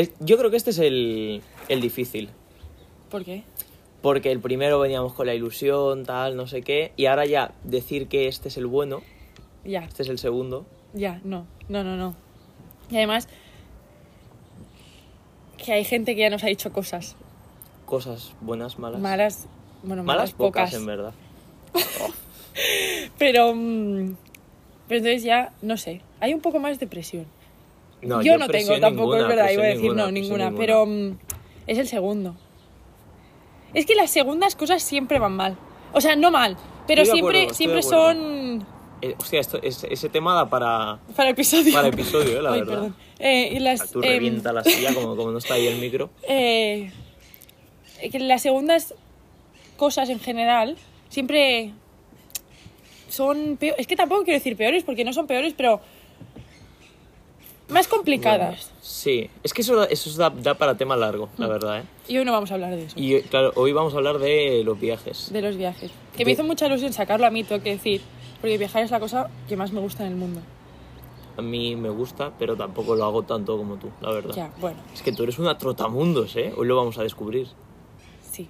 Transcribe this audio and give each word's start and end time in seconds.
Es- 0.00 0.12
yo 0.20 0.38
creo 0.38 0.50
que 0.50 0.56
este 0.56 0.70
es 0.70 0.78
el, 0.78 1.42
el 1.68 1.80
difícil. 1.80 2.30
¿Por 3.10 3.24
qué? 3.24 3.42
Porque 4.02 4.32
el 4.32 4.40
primero 4.40 4.78
veníamos 4.80 5.12
con 5.12 5.26
la 5.26 5.34
ilusión, 5.34 6.04
tal, 6.06 6.36
no 6.36 6.46
sé 6.46 6.62
qué. 6.62 6.92
Y 6.96 7.06
ahora 7.06 7.26
ya 7.26 7.52
decir 7.64 8.08
que 8.08 8.28
este 8.28 8.48
es 8.48 8.56
el 8.56 8.66
bueno, 8.66 9.02
Ya, 9.64 9.80
este 9.80 10.02
es 10.04 10.08
el 10.08 10.18
segundo. 10.18 10.64
ya, 10.94 11.20
no, 11.22 11.46
no, 11.68 11.84
no, 11.84 11.96
no. 11.96 12.14
Y 12.90 12.96
además, 12.96 13.28
que 15.62 15.72
hay 15.72 15.84
gente 15.84 16.14
que 16.14 16.22
ya 16.22 16.30
nos 16.30 16.42
ha 16.44 16.46
dicho 16.46 16.72
cosas 16.72 17.14
Cosas 17.84 18.32
buenas, 18.40 18.78
malas. 18.78 19.00
malas, 19.00 19.46
bueno, 19.82 20.02
Malas 20.04 20.30
malas, 20.30 20.32
pocas, 20.32 20.70
pocas. 20.70 20.80
en 20.80 20.86
verdad. 20.86 21.12
Pero, 23.18 23.52
mm, 23.54 24.16
pero 24.88 24.98
entonces 24.98 25.22
ya, 25.22 25.52
no 25.62 25.76
sé, 25.76 26.00
hay 26.20 26.34
un 26.34 26.40
poco 26.40 26.58
más 26.58 26.78
de 26.80 26.86
presión. 26.86 27.26
No, 28.02 28.22
yo 28.22 28.38
no 28.38 28.48
tengo 28.48 28.78
tampoco, 28.80 29.14
ninguna, 29.16 29.20
es 29.22 29.28
verdad, 29.28 29.50
iba 29.50 29.62
a 29.62 29.66
decir 29.66 29.92
no, 29.94 30.10
ninguna, 30.10 30.52
pero 30.56 30.86
mm, 30.86 31.18
es 31.66 31.78
el 31.78 31.86
segundo. 31.88 32.34
Es 33.74 33.86
que 33.86 33.94
las 33.94 34.10
segundas 34.10 34.56
cosas 34.56 34.82
siempre 34.82 35.18
van 35.18 35.36
mal. 35.36 35.56
O 35.92 36.00
sea, 36.00 36.16
no 36.16 36.30
mal, 36.30 36.56
pero 36.86 37.02
Estoy 37.02 37.18
siempre, 37.18 37.38
acuerdo, 37.42 37.54
siempre 37.54 37.82
son 37.82 38.66
Eh, 39.02 39.14
hostia, 39.18 39.40
esto, 39.40 39.58
es- 39.62 39.84
ese 39.84 40.08
tema 40.08 40.34
da 40.34 40.48
para, 40.48 40.98
para 41.16 41.30
episodio. 41.30 41.72
para 41.72 41.88
episodio, 41.88 42.38
eh, 42.38 42.42
la 42.42 42.52
Ay, 42.52 42.60
verdad. 42.60 42.74
perdón. 42.74 42.96
Eh, 43.18 43.50
y 43.54 43.58
las, 43.60 43.90
Tú 43.90 44.00
em, 44.02 44.08
revienta 44.10 44.52
la 44.52 44.62
silla 44.64 44.94
como, 44.94 45.14
como 45.16 45.30
no 45.30 45.38
está 45.38 45.54
ahí 45.54 45.66
el 45.66 45.78
micro. 45.78 46.10
eh, 46.28 46.90
que 48.10 48.18
las 48.18 48.42
segundas 48.42 48.94
cosas 49.76 50.08
en 50.08 50.20
general 50.20 50.76
siempre 51.10 51.72
son 53.08 53.56
peor- 53.58 53.74
es 53.78 53.86
que 53.86 53.96
tampoco 53.96 54.24
quiero 54.24 54.38
decir 54.38 54.56
peores 54.56 54.84
porque 54.84 55.04
no 55.04 55.12
son 55.12 55.26
peores 55.26 55.54
pero 55.56 55.80
más 57.70 57.88
complicadas. 57.88 58.66
Bueno, 58.66 58.78
sí, 58.82 59.30
es 59.42 59.52
que 59.52 59.62
eso, 59.62 59.76
da- 59.76 59.84
eso 59.86 60.10
da, 60.18 60.30
da 60.30 60.54
para 60.54 60.76
tema 60.76 60.96
largo, 60.96 61.28
la 61.38 61.46
verdad, 61.48 61.80
¿eh? 61.80 61.82
y 62.08 62.18
hoy 62.18 62.24
no 62.24 62.32
vamos 62.32 62.50
a 62.50 62.54
hablar 62.54 62.74
de 62.76 62.84
eso. 62.84 62.94
Y 62.98 63.20
claro, 63.22 63.52
hoy 63.56 63.72
vamos 63.72 63.94
a 63.94 63.98
hablar 63.98 64.18
de 64.18 64.62
los 64.64 64.78
viajes. 64.80 65.32
de 65.32 65.42
los 65.42 65.56
viajes. 65.56 65.90
Que 66.12 66.18
De- 66.18 66.24
me 66.26 66.32
hizo 66.32 66.44
mucha 66.44 66.66
ilusión 66.66 66.92
sacarlo 66.92 67.26
a 67.26 67.30
mí 67.30 67.44
tengo 67.44 67.62
que 67.62 67.70
decir 67.70 68.00
porque 68.40 68.56
viajar 68.58 68.82
es 68.82 68.90
la 68.90 69.00
cosa 69.00 69.28
que 69.48 69.56
más 69.56 69.72
me 69.72 69.80
gusta 69.80 70.04
en 70.06 70.12
el 70.12 70.16
mundo. 70.18 70.40
A 71.36 71.42
mí 71.42 71.76
me 71.76 71.88
gusta, 71.90 72.32
pero 72.38 72.56
tampoco 72.56 72.94
lo 72.96 73.04
hago 73.04 73.22
tanto 73.22 73.56
como 73.56 73.76
tú, 73.76 73.88
la 74.02 74.10
verdad. 74.10 74.34
ya 74.34 74.50
bueno. 74.60 74.78
Es 74.92 75.00
que 75.02 75.12
tú 75.12 75.22
eres 75.22 75.38
una 75.38 75.56
trotamundos, 75.56 76.36
¿eh? 76.36 76.52
Hoy 76.56 76.66
lo 76.66 76.76
vamos 76.76 76.98
a 76.98 77.02
descubrir. 77.02 77.46
sí 78.30 78.48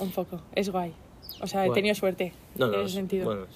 un 0.00 0.10
poco. 0.10 0.40
Es 0.54 0.68
guay. 0.70 0.92
O 1.40 1.46
sea 1.46 1.64
he 1.66 1.70
tenido 1.70 1.94
suerte 1.94 2.32
No, 2.56 2.66
no, 2.66 2.74
en 2.74 2.80
es- 2.80 2.86
ese 2.86 2.94
sentido. 2.96 3.24
bueno, 3.26 3.46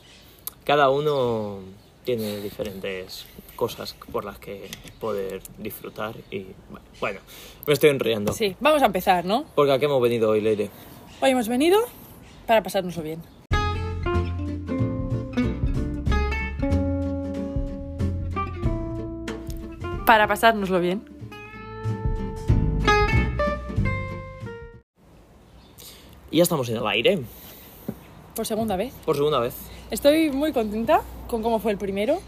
cada 0.64 0.88
uno 0.90 1.58
tiene 2.04 2.38
diferentes 2.40 3.26
cosas 3.60 3.94
por 4.10 4.24
las 4.24 4.38
que 4.38 4.70
poder 4.98 5.42
disfrutar 5.58 6.14
y 6.30 6.46
bueno, 6.98 7.20
me 7.66 7.74
estoy 7.74 7.90
enriando. 7.90 8.32
sí 8.32 8.56
vamos 8.58 8.80
a 8.82 8.86
empezar 8.86 9.26
no 9.26 9.44
Porque 9.54 9.72
a 9.72 9.78
qué 9.78 9.84
hemos 9.84 10.00
venido 10.00 10.30
hoy, 10.30 10.40
Leire. 10.40 10.70
hoy 11.20 11.30
hemos 11.30 11.46
venido 11.46 11.78
para 12.46 12.62
pasárnoslo 12.62 13.02
bien 13.02 13.20
para 20.06 20.26
pasárnoslo 20.26 20.80
bien 20.80 21.02
Y 26.32 26.36
ya 26.36 26.44
estamos 26.44 26.68
en 26.68 26.76
el 26.76 26.86
aire, 26.86 27.18
por 28.36 28.46
segunda 28.46 28.76
vez. 28.76 28.92
por 29.04 29.16
segunda 29.16 29.40
vez. 29.40 29.52
Estoy 29.90 30.30
muy 30.30 30.52
contenta 30.52 31.02
con 31.28 31.42
cómo 31.42 31.58
fue 31.58 31.72
el 31.72 31.78
primero. 31.78 32.20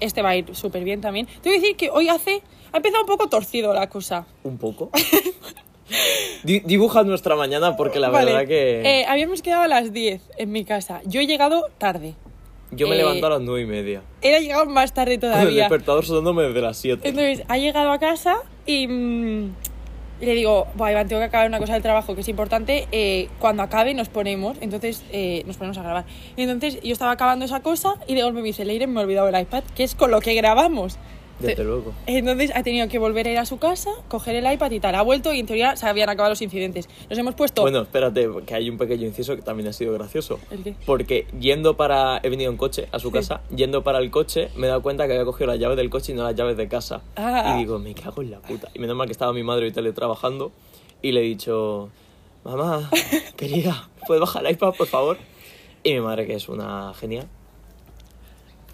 Este 0.00 0.22
va 0.22 0.30
a 0.30 0.36
ir 0.36 0.54
súper 0.54 0.82
bien 0.84 1.00
también. 1.00 1.26
Te 1.42 1.48
voy 1.50 1.58
a 1.58 1.60
decir 1.60 1.76
que 1.76 1.90
hoy 1.90 2.08
hace... 2.08 2.42
Ha 2.72 2.76
empezado 2.78 3.02
un 3.02 3.08
poco 3.08 3.28
torcido 3.28 3.74
la 3.74 3.88
cosa. 3.88 4.26
Un 4.44 4.56
poco. 4.58 4.90
Di- 6.44 6.60
dibuja 6.60 7.02
nuestra 7.02 7.34
mañana 7.34 7.76
porque 7.76 7.98
la 7.98 8.10
Vale. 8.10 8.32
verdad 8.32 8.46
que 8.48 9.00
Eh, 9.00 9.04
habíamos 9.06 9.42
quedado 9.42 9.62
a 9.62 9.68
las 9.68 9.92
10 9.92 10.22
en 10.38 10.52
mi 10.52 10.64
casa. 10.64 11.00
Yo 11.04 11.20
he 11.20 11.26
llegado 11.26 11.66
tarde. 11.78 12.14
yo 12.70 12.86
me 12.86 12.94
eh, 12.94 12.98
levanto 12.98 13.26
a 13.26 13.30
las 13.30 13.40
nueve 13.40 13.62
y 13.62 13.66
media. 13.66 14.02
Él 14.22 14.34
ha 14.36 14.38
llegado 14.38 14.66
más 14.66 14.94
tarde 14.94 15.18
Con 15.18 15.28
el 15.30 15.34
todavía. 15.34 15.62
despertador 15.64 16.04
sonándome 16.06 16.44
desde 16.44 16.60
las 16.60 16.76
7. 16.76 17.08
Entonces, 17.08 17.44
ha 17.48 17.58
llegado 17.58 17.90
a 17.90 17.98
casa 17.98 18.36
y 18.66 18.86
le 20.20 20.34
digo, 20.34 20.66
Buah, 20.74 20.92
Iván, 20.92 21.08
tengo 21.08 21.20
que 21.20 21.26
acabar 21.26 21.48
una 21.48 21.58
cosa 21.58 21.74
del 21.74 21.82
trabajo 21.82 22.14
que 22.14 22.20
es 22.20 22.28
importante. 22.28 22.86
eh, 22.92 23.28
cuando 23.38 23.62
acabe 23.62 23.94
nos 23.94 24.08
ponemos, 24.08 24.56
entonces 24.60 25.04
eh, 25.12 25.42
nos 25.46 25.56
ponemos 25.56 25.78
a 25.78 25.82
grabar. 25.82 26.04
Entonces 26.36 26.80
yo 26.82 26.92
estaba 26.92 27.12
acabando 27.12 27.44
esa 27.44 27.60
cosa 27.60 27.94
y 28.06 28.14
de 28.14 28.22
golpe 28.22 28.40
me 28.40 28.46
dice, 28.46 28.64
Leire, 28.64 28.86
me 28.86 29.00
he 29.00 29.04
olvidado 29.04 29.28
el 29.28 29.40
iPad, 29.40 29.64
que 29.74 29.84
es 29.84 29.94
con 29.94 30.10
lo 30.10 30.20
que 30.20 30.34
grabamos. 30.34 30.98
Desde 31.40 31.64
luego. 31.64 31.92
Entonces 32.06 32.50
ha 32.54 32.62
tenido 32.62 32.86
que 32.88 32.98
volver 32.98 33.26
a 33.26 33.32
ir 33.32 33.38
a 33.38 33.46
su 33.46 33.58
casa, 33.58 33.90
coger 34.08 34.36
el 34.36 34.52
iPad 34.52 34.70
y 34.72 34.80
tal. 34.80 34.94
Ha 34.94 35.02
vuelto 35.02 35.32
y 35.32 35.40
en 35.40 35.46
teoría 35.46 35.76
se 35.76 35.86
habían 35.86 36.08
acabado 36.10 36.30
los 36.30 36.42
incidentes. 36.42 36.88
Nos 37.08 37.18
hemos 37.18 37.34
puesto... 37.34 37.62
Bueno, 37.62 37.80
espérate, 37.82 38.28
que 38.46 38.54
hay 38.54 38.68
un 38.70 38.76
pequeño 38.78 39.06
inciso 39.06 39.34
que 39.36 39.42
también 39.42 39.68
ha 39.68 39.72
sido 39.72 39.92
gracioso. 39.94 40.38
¿El 40.50 40.62
qué? 40.62 40.74
Porque 40.86 41.26
yendo 41.40 41.76
para. 41.76 42.20
He 42.22 42.28
venido 42.28 42.50
en 42.50 42.56
coche 42.56 42.88
a 42.92 42.98
su 42.98 43.08
Sí. 43.08 43.14
casa. 43.14 43.40
Yendo 43.54 43.82
para 43.82 43.98
el 43.98 44.10
coche, 44.10 44.48
me 44.56 44.66
he 44.66 44.68
dado 44.68 44.82
cuenta 44.82 45.06
que 45.06 45.12
había 45.14 45.24
cogido 45.24 45.48
las 45.48 45.58
llaves 45.58 45.76
del 45.76 45.90
coche 45.90 46.12
y 46.12 46.14
no 46.14 46.22
las 46.24 46.34
llaves 46.34 46.56
de 46.56 46.68
casa. 46.68 47.00
Ah. 47.16 47.54
Y 47.56 47.60
digo, 47.60 47.78
me 47.78 47.94
cago 47.94 48.22
en 48.22 48.30
la 48.32 48.40
puta. 48.40 48.68
Y 48.74 48.78
menos 48.78 48.96
mal 48.96 49.06
que 49.06 49.12
estaba 49.12 49.32
mi 49.32 49.42
madre 49.42 49.66
hoy 49.66 49.72
teletrabajando. 49.72 50.52
Y 51.02 51.12
le 51.12 51.20
he 51.20 51.24
dicho, 51.24 51.88
mamá, 52.44 52.90
querida, 53.36 53.88
¿puedes 54.06 54.20
bajar 54.20 54.44
el 54.44 54.52
iPad, 54.52 54.74
por 54.76 54.86
favor? 54.86 55.16
Y 55.82 55.94
mi 55.94 56.00
madre, 56.00 56.26
que 56.26 56.34
es 56.34 56.48
una 56.48 56.92
genia, 56.94 57.26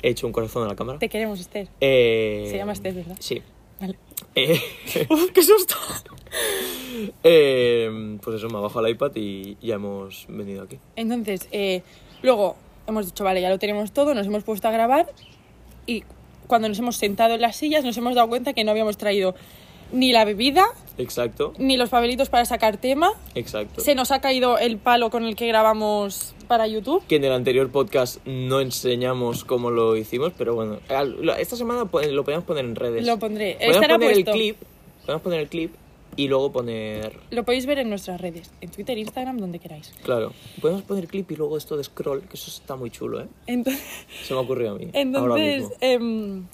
he 0.03 0.11
hecho 0.11 0.27
un 0.27 0.33
corazón 0.33 0.65
a 0.65 0.69
la 0.69 0.77
cámara. 0.77 0.99
Te 0.99 1.09
queremos, 1.09 1.41
Esther. 1.41 1.69
Eh, 1.81 2.49
Se 2.51 2.57
llama 2.57 2.73
Esther, 2.73 2.95
¿verdad? 2.95 3.17
Sí. 3.19 3.43
Vale. 3.81 3.97
Eh, 4.35 4.61
¡Qué 5.35 5.43
susto! 5.43 5.75
Eh, 7.23 8.19
pues 8.23 8.37
eso, 8.37 8.49
me 8.49 8.57
ha 8.57 8.61
bajado 8.61 8.87
el 8.87 8.93
iPad 8.95 9.13
y 9.17 9.59
ya 9.61 9.75
hemos 9.75 10.25
venido 10.29 10.63
aquí. 10.63 10.79
Entonces, 10.97 11.47
eh, 11.53 11.83
luego 12.23 12.57
hemos 12.87 13.05
dicho, 13.05 13.23
vale, 13.23 13.43
ya 13.43 13.51
lo 13.51 13.59
tenemos 13.59 13.93
todo, 13.93 14.15
nos 14.15 14.27
hemos 14.27 14.45
puesto 14.45 14.67
a 14.69 14.71
grabar 14.71 15.07
y 15.85 16.05
cuando 16.47 16.69
nos 16.69 16.79
hemos 16.79 16.97
sentado 16.97 17.35
en 17.35 17.43
las 17.43 17.57
sillas 17.57 17.85
nos 17.85 17.97
hemos 17.99 18.15
dado 18.15 18.29
cuenta 18.29 18.55
que 18.55 18.65
no 18.65 18.71
habíamos 18.71 18.97
traído 18.97 19.35
ni 19.93 20.13
la 20.13 20.25
bebida, 20.25 20.67
Exacto, 20.99 21.53
ni 21.59 21.77
los 21.77 21.91
papelitos 21.91 22.29
para 22.31 22.45
sacar 22.47 22.77
tema. 22.79 23.13
exacto. 23.35 23.81
Se 23.83 23.95
nos 23.95 24.11
ha 24.11 24.21
caído 24.21 24.59
el 24.59 24.79
palo 24.79 25.11
con 25.11 25.25
el 25.25 25.37
que 25.37 25.47
grabamos 25.47 26.35
para 26.49 26.67
YouTube. 26.67 27.03
Que 27.07 27.17
en 27.17 27.25
el 27.25 27.33
anterior 27.33 27.71
podcast 27.71 28.25
no 28.27 28.61
enseñamos 28.61 29.45
cómo 29.45 29.71
lo 29.71 29.97
hicimos, 29.97 30.33
pero 30.39 30.55
bueno, 30.55 30.79
esta 31.39 31.57
semana 31.57 31.81
lo 32.11 32.25
podemos 32.25 32.45
poner 32.45 32.65
en 32.65 32.77
redes. 32.77 33.05
Lo 33.07 33.19
pondré. 33.19 33.55
Podemos 33.55 33.77
Estará 33.77 33.95
poner 33.97 34.13
puesto. 34.15 34.31
el 34.31 34.37
clip, 34.37 34.57
podemos 35.05 35.23
poner 35.23 35.41
el 35.41 35.49
clip 35.49 35.75
y 36.19 36.29
luego 36.29 36.51
poner, 36.51 37.19
Lo 37.31 37.45
podéis 37.45 37.67
ver 37.67 37.79
en 37.79 37.91
nuestras 37.91 38.19
redes, 38.19 38.51
en 38.63 38.71
Twitter, 38.71 38.97
Instagram, 38.97 39.37
donde 39.37 39.59
queráis. 39.59 39.93
claro, 40.03 40.33
podemos 40.63 40.81
poner 40.83 41.05
el 41.05 41.11
clip 41.11 41.31
y 41.31 41.37
luego 41.37 41.59
esto 41.59 41.77
de 41.77 41.85
scroll, 41.85 42.23
que 42.23 42.37
eso 42.37 42.51
está 42.51 42.75
muy 42.75 42.91
chulo, 42.91 43.21
¿eh? 43.21 43.27
Entonces, 43.47 43.83
Se 44.25 44.33
me 44.33 44.41
ha 44.41 44.43
ocurrido 44.43 44.71
a 44.77 44.79
mí. 44.79 44.85
ahora 44.95 45.01
entonces 45.03 45.61
mismo. 45.63 45.77
em, 45.83 46.47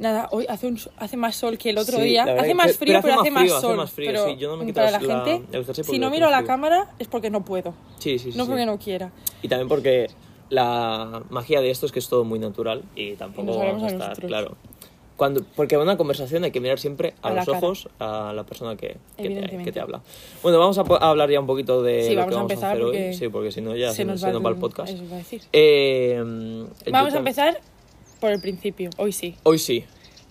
nada, 0.00 0.28
hoy 0.32 0.46
hace, 0.48 0.66
un, 0.66 0.78
hace 0.96 1.16
más 1.16 1.36
sol 1.36 1.56
que 1.58 1.70
el 1.70 1.78
otro 1.78 1.98
Sí, 1.98 2.04
día. 2.04 2.24
Hace 2.24 2.54
más 2.54 2.66
pero 2.66 2.78
frío, 2.78 2.98
hace 2.98 3.08
pero 3.08 3.20
hace 3.20 3.30
más 3.30 3.42
frío, 3.42 3.54
hace 3.56 3.66
sol. 3.66 3.76
más 3.76 3.90
frío, 3.92 4.10
pero 4.10 4.26
sí, 4.26 4.36
yo 4.36 4.48
no 4.50 4.56
me 4.56 4.66
quito 4.66 4.74
para 4.76 4.90
la- 4.90 5.00
la 5.00 5.24
gente, 5.24 5.62
si 5.84 5.98
no 5.98 6.06
hace 6.08 6.14
miro 6.16 6.26
a 6.26 6.30
la 6.30 6.42
cámara 6.44 6.88
es 6.98 7.06
porque 7.06 7.30
no 7.30 7.44
puedo. 7.44 7.74
Sí, 7.98 8.18
sí, 8.18 8.32
sí. 8.32 8.38
no 8.38 8.46
porque 8.46 8.66
no 8.66 8.78
quiera. 8.78 9.12
Y 9.42 9.48
también 9.48 9.68
porque 9.68 10.08
la 10.48 11.22
magia 11.30 11.60
de 11.60 11.70
esto 11.70 11.86
es 11.86 11.92
que 11.92 12.00
es 12.00 12.08
todo 12.08 12.24
muy 12.24 12.38
natural 12.38 12.82
y 12.96 13.12
tampoco 13.14 13.52
Y 13.54 13.56
vamos 13.58 13.82
a 13.82 13.86
a 13.86 13.88
estar, 13.88 14.08
nosotros. 14.08 14.28
claro. 14.28 14.56
Cuando, 15.16 15.44
porque 15.54 15.74
en 15.74 15.82
una 15.82 15.98
conversación 15.98 16.44
hay 16.44 16.50
que 16.50 16.60
mirar 16.60 16.78
siempre 16.78 17.12
a, 17.20 17.28
A 17.28 17.34
los 17.34 17.46
ojos 17.48 17.88
a 17.98 18.32
la 18.34 18.44
persona 18.44 18.74
que, 18.76 18.86
que, 18.86 18.96
te, 19.18 19.22
Evidentemente. 19.26 19.64
que 19.64 19.72
te 19.72 19.78
habla. 19.80 20.00
Bueno, 20.42 20.58
vamos 20.58 20.78
a, 20.78 20.80
a 20.80 21.10
hablar 21.10 21.30
ya 21.30 21.38
un 21.40 21.46
poquito 21.46 21.82
de 21.82 22.04
Sí, 22.04 22.14
lo 22.14 22.20
vamos 22.22 22.30
que 22.30 22.34
a 22.34 22.38
vamos 22.38 22.50
empezar 22.52 22.70
hacer 22.72 22.84
hoy. 22.84 23.14
Sí, 23.14 23.28
porque 23.28 23.52
si 23.52 23.60
no 23.60 23.76
ya 23.76 23.92
se, 23.92 24.06
nos, 24.06 24.18
se 24.22 24.32
nos 24.32 24.42
va 24.42 24.48
el 24.48 24.56
podcast. 24.56 24.88
Eso 24.94 25.04
iba 25.04 25.16
a 25.16 25.18
decir. 25.18 25.42
Eh, 25.52 26.18
Vamos 26.90 27.12
a 27.12 27.18
empezar 27.18 27.60
por 28.20 28.30
el 28.30 28.40
principio, 28.40 28.90
hoy 28.98 29.12
sí. 29.12 29.34
Hoy 29.42 29.58
sí, 29.58 29.84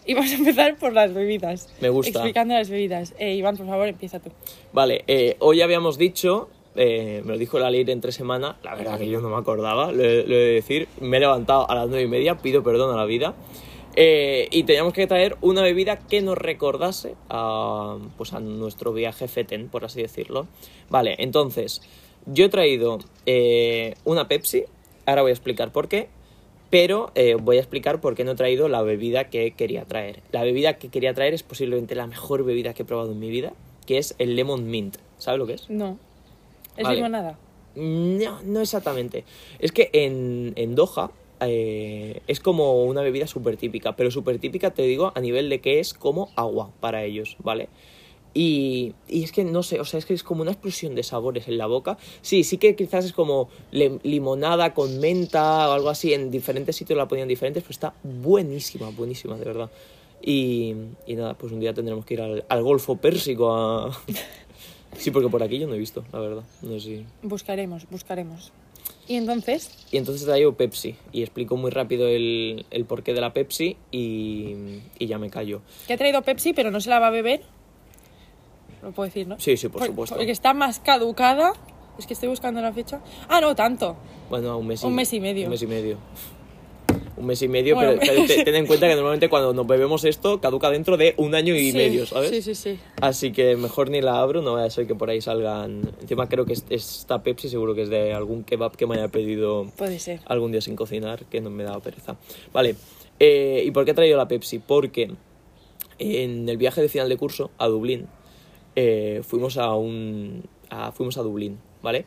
Y 0.06 0.14
vamos 0.14 0.32
a 0.32 0.36
empezar 0.36 0.78
por 0.78 0.94
las 0.94 1.14
bebidas. 1.14 1.70
Me 1.82 1.90
gusta. 1.90 2.10
Explicando 2.12 2.54
las 2.54 2.70
bebidas. 2.70 3.14
Eh, 3.20 3.36
Iván, 3.36 3.58
por 3.58 3.68
favor, 3.68 3.88
empieza 3.88 4.20
tú. 4.20 4.32
Vale, 4.74 5.04
eh, 5.08 5.36
hoy 5.40 5.62
habíamos 5.62 5.98
dicho, 5.98 6.50
eh, 6.76 7.22
me 7.26 7.34
lo 7.34 7.38
dijo 7.38 7.60
la 7.60 7.70
ley 7.70 7.84
entre 7.88 8.12
semana, 8.12 8.58
la 8.64 8.76
verdad 8.76 8.98
que 8.98 9.08
yo 9.10 9.22
no 9.22 9.30
me 9.30 9.36
acordaba, 9.38 9.92
lo, 9.92 10.04
he- 10.04 10.24
lo 10.26 10.36
he 10.36 10.40
de 10.40 10.54
decir, 10.54 10.88
me 11.02 11.18
he 11.18 11.20
levantado 11.20 11.70
a 11.70 11.76
las 11.76 11.88
nueve 11.90 12.04
y 12.04 12.08
media, 12.08 12.38
pido 12.38 12.64
perdón 12.64 12.94
a 12.94 12.98
la 12.98 13.06
vida, 13.06 13.36
eh, 13.96 14.48
y 14.52 14.64
teníamos 14.64 14.94
que 14.94 15.06
traer 15.08 15.36
una 15.42 15.62
bebida 15.62 15.98
que 16.00 16.22
nos 16.22 16.38
recordase 16.38 17.16
a, 17.30 17.98
pues 18.18 18.34
a 18.34 18.40
nuestro 18.40 18.94
viaje 18.94 19.28
FETEN, 19.28 19.68
por 19.70 19.84
así 19.84 20.02
decirlo. 20.02 20.48
Vale, 20.90 21.16
entonces, 21.20 21.82
yo 22.26 22.46
he 22.46 22.50
traído 22.50 23.00
una 24.06 24.28
Pepsi, 24.28 24.64
ahora 25.06 25.22
voy 25.24 25.32
a 25.32 25.34
explicar 25.34 25.72
por 25.72 25.88
qué, 25.88 26.08
pero 26.70 27.12
eh, 27.16 27.36
voy 27.36 27.58
a 27.58 27.60
explicar 27.60 28.02
por 28.02 28.16
qué 28.16 28.24
no 28.24 28.32
he 28.32 28.36
traído 28.36 28.70
la 28.70 28.82
bebida 28.82 29.30
que 29.30 29.52
quería 29.52 29.86
traer. 29.86 30.22
La 30.32 30.44
bebida 30.44 30.78
que 30.78 30.90
quería 30.90 31.14
traer 31.14 31.34
es 31.34 31.44
posiblemente 31.44 31.96
la 31.96 32.08
mejor 32.08 32.44
bebida 32.44 32.74
que 32.74 32.84
he 32.84 32.86
probado 32.86 33.12
en 33.12 33.20
mi 33.20 33.30
vida, 33.30 33.54
que 33.86 33.98
es 33.98 34.16
el 34.20 34.36
Lemon 34.36 34.70
Mint. 34.70 34.98
¿Sabes 35.18 35.40
lo 35.40 35.48
que 35.48 35.54
es? 35.54 35.70
No. 35.70 35.98
¿Es 36.78 36.84
Vale. 36.84 36.98
limonada? 36.98 37.38
No, 37.76 38.42
no 38.44 38.62
exactamente. 38.62 39.24
Es 39.60 39.72
que 39.72 39.90
en, 39.94 40.54
en 40.56 40.76
Doha 40.76 41.12
eh, 41.42 42.22
es 42.28 42.40
como 42.40 42.84
una 42.84 43.02
bebida 43.02 43.28
súper 43.28 43.58
típica, 43.58 43.96
pero 43.96 44.12
súper 44.12 44.40
típica 44.40 44.72
te 44.72 44.84
digo 44.84 45.12
a 45.16 45.20
nivel 45.22 45.50
de 45.50 45.62
que 45.62 45.80
es 45.80 45.94
como 45.94 46.30
agua 46.36 46.72
para 46.80 47.04
ellos, 47.04 47.38
¿vale? 47.40 47.70
Y, 48.34 48.94
y 49.08 49.24
es 49.24 49.32
que 49.32 49.44
no 49.44 49.64
sé, 49.64 49.80
o 49.80 49.86
sea, 49.86 49.98
es 49.98 50.06
que 50.06 50.14
es 50.14 50.24
como 50.24 50.42
una 50.42 50.52
explosión 50.52 50.96
de 50.96 51.04
sabores 51.04 51.48
en 51.48 51.58
la 51.58 51.66
boca. 51.66 51.98
Sí, 52.22 52.44
sí 52.44 52.58
que 52.58 52.76
quizás 52.76 53.06
es 53.06 53.14
como 53.14 53.50
limonada 53.72 54.74
con 54.74 55.00
menta 55.00 55.68
o 55.70 55.74
algo 55.74 55.90
así. 55.90 56.14
En 56.14 56.30
diferentes 56.32 56.76
sitios 56.76 56.98
la 56.98 57.08
ponían 57.08 57.28
diferentes, 57.28 57.64
pero 57.64 57.72
está 57.72 57.94
buenísima, 58.04 58.90
buenísima, 58.92 59.36
de 59.38 59.46
verdad. 59.46 59.72
Y, 60.22 60.76
y 61.08 61.16
nada, 61.16 61.34
pues 61.36 61.52
un 61.54 61.60
día 61.60 61.74
tendremos 61.74 62.06
que 62.06 62.14
ir 62.16 62.22
al, 62.22 62.46
al 62.48 62.64
Golfo 62.64 62.96
Pérsico 62.98 63.54
a... 63.54 63.92
Sí, 64.98 65.12
porque 65.12 65.30
por 65.30 65.44
aquí 65.44 65.60
yo 65.60 65.68
no 65.68 65.76
he 65.76 65.78
visto, 65.78 66.04
la 66.12 66.20
verdad. 66.20 66.44
No 66.64 66.72
sé 66.72 66.80
si... 66.80 67.06
Buscaremos, 67.22 67.88
buscaremos. 67.92 68.52
Y 69.08 69.16
entonces, 69.16 69.70
Y 69.92 69.98
entonces 69.98 70.26
traigo 70.26 70.54
Pepsi 70.54 70.96
y 71.12 71.22
explico 71.22 71.58
muy 71.58 71.70
rápido 71.70 72.08
el, 72.08 72.66
el 72.72 72.86
porqué 72.86 73.14
de 73.14 73.22
la 73.22 73.32
Pepsi 73.32 73.78
y, 73.92 74.56
y 74.98 75.06
ya 75.08 75.20
me 75.20 75.30
callo. 75.30 75.62
que 75.86 75.94
ha 75.94 75.98
traído 75.98 76.22
Pepsi, 76.24 76.54
pero 76.54 76.72
no 76.72 76.82
se 76.82 76.90
la 76.90 76.98
va 77.00 77.08
a 77.08 77.12
beber. 77.12 77.42
Lo 78.82 78.92
puedo 78.92 79.06
decir, 79.08 79.28
¿no? 79.28 79.40
Sí, 79.40 79.58
sí, 79.58 79.68
por 79.68 79.80
Por- 79.80 79.88
supuesto. 79.88 80.16
Porque 80.16 80.32
está 80.32 80.54
más 80.54 80.80
caducada. 80.80 81.54
Es 81.98 82.08
que 82.08 82.14
estoy 82.14 82.30
buscando 82.30 82.62
la 82.62 82.72
fecha. 82.72 83.02
Ah, 83.28 83.42
no, 83.42 83.54
tanto. 83.56 83.98
Bueno, 84.30 84.58
un 84.58 84.68
mes 84.68 84.82
y, 84.84 84.86
Un 84.86 84.96
mes 84.96 85.12
y 85.14 85.20
medio. 85.20 85.46
Un 85.46 85.52
mes 85.52 85.62
y 85.64 85.68
medio. 85.68 85.98
Un 87.18 87.26
mes 87.26 87.42
y 87.42 87.50
medio, 87.50 87.76
Bueno, 87.76 87.96
pero, 88.00 88.14
pero 88.14 88.26
te- 88.28 88.46
ten 88.46 88.56
en 88.56 88.66
cuenta 88.66 88.88
que 88.88 88.96
normalmente 88.96 89.28
cuando 89.28 89.54
nos 89.54 89.68
bebemos 89.68 90.06
esto 90.06 90.40
caduca 90.40 90.70
dentro 90.70 90.96
de 90.96 91.14
un 91.18 91.36
año 91.36 91.54
y 91.54 91.72
Sí, 91.72 91.78
medio, 91.78 92.06
¿sabes? 92.06 92.30
Sí, 92.30 92.42
sí, 92.42 92.56
sí. 92.56 92.80
Así 93.02 93.34
que 93.34 93.58
mejor 93.58 93.90
ni 93.90 94.00
la 94.02 94.22
abro, 94.22 94.42
no 94.42 94.54
vaya 94.54 94.68
a 94.68 94.70
ser 94.70 94.88
que 94.88 94.96
por 94.96 95.10
ahí 95.10 95.20
salgan. 95.20 95.82
Encima 96.02 96.30
creo 96.30 96.46
que 96.46 96.54
es- 96.54 96.66
esta 96.70 97.22
Pepsi 97.22 97.50
seguro 97.50 97.76
que 97.76 97.82
es 97.82 97.90
de 97.90 98.14
algún 98.14 98.44
kebab 98.46 98.78
que 98.78 98.88
me 98.88 98.96
haya 98.96 99.10
pedido 99.10 99.66
Puede 99.78 100.00
ser. 100.00 100.22
algún 100.28 100.54
día 100.54 100.62
sin 100.62 100.78
cocinar, 100.78 101.26
que 101.26 101.42
no 101.42 101.50
me 101.50 101.64
daba 101.66 101.82
pereza. 101.82 102.16
Vale, 102.54 102.76
eh, 103.20 103.64
¿y 103.66 103.72
por 103.72 103.84
qué 103.84 103.92
he 103.92 103.96
traído 103.96 104.16
la 104.16 104.30
Pepsi? 104.30 104.60
Porque 104.60 105.12
en 106.00 106.48
el 106.48 106.56
viaje 106.56 106.82
de 106.82 106.88
final 106.88 107.10
de 107.10 107.18
curso 107.18 107.52
a 107.58 107.68
Dublín 107.68 108.08
eh, 108.82 109.22
fuimos 109.24 109.58
a 109.58 109.76
un 109.76 110.44
a- 110.70 110.92
fuimos 110.94 111.18
a 111.18 111.22
Dublín, 111.22 111.58
¿vale? 111.82 112.06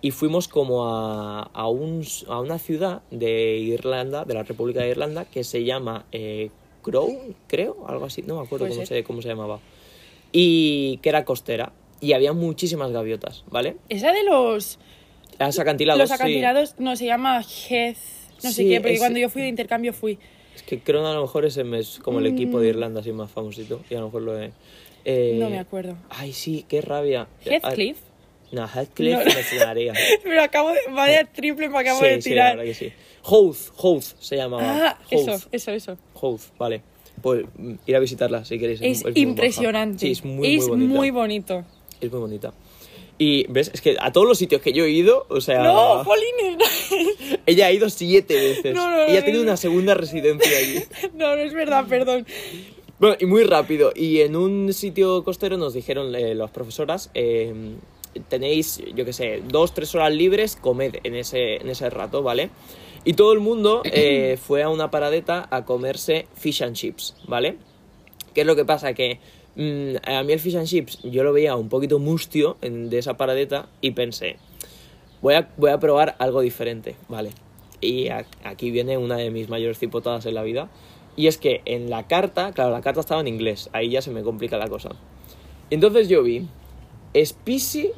Y 0.00 0.12
fuimos 0.12 0.46
como 0.48 0.86
a, 0.86 1.42
a, 1.42 1.68
un, 1.68 2.04
a 2.28 2.40
una 2.40 2.58
ciudad 2.58 3.02
de 3.10 3.56
Irlanda, 3.58 4.24
de 4.24 4.34
la 4.34 4.42
República 4.44 4.80
de 4.80 4.90
Irlanda, 4.90 5.24
que 5.24 5.42
se 5.44 5.64
llama 5.64 6.04
eh, 6.12 6.50
Crown, 6.82 7.34
creo, 7.48 7.84
algo 7.88 8.04
así, 8.04 8.22
no 8.22 8.36
me 8.38 8.46
acuerdo 8.46 8.68
cómo 8.68 8.86
se, 8.86 9.02
cómo 9.04 9.20
se 9.22 9.28
llamaba. 9.28 9.58
Y 10.32 10.98
que 11.02 11.08
era 11.08 11.24
costera. 11.24 11.72
Y 12.00 12.12
había 12.12 12.32
muchísimas 12.32 12.92
gaviotas, 12.92 13.42
¿vale? 13.50 13.76
Esa 13.88 14.12
de 14.12 14.22
los, 14.22 14.78
Los 15.40 15.58
acantilados. 15.58 15.98
los 16.00 16.08
sí. 16.10 16.14
acantilados, 16.14 16.74
no, 16.78 16.94
se 16.94 17.06
llama 17.06 17.42
Heath. 17.42 17.96
No 18.44 18.50
sé 18.50 18.62
Sí, 18.62 18.68
qué, 18.68 18.80
porque 18.80 18.94
es- 18.94 19.00
cuando 19.00 19.18
yo 19.18 19.28
fui 19.30 19.42
de 19.42 19.48
intercambio 19.48 19.92
fui. 19.92 20.18
Es 20.54 20.62
que 20.62 20.78
creo 20.80 21.02
que 21.02 21.08
a 21.08 21.14
lo 21.14 21.22
mejor 21.22 21.44
ese 21.46 21.62
es 21.78 21.98
como 21.98 22.18
el 22.20 22.26
equipo 22.26 22.58
Mm. 22.58 22.60
de 22.60 22.68
Irlanda 22.68 23.00
así 23.00 23.12
más 23.12 23.30
famosito. 23.30 23.80
Y 23.90 23.94
a 23.94 24.00
lo 24.00 24.06
mejor 24.06 24.22
lo 24.22 24.40
he... 24.40 24.52
eh, 25.06 25.36
No 25.38 25.48
me 25.48 25.58
acuerdo. 25.58 25.96
Ay, 26.10 26.32
sí, 26.32 26.66
qué 26.68 26.80
rabia. 26.82 27.28
Heathcliff. 27.44 27.98
No, 28.52 28.66
Heathcliff 28.66 29.18
No. 29.18 29.24
me 29.24 29.42
sonaría. 29.42 29.92
Pero 30.22 30.42
acabo 30.42 30.70
de. 30.70 30.80
Vaya 30.90 31.24
triple 31.24 31.68
me 31.68 31.78
acabo 31.78 32.00
sí, 32.00 32.06
de 32.06 32.22
sí, 32.22 32.30
la 32.30 32.34
tirar. 32.34 32.56
verdad 32.56 32.70
que 32.70 32.74
sí. 32.74 32.92
Houth, 33.22 33.56
Houth 33.76 34.04
se 34.20 34.36
llamaba. 34.36 34.62
ah, 34.64 34.98
Houth, 35.10 35.28
eso, 35.28 35.48
eso, 35.52 35.70
eso. 35.72 35.98
Houth, 36.14 36.42
vale. 36.58 36.82
Pues 37.22 37.44
mm, 37.56 37.74
ir 37.86 37.96
a 37.96 38.00
visitarla 38.00 38.44
si 38.44 38.58
queréis. 38.58 38.80
Es, 38.82 39.04
impresionante. 39.14 40.00
Sí, 40.00 40.10
es 40.12 40.24
muy, 40.24 40.56
es 40.56 40.68
muy 40.68 40.76
bonita. 40.76 40.94
muy 40.96 41.10
bonito. 41.10 41.64
Es 42.00 42.10
muy 42.10 42.20
bonita. 42.20 42.52
Y, 43.18 43.46
¿ves? 43.48 43.70
Es 43.72 43.80
que 43.80 43.96
a 43.98 44.12
todos 44.12 44.26
los 44.26 44.36
sitios 44.36 44.60
que 44.60 44.72
yo 44.72 44.84
he 44.84 44.90
ido, 44.90 45.26
o 45.30 45.40
sea... 45.40 45.62
No, 45.62 46.04
Jolines. 46.04 47.38
Ella 47.46 47.66
ha 47.66 47.72
ido 47.72 47.88
siete 47.88 48.34
veces. 48.34 48.74
No, 48.74 48.90
no, 48.90 48.96
no, 48.98 49.02
Ella 49.04 49.20
ha 49.20 49.24
tenido 49.24 49.42
una 49.42 49.56
segunda 49.56 49.94
residencia 49.94 50.58
allí. 50.58 50.82
no, 51.14 51.34
no 51.34 51.42
es 51.42 51.54
verdad, 51.54 51.86
perdón. 51.88 52.26
Bueno, 52.98 53.16
y 53.20 53.26
muy 53.26 53.44
rápido. 53.44 53.92
Y 53.94 54.20
en 54.20 54.36
un 54.36 54.72
sitio 54.72 55.22
costero 55.24 55.56
nos 55.56 55.74
dijeron 55.74 56.14
eh, 56.14 56.34
las 56.34 56.50
profesoras, 56.50 57.10
eh, 57.14 57.52
tenéis, 58.28 58.82
yo 58.94 59.04
qué 59.04 59.12
sé, 59.12 59.42
dos, 59.46 59.74
tres 59.74 59.94
horas 59.94 60.12
libres, 60.14 60.56
comed 60.56 60.96
en 61.04 61.14
ese, 61.14 61.56
en 61.56 61.68
ese 61.68 61.90
rato, 61.90 62.22
¿vale? 62.22 62.50
Y 63.04 63.12
todo 63.12 63.32
el 63.32 63.40
mundo 63.40 63.82
eh, 63.84 64.36
fue 64.42 64.62
a 64.62 64.70
una 64.70 64.90
paradeta 64.90 65.46
a 65.50 65.64
comerse 65.64 66.26
fish 66.34 66.62
and 66.62 66.74
chips, 66.74 67.14
¿vale? 67.28 67.56
¿Qué 68.34 68.40
es 68.42 68.46
lo 68.46 68.56
que 68.56 68.64
pasa? 68.64 68.94
Que 68.94 69.20
mm, 69.56 69.96
a 70.08 70.22
mí 70.22 70.32
el 70.32 70.40
fish 70.40 70.56
and 70.56 70.66
chips 70.66 70.98
yo 71.02 71.22
lo 71.22 71.32
veía 71.34 71.54
un 71.56 71.68
poquito 71.68 71.98
mustio 71.98 72.56
en- 72.62 72.88
de 72.88 72.98
esa 72.98 73.16
paradeta 73.18 73.68
y 73.82 73.90
pensé, 73.90 74.36
voy 75.20 75.34
a, 75.34 75.50
voy 75.58 75.70
a 75.70 75.78
probar 75.78 76.16
algo 76.18 76.40
diferente, 76.40 76.96
¿vale? 77.08 77.32
Y 77.82 78.08
a- 78.08 78.24
aquí 78.44 78.70
viene 78.70 78.96
una 78.96 79.16
de 79.18 79.30
mis 79.30 79.50
mayores 79.50 79.78
cipotadas 79.78 80.24
en 80.24 80.34
la 80.34 80.42
vida. 80.42 80.70
Y 81.16 81.28
es 81.28 81.38
que 81.38 81.62
en 81.64 81.88
la 81.88 82.06
carta, 82.06 82.52
claro, 82.52 82.70
la 82.70 82.82
carta 82.82 83.00
estaba 83.00 83.20
en 83.22 83.28
inglés, 83.28 83.70
ahí 83.72 83.90
ya 83.90 84.02
se 84.02 84.10
me 84.10 84.22
complica 84.22 84.58
la 84.58 84.68
cosa. 84.68 84.90
Entonces 85.70 86.08
yo 86.08 86.22
vi 86.22 86.46
Spicy, 87.14 87.92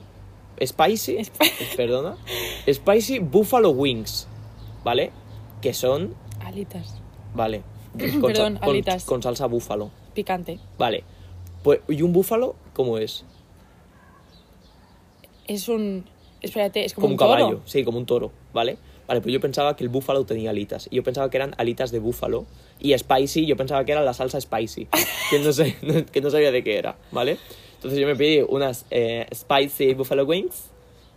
Spicy, 0.64 1.18
perdona, 1.76 2.16
Spicy 2.72 3.18
Buffalo 3.18 3.70
Wings, 3.70 4.28
¿vale? 4.84 5.10
Que 5.60 5.74
son, 5.74 6.14
Alitas. 6.44 7.00
vale, 7.34 7.62
Perdón, 7.98 8.56
con, 8.58 8.68
alitas. 8.70 9.04
con 9.04 9.22
salsa 9.22 9.46
búfalo, 9.46 9.90
Picante. 10.14 10.58
vale. 10.78 11.04
Pues, 11.64 11.80
¿y 11.88 12.02
un 12.02 12.12
búfalo 12.12 12.54
cómo 12.72 12.98
es? 12.98 13.24
Es 15.48 15.68
un. 15.68 16.04
Espérate, 16.40 16.84
es 16.84 16.94
como, 16.94 17.06
Como 17.06 17.14
un 17.14 17.18
caballo, 17.18 17.60
sí, 17.64 17.82
como 17.82 17.98
un 17.98 18.06
toro, 18.06 18.30
¿vale? 18.52 18.78
Vale, 19.08 19.20
pues 19.22 19.32
yo 19.32 19.40
pensaba 19.40 19.74
que 19.74 19.82
el 19.82 19.88
búfalo 19.88 20.24
tenía 20.24 20.50
alitas. 20.50 20.86
Y 20.90 20.96
yo 20.96 21.02
pensaba 21.02 21.30
que 21.30 21.38
eran 21.38 21.54
alitas 21.58 21.90
de 21.90 21.98
búfalo. 21.98 22.44
Y 22.78 22.96
spicy, 22.96 23.46
yo 23.46 23.56
pensaba 23.56 23.84
que 23.84 23.92
era 23.92 24.02
la 24.02 24.12
salsa 24.14 24.40
spicy. 24.40 24.86
que, 25.30 25.38
no 25.40 25.52
sé, 25.52 25.76
que 26.12 26.20
no 26.20 26.30
sabía 26.30 26.52
de 26.52 26.62
qué 26.62 26.76
era, 26.78 26.96
¿vale? 27.10 27.38
Entonces 27.76 27.98
yo 27.98 28.06
me 28.06 28.14
pedí 28.16 28.44
unas 28.46 28.84
eh, 28.90 29.26
spicy 29.34 29.94
buffalo 29.94 30.24
wings. 30.26 30.66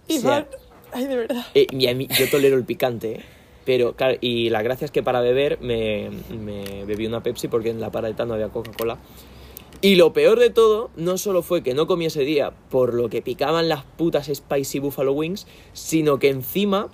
Y 0.07 0.17
O 0.17 0.21
sea, 0.21 0.29
van- 0.31 0.47
Ay, 0.93 1.05
de 1.07 1.15
verdad. 1.17 1.45
eh, 1.53 1.67
y 1.69 1.87
a 1.87 1.93
mí- 1.95 2.07
yo 2.17 2.29
tolero 2.29 2.55
el 2.57 2.63
picante, 2.65 3.11
¿eh? 3.13 3.21
Pero, 3.65 3.93
claro, 3.93 4.17
y 4.21 4.49
la 4.49 4.61
gracia 4.63 4.85
es 4.85 4.91
que 4.91 5.03
para 5.03 5.21
beber 5.21 5.59
me, 5.61 6.09
me 6.31 6.83
bebí 6.85 7.05
una 7.05 7.21
Pepsi 7.21 7.47
porque 7.47 7.69
en 7.69 7.79
la 7.79 7.91
paradeta 7.91 8.25
no 8.25 8.33
había 8.33 8.49
Coca-Cola. 8.49 8.97
Y 9.81 9.95
lo 9.95 10.13
peor 10.13 10.39
de 10.39 10.49
todo 10.49 10.89
no 10.95 11.17
solo 11.17 11.41
fue 11.43 11.61
que 11.63 11.73
no 11.73 11.87
comí 11.87 12.05
ese 12.05 12.21
día 12.21 12.51
por 12.69 12.93
lo 12.93 13.09
que 13.09 13.21
picaban 13.21 13.67
las 13.69 13.83
putas 13.83 14.27
Spicy 14.33 14.79
Buffalo 14.79 15.11
Wings, 15.13 15.45
sino 15.73 16.19
que 16.19 16.29
encima 16.29 16.89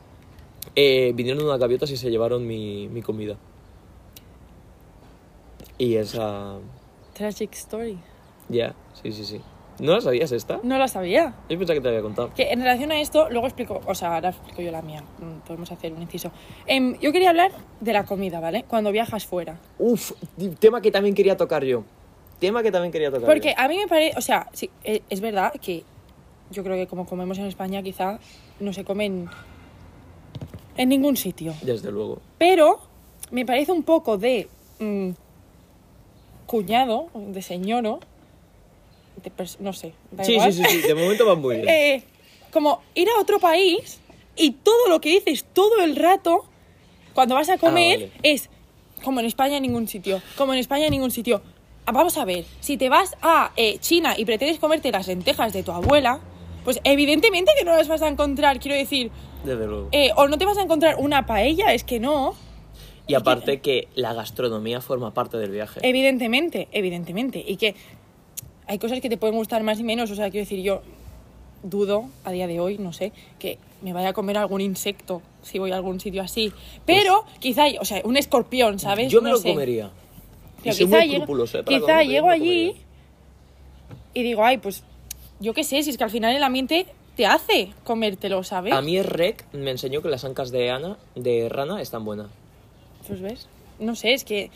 eh, 0.76 1.12
vinieron 1.16 1.44
unas 1.44 1.60
gaviotas 1.60 1.90
y 1.92 1.98
se 1.98 2.10
llevaron 2.10 2.46
mi, 2.48 2.88
mi 2.88 3.02
comida. 3.02 3.36
Y 5.78 5.96
esa... 5.96 6.58
Tragic 7.14 7.54
story. 7.54 7.98
Ya, 8.50 8.74
sí, 9.02 9.12
sí, 9.12 9.26
sí. 9.26 9.42
¿No 9.80 9.94
la 9.94 10.02
sabías 10.02 10.32
esta? 10.32 10.60
No 10.64 10.80
la 10.80 10.88
sabía. 10.88 11.36
Yo 11.50 11.58
pensaba 11.58 11.76
que 11.76 11.82
te 11.82 11.88
había 11.90 12.02
contado. 12.02 12.32
Que 12.36 12.52
en 12.52 12.62
relación 12.62 12.92
a 12.92 13.00
esto, 13.00 13.30
luego 13.30 13.46
explico, 13.46 13.80
o 13.86 13.94
sea, 13.94 14.16
ahora 14.16 14.30
explico 14.30 14.62
yo 14.64 14.72
la 14.72 14.82
mía. 14.82 15.04
Mm, 15.20 15.46
Podemos 15.46 15.72
hacer 15.72 15.94
un 15.94 16.02
inciso. 16.02 16.32
Em, 16.66 16.98
yo 17.00 17.12
quería 17.12 17.30
hablar 17.30 17.52
de 17.80 17.94
la 17.94 18.04
comida, 18.06 18.40
¿vale? 18.40 18.66
Cuando 18.68 18.92
viajas 18.92 19.26
fuera. 19.28 19.60
Uf, 19.78 20.14
tema 20.60 20.82
que 20.82 20.90
también 20.92 21.14
quería 21.14 21.38
tocar 21.38 21.64
yo. 21.64 21.84
Tema 22.40 22.64
que 22.64 22.72
también 22.72 22.92
quería 22.92 23.10
tocar 23.12 23.28
Porque 23.28 23.50
yo. 23.50 23.64
a 23.64 23.68
mí 23.68 23.78
me 23.78 23.88
parece, 23.88 24.18
o 24.18 24.22
sea, 24.22 24.48
sí, 24.54 24.70
e- 24.84 25.04
es 25.10 25.22
verdad 25.22 25.52
que 25.62 25.84
yo 26.50 26.64
creo 26.64 26.76
que 26.76 26.88
como 26.88 27.06
comemos 27.06 27.38
en 27.38 27.46
España 27.46 27.84
quizá 27.84 28.20
no 28.60 28.74
se 28.74 28.84
comen 28.84 29.28
en 30.78 30.90
ningún 30.90 31.18
sitio. 31.18 31.54
Desde 31.62 31.92
luego. 31.92 32.20
Pero 32.38 32.80
me 33.32 33.46
parece 33.46 33.72
un 33.72 33.84
poco 33.84 34.18
de 34.18 34.48
mm, 34.80 35.10
cuñado, 36.46 37.08
de 37.14 37.42
señoro, 37.42 38.00
de 39.24 39.32
no 39.60 39.74
sé. 39.74 39.94
da 40.12 40.24
Sí, 40.24 40.34
igual. 40.34 40.54
sí, 40.54 40.64
sí, 40.64 40.82
sí, 40.82 40.88
de 40.88 40.96
momento 40.96 41.26
va 41.26 41.36
muy 41.36 41.56
bien. 41.62 41.68
Eh, 41.70 42.04
como 42.52 42.82
ir 42.96 43.08
a 43.10 43.20
otro 43.20 43.40
país 43.40 44.00
y 44.36 44.52
todo 44.52 44.88
lo 44.88 45.02
que 45.02 45.10
dices 45.10 45.46
todo 45.54 45.82
el 45.82 45.96
rato 45.96 46.46
cuando 47.14 47.36
vas 47.36 47.50
a 47.50 47.58
comer 47.58 48.00
vale. 48.00 48.12
es 48.24 48.50
como 49.04 49.20
en 49.20 49.26
España 49.26 49.58
en 49.58 49.64
ningún 49.64 49.88
sitio, 49.88 50.22
como 50.38 50.54
en 50.54 50.60
España 50.60 50.86
en 50.86 50.92
ningún 50.92 51.12
sitio. 51.12 51.42
Ah, 51.86 51.92
Vamos 51.92 52.18
a 52.18 52.26
ver, 52.26 52.46
si 52.60 52.78
te 52.78 52.90
vas 52.90 53.16
a 53.22 53.52
eh, 53.56 53.78
China 53.80 54.14
y 54.18 54.26
pretendes 54.26 54.60
comerte 54.60 54.92
las 54.92 55.08
lentejas 55.08 55.54
de 55.54 55.64
tu 55.64 55.72
abuela, 55.72 56.20
pues 56.64 56.80
evidentemente 56.84 57.52
que 57.58 57.64
no 57.66 57.72
las 57.76 57.88
vas 57.88 58.02
a 58.02 58.08
encontrar, 58.10 58.60
quiero 58.60 58.76
decir, 58.78 59.10
Desde 59.48 59.66
luego. 59.68 59.90
eh, 59.92 60.12
o 60.16 60.28
no 60.28 60.38
te 60.38 60.46
vas 60.46 60.58
a 60.58 60.62
encontrar 60.64 60.96
una 61.00 61.26
paella, 61.26 61.74
es 61.74 61.84
que 61.84 62.00
no. 62.00 62.36
y 63.08 63.14
aparte 63.16 63.60
que 63.62 63.88
la 63.96 64.14
gastronomía 64.14 64.82
forma 64.82 65.14
parte 65.14 65.38
del 65.38 65.52
viaje. 65.52 65.80
Evidentemente, 65.84 66.68
evidentemente. 66.72 67.44
Y 67.48 67.56
que 67.58 67.74
hay 68.68 68.78
cosas 68.80 69.00
que 69.00 69.10
te 69.10 69.18
pueden 69.18 69.36
gustar 69.38 69.64
más 69.64 69.80
y 69.80 69.84
menos. 69.84 70.12
O 70.12 70.16
sea, 70.16 70.30
quiero 70.30 70.44
decir, 70.44 70.62
yo 70.62 70.82
dudo 71.64 72.06
a 72.26 72.32
día 72.32 72.48
de 72.48 72.60
hoy, 72.60 72.78
no 72.78 72.92
sé, 72.94 73.12
que 73.40 73.58
me 73.82 73.94
vaya 73.94 74.10
a 74.10 74.14
comer 74.14 74.38
algún 74.38 74.62
insecto 74.62 75.22
si 75.42 75.58
voy 75.60 75.72
a 75.72 75.76
algún 75.78 76.00
sitio 76.00 76.22
así. 76.22 76.52
Pero 76.86 77.24
quizá, 77.40 77.64
o 77.80 77.86
sea, 77.86 78.02
un 78.04 78.18
escorpión, 78.18 78.78
¿sabes? 78.80 79.06
Pues 79.06 79.14
Yo 79.14 79.22
me 79.22 79.30
No 79.30 79.36
lo 79.36 79.42
sé. 79.42 79.50
comería. 79.50 79.90
Pero 80.64 80.72
Y 80.74 80.78
soy 80.78 80.86
quizá 80.88 80.98
muy 80.98 81.08
llego, 81.08 81.46
¿eh? 81.46 81.64
Quizá 81.66 82.04
llego 82.04 82.30
allí 82.30 82.76
y 84.14 84.24
digo, 84.24 84.44
ay, 84.44 84.58
pues 84.58 84.84
yo 85.40 85.54
qué 85.54 85.64
sé, 85.64 85.82
si 85.84 85.92
es 85.92 85.98
que 85.98 86.04
al 86.04 86.10
final 86.10 86.36
el 86.36 86.44
ambiente 86.44 86.88
te 87.18 87.26
hace 87.26 87.74
comértelo, 87.84 88.44
¿sabes? 88.44 88.74
A 88.74 88.82
mí 88.82 89.02
rec 89.02 89.44
me 89.52 89.72
enseñó 89.72 90.02
que 90.02 90.08
las 90.08 90.24
ancas 90.24 90.52
de 90.52 90.70
Ana, 90.72 90.98
de 91.16 91.50
rana, 91.50 91.82
están 91.82 92.06
buenas. 92.06 92.28
Pues 93.08 93.20
ves, 93.22 93.50
no 93.80 93.96
sé, 93.96 94.14
es 94.14 94.24
que 94.24 94.50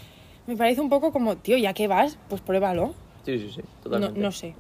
me 0.48 0.56
parece 0.56 0.80
un 0.80 0.88
poco 0.90 1.12
como, 1.12 1.36
tío, 1.38 1.58
ya 1.58 1.74
que 1.74 1.88
vas, 1.88 2.18
pues 2.30 2.40
pruébalo. 2.42 2.94
Sí, 3.26 3.38
sí, 3.40 3.50
sí, 3.54 3.62
No, 3.62 3.84
totalmente. 3.84 4.20
no 4.20 4.32
sé. 4.32 4.54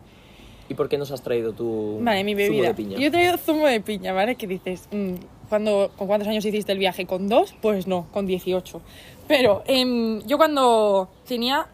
¿Y 0.68 0.74
por 0.74 0.90
qué 0.90 0.98
nos 0.98 1.12
has 1.12 1.22
traído 1.22 1.54
tu 1.54 2.00
Vale, 2.02 2.24
mi 2.24 2.32
zumo 2.34 2.48
bebida. 2.48 2.68
de 2.70 2.74
piña? 2.74 2.98
Yo 2.98 3.08
he 3.08 3.12
traído 3.12 3.38
zumo 3.38 3.68
de 3.68 3.82
piña, 3.82 4.14
¿vale? 4.14 4.36
Que 4.36 4.48
dices, 4.48 4.88
mm, 4.92 5.14
¿cuándo- 5.50 5.92
¿con 5.98 6.08
cuántos 6.08 6.28
años 6.30 6.44
hiciste 6.46 6.72
el 6.72 6.78
viaje? 6.80 7.06
¿Con 7.06 7.28
dos? 7.28 7.54
Pues 7.62 7.88
no, 7.88 8.08
con 8.12 8.26
18. 8.26 8.82
Pero 9.28 9.64
em, 9.68 10.22
yo 10.26 10.38
cuando 10.38 11.10
tenía, 11.28 11.68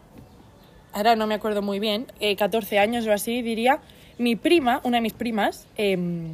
ahora 0.93 1.15
no 1.15 1.27
me 1.27 1.35
acuerdo 1.35 1.61
muy 1.61 1.79
bien, 1.79 2.07
eh, 2.19 2.35
14 2.35 2.79
años 2.79 3.05
o 3.07 3.13
así, 3.13 3.41
diría, 3.43 3.79
mi 4.17 4.35
prima, 4.35 4.81
una 4.83 4.97
de 4.97 5.01
mis 5.01 5.13
primas, 5.13 5.67
em, 5.77 6.29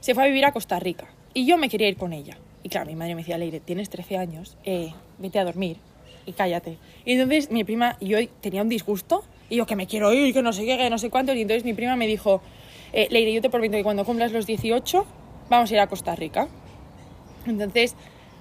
se 0.00 0.14
fue 0.14 0.24
a 0.24 0.26
vivir 0.26 0.44
a 0.44 0.52
Costa 0.52 0.78
Rica. 0.78 1.06
Y 1.34 1.46
yo 1.46 1.58
me 1.58 1.68
quería 1.68 1.88
ir 1.88 1.96
con 1.96 2.12
ella. 2.12 2.38
Y 2.62 2.68
claro, 2.68 2.86
mi 2.86 2.96
madre 2.96 3.14
me 3.14 3.20
decía, 3.20 3.38
Leire, 3.38 3.60
tienes 3.60 3.90
13 3.90 4.16
años, 4.16 4.56
eh, 4.64 4.92
vete 5.18 5.38
a 5.38 5.44
dormir 5.44 5.76
y 6.24 6.32
cállate. 6.32 6.78
Y 7.04 7.12
entonces 7.12 7.50
mi 7.50 7.64
prima 7.64 7.96
y 8.00 8.08
yo 8.08 8.18
tenía 8.40 8.62
un 8.62 8.68
disgusto, 8.68 9.24
y 9.48 9.56
yo 9.56 9.66
que 9.66 9.76
me 9.76 9.86
quiero 9.86 10.12
ir, 10.12 10.34
que 10.34 10.42
no 10.42 10.52
sé 10.52 10.64
qué, 10.64 10.76
que 10.76 10.90
no 10.90 10.98
sé 10.98 11.10
cuánto. 11.10 11.32
Y 11.34 11.42
entonces 11.42 11.64
mi 11.64 11.74
prima 11.74 11.94
me 11.96 12.06
dijo, 12.06 12.40
eh, 12.92 13.06
Leire, 13.10 13.32
yo 13.32 13.40
te 13.40 13.50
prometo 13.50 13.76
que 13.76 13.84
cuando 13.84 14.04
cumplas 14.04 14.32
los 14.32 14.46
18 14.46 15.06
vamos 15.48 15.70
a 15.70 15.74
ir 15.74 15.80
a 15.80 15.86
Costa 15.86 16.16
Rica. 16.16 16.48
Entonces, 17.46 17.94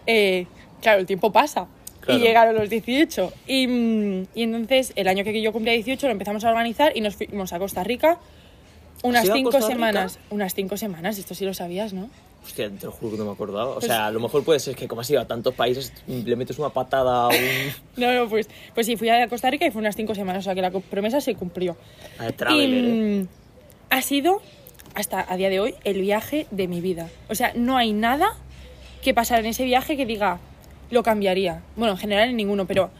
eh, 0.07 0.47
claro, 0.81 1.01
el 1.01 1.05
tiempo 1.05 1.31
pasa. 1.31 1.67
Claro. 1.99 2.19
Y 2.19 2.23
llegaron 2.23 2.55
los 2.55 2.69
18. 2.69 3.33
Y, 3.47 3.67
mm, 3.67 4.27
y 4.33 4.43
entonces, 4.43 4.93
el 4.95 5.07
año 5.07 5.23
que 5.23 5.39
yo 5.41 5.51
cumplía 5.51 5.73
18, 5.73 6.07
lo 6.07 6.11
empezamos 6.11 6.43
a 6.43 6.49
organizar 6.49 6.95
y 6.95 7.01
nos 7.01 7.15
fuimos 7.15 7.53
a 7.53 7.59
Costa 7.59 7.83
Rica 7.83 8.19
unas 9.03 9.29
cinco 9.31 9.61
semanas. 9.61 10.19
Unas 10.29 10.53
cinco 10.53 10.77
semanas, 10.77 11.17
esto 11.17 11.35
sí 11.35 11.45
lo 11.45 11.53
sabías, 11.53 11.93
¿no? 11.93 12.09
Hostia, 12.43 12.69
te 12.69 12.85
lo 12.85 12.91
juro 12.91 13.13
que 13.13 13.17
no 13.17 13.25
me 13.25 13.31
acordaba. 13.31 13.71
O 13.71 13.73
Pues- 13.75 13.85
sea, 13.87 14.05
a 14.05 14.11
lo 14.11 14.19
mejor 14.19 14.43
puede 14.43 14.59
ser 14.59 14.75
que 14.75 14.87
como 14.87 15.01
has 15.01 15.09
ido 15.09 15.19
a 15.19 15.25
tantos 15.25 15.53
países, 15.55 15.91
le 16.07 16.35
metes 16.35 16.59
una 16.59 16.69
patada 16.69 17.25
a 17.25 17.27
un... 17.29 17.35
No, 17.97 18.13
no, 18.13 18.29
pues, 18.29 18.47
pues 18.75 18.85
sí, 18.85 18.95
fui 18.97 19.09
a 19.09 19.27
Costa 19.27 19.49
Rica 19.49 19.65
y 19.65 19.71
fue 19.71 19.81
unas 19.81 19.95
cinco 19.95 20.13
semanas, 20.13 20.41
o 20.41 20.43
sea 20.43 20.53
que 20.55 20.61
la 20.61 20.69
promesa 20.71 21.21
se 21.21 21.33
cumplió. 21.35 21.75
a 22.19 22.31
traveler, 22.31 22.83
y 22.83 22.87
¿eh? 22.87 23.21
mm, 23.23 23.27
ha 23.89 24.01
sido, 24.03 24.41
hasta 24.93 25.25
a 25.27 25.37
día 25.37 25.49
de 25.49 25.59
hoy, 25.59 25.75
el 25.83 26.01
viaje 26.01 26.45
de 26.51 26.67
mi 26.67 26.81
vida. 26.81 27.09
O 27.29 27.35
sea, 27.35 27.51
no 27.55 27.77
hay 27.77 27.93
nada 27.93 28.27
que 29.01 29.13
pasar 29.15 29.39
en 29.39 29.47
ese 29.47 29.63
viaje 29.65 29.97
que 29.97 30.05
diga, 30.05 30.39
lo 30.91 31.01
cambiaría. 31.01 31.63
Bueno, 31.75 31.93
en 31.93 31.97
general 31.97 32.29
en 32.29 32.35
ninguno, 32.37 32.67
pero 32.67 32.91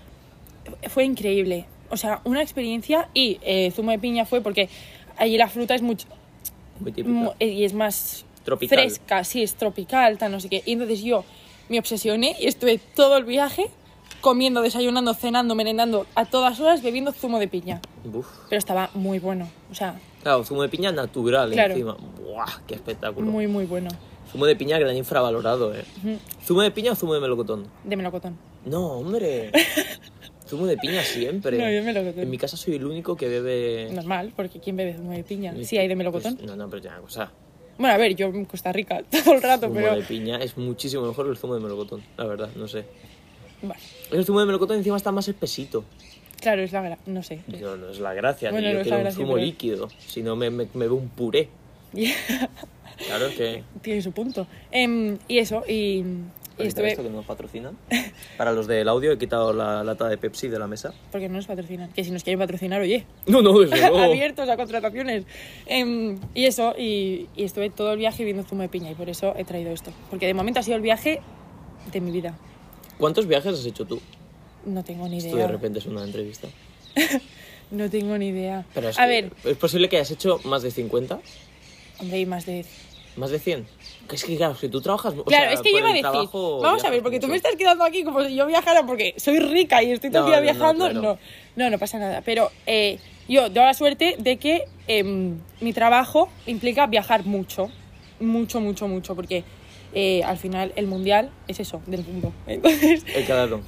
fue 0.90 1.04
increíble. 1.04 1.66
O 1.92 1.98
sea, 1.98 2.20
una 2.24 2.42
experiencia 2.42 3.10
y 3.14 3.38
eh, 3.44 3.70
zumo 3.72 3.92
de 3.92 4.00
piña 4.00 4.25
fue 4.25 4.42
porque 4.42 4.70
allí 5.18 5.38
la 5.38 5.48
fruta 5.48 5.76
es 5.76 5.82
mucho 5.82 6.08
Muy 6.80 6.92
típica. 6.92 7.34
eh, 7.40 7.48
y 7.48 7.66
es 7.66 7.74
más 7.74 8.26
Tropical. 8.44 8.78
fresca, 8.80 9.24
sí, 9.24 9.42
es 9.44 9.56
tropical, 9.56 10.18
tal, 10.18 10.32
no 10.32 10.40
sé 10.40 10.50
qué. 10.50 10.62
Y 10.66 10.74
entonces 10.74 11.02
yo 11.02 11.24
me 11.70 11.80
obsesioné 11.80 12.36
y 12.40 12.48
estuve 12.48 12.78
todo 12.96 13.18
el 13.18 13.24
viaje 13.26 13.70
comiendo, 14.22 14.62
desayunando, 14.62 15.14
cenando, 15.14 15.56
merendando 15.56 16.06
a 16.16 16.26
todas 16.26 16.60
horas 16.60 16.82
bebiendo 16.82 17.12
zumo 17.12 17.40
de 17.40 17.48
piña. 17.48 17.82
Uf. 18.12 18.28
Pero 18.50 18.60
estaba 18.60 18.90
muy 18.94 19.20
bueno, 19.20 19.50
o 19.72 19.76
sea, 19.76 20.00
Claro, 20.24 20.44
zumo 20.44 20.64
de 20.64 20.70
piña 20.70 20.92
natural 20.92 21.52
Claro. 21.52 21.74
encima. 21.74 21.96
Buah, 22.24 22.62
qué 22.68 22.74
espectáculo. 22.76 23.30
muy, 23.32 23.46
muy 23.48 23.66
bueno. 23.66 23.90
Zumo 24.32 24.48
de 24.48 24.56
piña 24.56 24.78
gran 24.80 24.96
infravalorado, 24.98 25.74
eh. 25.76 25.86
¿Zumo 26.44 26.62
de 26.62 26.72
piña 26.72 26.92
o 26.92 26.96
zumo 26.96 27.14
de 27.14 27.22
melocotón? 27.22 27.68
De 27.84 27.96
melocotón. 27.96 28.36
No, 28.66 28.88
hombre. 28.94 29.52
zumo 30.48 30.66
de 30.68 30.78
piña 30.78 31.02
siempre. 31.04 31.58
No, 31.58 31.70
yo 31.70 31.84
melocotón. 31.84 32.24
En 32.24 32.30
mi 32.30 32.38
casa 32.38 32.56
soy 32.58 32.75
el 32.75 32.86
único 32.86 33.16
que 33.16 33.28
bebe... 33.28 33.90
Normal, 33.92 34.32
porque 34.36 34.60
¿quién 34.60 34.75
bebe 34.78 34.94
zumo 34.96 35.12
de 35.12 35.24
piña? 35.24 35.54
Pues, 35.54 35.68
Sí, 35.68 35.78
hay 35.78 35.88
de 35.88 35.96
melocotón. 35.96 36.38
no, 36.46 36.56
no, 36.56 36.70
pero 36.70 36.82
ya, 36.84 37.00
o 37.02 37.10
sea, 37.10 37.32
Bueno, 37.78 37.94
a 37.96 37.98
ver, 37.98 38.16
yo 38.16 38.28
en 38.28 38.46
Costa 38.46 38.72
Rica 38.72 39.02
todo 39.24 39.34
el 39.36 39.42
rato, 39.42 39.68
zumo 39.68 39.75
pero... 39.75 39.96
de 39.96 40.04
piña 40.04 40.38
es 40.38 40.58
muchísimo 40.58 41.06
mejor 41.06 41.25
que 41.25 41.32
el 41.32 41.38
zumo 41.38 41.56
de 41.56 41.62
melocotón, 41.62 42.04
la 42.18 42.25
verdad, 42.25 42.50
no 42.56 42.68
sé. 42.68 42.86
Vale, 43.62 43.80
El 44.12 44.25
zumo 44.25 44.40
de 44.42 44.46
melocotón 44.46 44.78
encima 44.78 44.98
está 44.98 45.12
más 45.12 45.28
espesito. 45.28 45.84
claro, 46.40 46.62
es 46.62 46.72
la 46.72 46.82
verdad, 46.82 47.00
no 47.08 47.24
sé. 47.24 47.42
No, 47.48 47.75
no 47.78 47.90
es 47.90 48.00
la 48.00 48.14
gracia, 48.14 48.52
Bueno, 48.52 48.68
yo 48.70 48.75
no 48.78 48.82
quiero 48.84 48.98
un 48.98 49.04
gracia, 49.04 49.18
zumo 49.22 49.34
pero- 49.36 49.46
líquido, 49.46 49.90
si 50.06 50.22
no 50.22 50.36
me, 50.36 50.50
me, 50.52 50.68
me 50.74 50.86
veo 50.88 50.96
un 50.96 51.10
puré. 51.10 51.50
Claro 53.08 53.28
que... 53.36 53.62
Tiene 53.82 54.02
su 54.02 54.14
punto. 54.14 54.48
Em, 54.72 55.18
y 55.28 55.40
eso, 55.40 55.64
y, 55.68 56.02
y 56.58 56.68
estuve... 56.68 56.92
esto 56.92 57.04
que 57.04 57.10
nos 57.10 57.26
patrocinan. 57.26 57.78
Para 58.38 58.52
los 58.54 58.68
del 58.68 58.88
audio 58.88 59.12
he 59.12 59.18
quitado 59.18 59.52
la 59.54 59.84
lata 59.84 60.08
de 60.08 60.18
Pepsi 60.18 60.48
de 60.48 60.58
la 60.60 60.68
mesa. 60.68 60.94
Porque 61.12 61.28
no 61.28 61.36
nos 61.36 61.48
patrocinan. 61.48 61.92
Que 61.92 62.04
si 62.04 62.12
nos 62.12 62.24
quieren 62.24 62.40
patrocinar, 62.40 62.82
oye, 62.82 63.06
No, 63.28 63.42
no, 63.42 63.60
desde 63.60 63.78
luego. 63.90 63.98
abiertos 64.00 64.48
a 64.50 64.56
contrataciones. 64.58 65.26
Em, 65.66 66.18
y 66.34 66.46
eso, 66.46 66.74
y, 66.78 67.28
y 67.36 67.44
estuve 67.44 67.70
todo 67.70 67.92
el 67.94 67.98
viaje 68.00 68.24
viendo 68.24 68.44
zumo 68.44 68.62
de 68.62 68.70
piña 68.70 68.92
y 68.92 68.96
por 68.96 69.10
eso 69.10 69.34
he 69.38 69.44
traído 69.46 69.72
esto. 69.72 69.92
Porque 70.10 70.26
de 70.28 70.34
momento 70.34 70.60
ha 70.60 70.64
sido 70.64 70.78
el 70.78 70.82
viaje 70.84 71.22
de 71.92 72.02
mi 72.02 72.12
vida. 72.12 72.38
¿Cuántos 72.98 73.28
viajes 73.28 73.54
has 73.60 73.66
hecho 73.66 73.86
tú? 73.86 74.02
No 74.66 74.84
tengo 74.84 75.08
ni 75.08 75.18
Esto 75.18 75.30
de 75.32 75.36
idea. 75.36 75.48
repente 75.48 75.80
es 75.80 75.86
una 75.86 76.04
entrevista. 76.04 76.48
No 77.72 77.90
tengo 77.90 78.16
ni 78.18 78.28
idea. 78.28 78.64
Pero 78.76 78.90
es 78.90 79.00
a 79.00 79.04
que 79.06 79.10
ver, 79.10 79.32
¿Es 79.44 79.58
posible 79.58 79.90
que 79.90 79.96
hayas 79.98 80.12
hecho 80.12 80.40
más 80.46 80.62
de 80.62 80.70
50? 80.70 81.20
hombre, 82.00 82.18
hay 82.18 82.26
más 82.28 82.46
de... 82.46 82.64
¿Más 83.18 83.32
de 83.32 83.40
100? 83.40 83.66
Que 84.08 84.16
es 84.18 84.24
que, 84.24 84.38
claro, 84.38 84.56
si 84.56 84.70
tú 84.70 84.82
trabajas... 84.82 85.14
o 85.18 85.24
Claro, 85.26 85.46
sea, 85.46 85.54
es 85.54 85.62
que 85.62 85.72
yo 85.72 85.80
iba 85.80 85.88
a 85.88 85.92
el 85.92 85.96
decir, 85.96 86.12
trabajo 86.12 86.60
vamos 86.62 86.84
a 86.84 86.90
ver, 86.92 87.02
porque 87.02 87.20
tú 87.20 87.28
me 87.28 87.36
estás 87.38 87.56
quedando 87.56 87.84
aquí 87.84 88.04
como 88.04 88.24
si 88.24 88.36
yo 88.36 88.46
viajara 88.46 88.86
porque 88.86 89.14
soy 89.18 89.40
rica 89.40 89.82
y 89.82 89.92
estoy 89.92 90.12
todo 90.12 90.26
el 90.28 90.32
No, 90.32 90.42
día 90.42 90.42
no, 90.42 90.46
no, 90.46 90.60
viajando. 90.60 90.86
claro. 90.90 91.02
No, 91.56 91.64
no, 91.66 91.70
no 91.72 91.80
pasa 91.80 91.98
nada. 91.98 92.22
Pero 92.22 92.52
eh, 92.68 93.00
yo 93.28 93.52
tengo 93.52 93.66
la 93.66 93.74
suerte 93.74 94.16
de 94.20 94.38
que 94.38 94.66
em, 94.88 95.38
mi 95.62 95.74
trabajo 95.74 96.30
implica 96.46 96.86
viajar 96.88 97.26
mucho, 97.26 97.70
mucho, 98.20 98.62
mucho, 98.62 98.88
mucho, 98.88 99.16
porque 99.16 99.44
eh, 99.94 100.22
al 100.24 100.38
final 100.38 100.72
el 100.76 100.86
mundial 100.88 101.32
es 101.48 101.60
eso, 101.60 101.82
del 101.88 102.04
mundo. 102.06 102.32
Entonces, 102.48 103.04
Eh, 103.08 103.24
claro, 103.26 103.62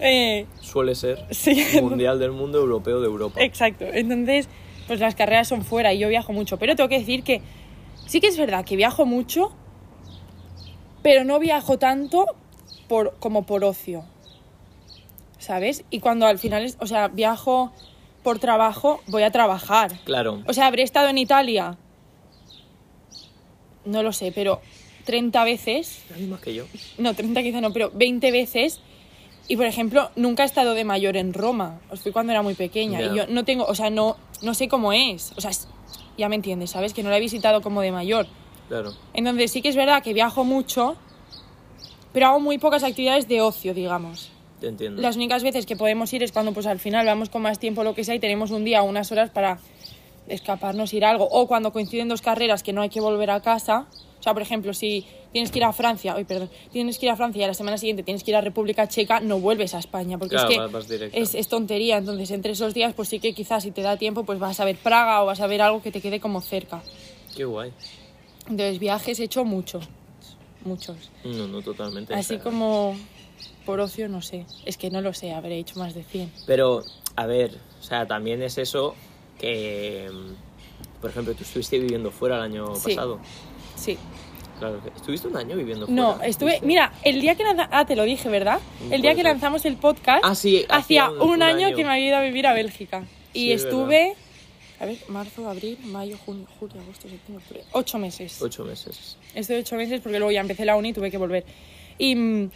suele 0.62 0.94
ser 0.94 1.25
sí, 1.32 1.65
mundial 1.82 2.20
del 2.20 2.32
mundo, 2.32 2.60
europeo 2.60 3.00
de 3.01 3.08
Europa. 3.08 3.41
Exacto. 3.41 3.86
Entonces, 3.91 4.48
pues 4.86 5.00
las 5.00 5.15
carreras 5.15 5.48
son 5.48 5.63
fuera 5.63 5.94
y 5.94 6.00
yo 6.00 6.10
viajo 6.10 6.32
mucho. 6.32 6.58
Pero 6.58 6.75
tengo 6.75 6.89
que 6.89 7.00
decir 7.00 7.24
que 7.24 7.41
sí 8.06 8.22
que 8.22 8.27
es 8.27 8.38
verdad 8.38 8.63
que 8.65 8.75
viajo 8.75 9.06
mucho, 9.06 9.51
pero 11.01 11.24
no 11.24 11.39
viajo 11.39 11.77
tanto 11.77 12.36
por, 12.88 13.16
como 13.20 13.44
por 13.44 13.63
ocio. 13.63 14.04
¿Sabes? 15.39 15.84
Y 15.89 16.00
cuando 16.00 16.25
al 16.25 16.39
final, 16.39 16.63
es, 16.63 16.77
o 16.80 16.88
sea, 16.88 17.08
viajo 17.10 17.72
por 18.24 18.39
trabajo, 18.39 19.01
voy 19.08 19.24
a 19.24 19.32
trabajar. 19.32 20.00
Claro. 20.04 20.44
O 20.48 20.54
sea, 20.54 20.68
habré 20.68 20.84
estado 20.84 21.10
en 21.10 21.18
Italia. 21.18 21.77
No 23.86 24.04
lo 24.04 24.12
sé, 24.12 24.32
pero 24.34 24.60
30 25.06 25.44
veces 25.46 26.04
Nadie 26.10 26.27
más 26.27 26.42
que 26.42 26.54
yo. 26.54 26.66
no, 26.98 27.13
30 27.13 27.42
quizá 27.44 27.62
no, 27.62 27.72
pero 27.72 27.92
20 27.94 28.32
veces. 28.32 28.82
Y 29.48 29.56
por 29.56 29.66
ejemplo, 29.66 30.12
nunca 30.18 30.44
he 30.44 30.46
estado 30.46 30.74
de 30.74 30.84
mayor 30.84 31.16
en 31.16 31.34
Roma. 31.34 31.80
Os 31.89 32.01
fui 32.01 32.12
cuando 32.12 32.34
era 32.34 32.42
muy 32.42 32.54
pequeña. 32.54 33.01
Y 33.01 33.16
yo 33.16 33.27
no 33.27 33.46
tengo, 33.46 33.63
o 33.63 33.75
sea, 33.75 33.89
no, 33.89 34.18
no 34.42 34.54
sé 34.54 34.68
cómo 34.68 34.92
es. 34.92 35.32
O 35.38 35.42
sea, 35.42 35.51
ya 36.18 36.27
me 36.27 36.36
entiendes, 36.36 36.72
¿sabes? 36.72 36.94
Que 36.94 37.04
no 37.04 37.10
la 37.10 37.18
he 37.18 37.22
visitado 37.22 37.62
como 37.62 37.80
de 37.80 37.94
mayor. 37.94 38.27
Claro. 38.67 38.93
Entonces 39.13 39.51
sí 39.51 39.62
que 39.62 39.69
es 39.69 39.75
verdad 39.75 40.03
que 40.03 40.13
viajo 40.13 40.43
mucho, 40.43 40.95
pero 42.13 42.27
hago 42.27 42.39
muy 42.39 42.57
pocas 42.57 42.83
actividades 42.83 43.27
de 43.27 43.41
ocio, 43.41 43.74
digamos. 43.74 44.29
Te 44.59 44.67
entiendo. 44.67 45.01
Las 45.01 45.15
únicas 45.15 45.43
veces 45.43 45.65
que 45.65 45.75
podemos 45.75 46.12
ir 46.13 46.24
es 46.24 46.31
cuando 46.31 46.51
pues 46.51 46.65
al 46.65 46.79
final 46.79 47.05
vamos 47.05 47.29
con 47.29 47.41
más 47.41 47.59
tiempo 47.59 47.83
lo 47.83 47.93
que 47.93 48.03
sea 48.03 48.15
y 48.15 48.19
tenemos 48.19 48.51
un 48.51 48.65
día 48.65 48.81
o 48.81 48.86
unas 48.86 49.12
horas 49.12 49.29
para 49.29 49.59
escaparnos, 50.27 50.93
ir 50.93 51.05
a 51.05 51.12
algo. 51.12 51.27
O 51.31 51.47
cuando 51.47 51.71
coinciden 51.71 52.07
dos 52.07 52.21
carreras 52.21 52.63
que 52.63 52.74
no 52.74 52.81
hay 52.81 52.89
que 52.89 53.00
volver 53.00 53.29
a 53.29 53.41
casa. 53.41 53.86
O 54.19 54.24
sea, 54.24 54.33
por 54.33 54.41
ejemplo, 54.41 54.74
si 54.74 55.05
tienes 55.31 55.51
que 55.51 55.59
ir 55.59 55.63
a 55.63 55.71
Francia, 55.74 56.15
ay, 56.17 56.24
perdón, 56.24 56.50
tienes 56.71 56.97
que 56.97 57.05
ir 57.05 57.12
a 57.12 57.15
Francia 57.15 57.41
y 57.41 57.43
a 57.43 57.47
la 57.47 57.53
semana 57.53 57.77
siguiente 57.77 58.01
tienes 58.01 58.24
que 58.24 58.31
ir 58.31 58.36
a 58.36 58.41
República 58.41 58.88
Checa, 58.88 59.19
no 59.19 59.39
vuelves 59.39 59.75
a 59.75 59.79
España, 59.79 60.17
porque 60.17 60.36
Claro, 60.36 60.79
es 60.79 60.88
que 60.88 61.09
es, 61.13 61.36
es 61.36 61.47
tontería. 61.47 61.97
Entonces, 61.97 62.31
entre 62.31 62.53
esos 62.53 62.74
días, 62.74 62.93
pues 62.95 63.09
sí 63.09 63.19
que 63.19 63.33
quizás 63.33 63.63
si 63.63 63.71
te 63.71 63.81
da 63.83 63.95
tiempo, 63.97 64.24
pues 64.24 64.39
vas 64.39 64.59
a 64.59 64.65
ver 64.65 64.75
Praga 64.77 65.21
o 65.21 65.27
vas 65.27 65.39
a 65.39 65.47
ver 65.47 65.62
algo 65.62 65.81
que 65.83 65.91
te 65.91 66.01
quede 66.01 66.19
como 66.19 66.41
cerca. 66.41 66.81
Qué 67.36 67.45
guay. 67.45 67.71
Entonces, 68.50 68.80
viajes 68.80 69.20
he 69.20 69.24
hecho 69.24 69.44
mucho, 69.46 69.80
muchos. 70.66 70.96
No, 71.24 71.48
no, 71.48 71.62
totalmente. 71.62 72.13
o 72.13 72.18
Así 72.18 72.36
sea, 72.36 72.39
como 72.39 72.96
por 73.66 73.80
ocio, 73.80 74.08
no 74.10 74.22
sé. 74.22 74.46
Es 74.66 74.77
que 74.77 74.89
no 74.89 75.01
lo 75.01 75.13
sé, 75.13 75.34
habré 75.34 75.58
hecho 75.60 75.77
más 75.80 75.94
de 75.94 76.04
100. 76.04 76.32
Pero, 76.46 76.84
a 77.16 77.25
ver, 77.25 77.58
o 77.80 77.84
sea, 77.84 78.06
también 78.08 78.42
es 78.42 78.58
eso 78.58 78.96
que, 79.39 80.10
mm, 80.12 81.01
por 81.01 81.10
ejemplo, 81.10 81.34
tú 81.34 81.44
estuviste 81.44 81.77
viviendo 81.80 82.12
fuera 82.12 82.38
el 82.38 82.42
año 82.44 82.75
Sí. 82.75 82.96
pasado. 82.96 83.20
Sí. 83.75 83.98
Claro, 84.60 84.82
¿estuviste 84.96 85.27
un 85.27 85.38
año 85.38 85.56
viviendo 85.56 85.86
fuera? 85.86 86.01
No, 86.01 86.22
estuve. 86.24 86.60
Mira, 86.63 86.92
el 87.04 87.22
día 87.22 87.36
que 87.36 87.44
lanza- 87.44 87.70
Ah, 87.72 87.86
te 87.86 87.96
lo 87.96 88.04
dije, 88.04 88.27
¿verdad? 88.30 88.60
El 88.89 89.04
día 89.04 89.13
que 89.13 89.22
lanzamos 89.22 89.66
el 89.66 89.75
podcast. 89.75 90.24
Ah, 90.25 90.34
sí, 90.34 90.66
Hacía 90.70 91.12
un, 91.12 91.44
año, 91.44 91.68
año. 91.68 91.75
que 91.75 91.84
me 91.84 91.92
había 91.92 92.08
ido 92.08 92.18
a 92.18 92.22
vivir 92.22 92.48
a 92.48 92.54
Bélgica. 92.54 93.06
Y 93.34 93.39
Sí, 93.42 93.51
es 93.51 93.63
estuve. 93.66 94.16
A 94.79 94.86
ver, 94.86 94.98
marzo, 95.07 95.50
abril, 95.50 95.77
mayo, 95.84 96.17
junio, 96.24 96.46
julio, 96.60 96.79
agosto, 96.81 97.10
septiembre, 97.10 97.43
octubre. 97.43 97.63
Ocho 97.72 97.98
meses. 97.98 98.41
Ocho 98.41 98.63
meses. 98.63 99.17
Estuve 99.34 99.60
ocho 99.60 99.75
meses 99.75 100.01
porque 100.01 100.19
luego 100.19 100.31
ya 100.31 100.41
empecé 100.41 100.65
la 100.65 100.75
uni 100.75 100.89
y 100.89 100.93
tuve 100.93 101.10
que 101.10 101.17
volver. 101.17 101.43
Y. 101.98 102.15
mm, 102.15 102.51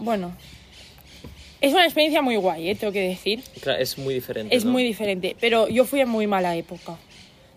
Bueno. 0.00 0.36
Es 1.60 1.72
una 1.72 1.84
experiencia 1.84 2.22
muy 2.22 2.36
guay, 2.36 2.70
¿eh? 2.70 2.74
tengo 2.76 2.92
que 2.92 3.00
decir. 3.08 3.42
Claro, 3.60 3.80
es 3.82 3.98
muy 3.98 4.14
diferente. 4.14 4.54
Es 4.54 4.64
¿no? 4.64 4.70
muy 4.70 4.84
diferente, 4.84 5.34
pero 5.40 5.66
yo 5.68 5.84
fui 5.84 6.00
en 6.00 6.08
muy 6.08 6.28
mala 6.28 6.54
época. 6.56 6.96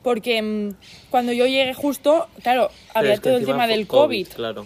Porque 0.02 0.42
mm, 0.42 0.74
cuando 1.12 1.34
yo 1.34 1.46
llegué 1.46 1.74
justo, 1.76 2.28
claro, 2.42 2.72
había 2.96 3.14
es 3.14 3.20
que 3.20 3.30
todo 3.30 3.38
el 3.38 3.46
tema 3.46 3.68
del 3.68 3.86
COVID. 3.86 4.28
Claro. 4.30 4.66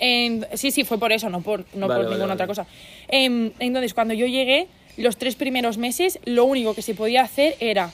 En- 0.00 0.44
sí, 0.54 0.72
sí, 0.72 0.82
fue 0.82 0.98
por 0.98 1.12
eso, 1.12 1.30
no 1.30 1.42
por, 1.42 1.60
no 1.74 1.86
Vale, 1.86 1.86
por 1.86 1.88
vale, 1.88 2.04
ninguna 2.06 2.18
vale. 2.24 2.34
otra 2.34 2.46
cosa. 2.48 2.66
Em, 3.06 3.52
entonces, 3.60 3.94
cuando 3.94 4.14
yo 4.14 4.26
llegué, 4.26 4.66
los 4.96 5.16
tres 5.16 5.36
primeros 5.36 5.78
meses, 5.78 6.18
lo 6.24 6.44
único 6.44 6.74
que 6.74 6.82
se 6.82 6.94
podía 6.94 7.22
hacer 7.22 7.56
era 7.60 7.90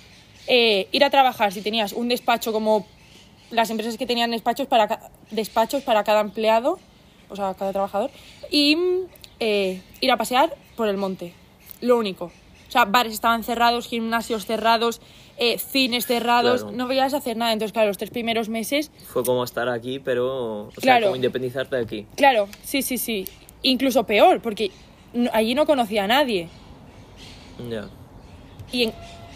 eh, 0.47 0.89
ir 0.93 1.05
a 1.05 1.11
trabajar 1.11 1.53
si 1.53 1.61
tenías 1.63 1.93
un 1.93 2.09
despacho 2.09 2.53
como 2.53 2.87
las 3.51 3.71
empresas 3.71 3.97
que 3.97 4.07
tenían 4.07 4.31
despachos 4.31 4.67
para, 4.67 5.11
despachos 5.31 5.83
para 5.83 6.05
cada 6.05 6.21
empleado, 6.21 6.79
o 7.31 7.37
sea, 7.37 7.55
cada 7.55 7.73
trabajador, 7.73 8.11
y 8.51 8.77
eh, 9.41 9.81
ir 10.01 10.11
a 10.11 10.17
pasear 10.17 10.55
por 10.77 10.89
el 10.89 10.97
monte. 10.97 11.33
Lo 11.81 11.97
único. 11.97 12.27
O 12.27 12.71
sea, 12.71 12.85
bares 12.85 13.15
estaban 13.15 13.45
cerrados, 13.45 13.87
gimnasios 13.87 14.45
cerrados, 14.45 15.01
eh, 15.39 15.57
cines 15.59 16.05
cerrados, 16.07 16.63
Claro. 16.63 16.77
no 16.77 16.87
podías 16.87 17.15
hacer 17.15 17.37
nada. 17.37 17.53
Entonces, 17.55 17.73
claro, 17.73 17.89
los 17.89 17.97
tres 17.97 18.11
primeros 18.11 18.49
meses 18.51 18.91
Fue 19.11 19.25
como 19.25 19.43
estar 19.45 19.69
aquí, 19.71 19.99
pero. 20.01 20.67
O 20.67 20.71
sea, 20.73 20.81
Claro. 20.83 21.07
como 21.07 21.17
independizarte 21.17 21.77
de 21.77 21.83
aquí. 21.83 22.07
Claro, 22.17 22.49
sí, 22.63 22.83
sí, 22.83 22.99
sí. 22.99 23.27
Incluso 23.63 24.05
peor, 24.05 24.41
porque 24.43 24.71
allí 25.33 25.55
no 25.55 25.65
conocía 25.65 26.05
a 26.05 26.07
nadie. 26.09 26.49
Ya. 27.71 27.89
Y, 28.73 28.85
en- 28.85 28.93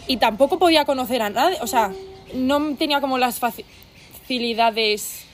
y 0.07 0.17
tampoco 0.17 0.59
podía 0.59 0.85
conocer 0.85 1.21
a 1.21 1.29
nadie. 1.29 1.57
O 1.61 1.67
sea, 1.67 1.91
no 2.33 2.75
tenía 2.75 3.01
como 3.01 3.17
las 3.17 3.41
faci- 3.41 3.65
facilidades 4.21 5.25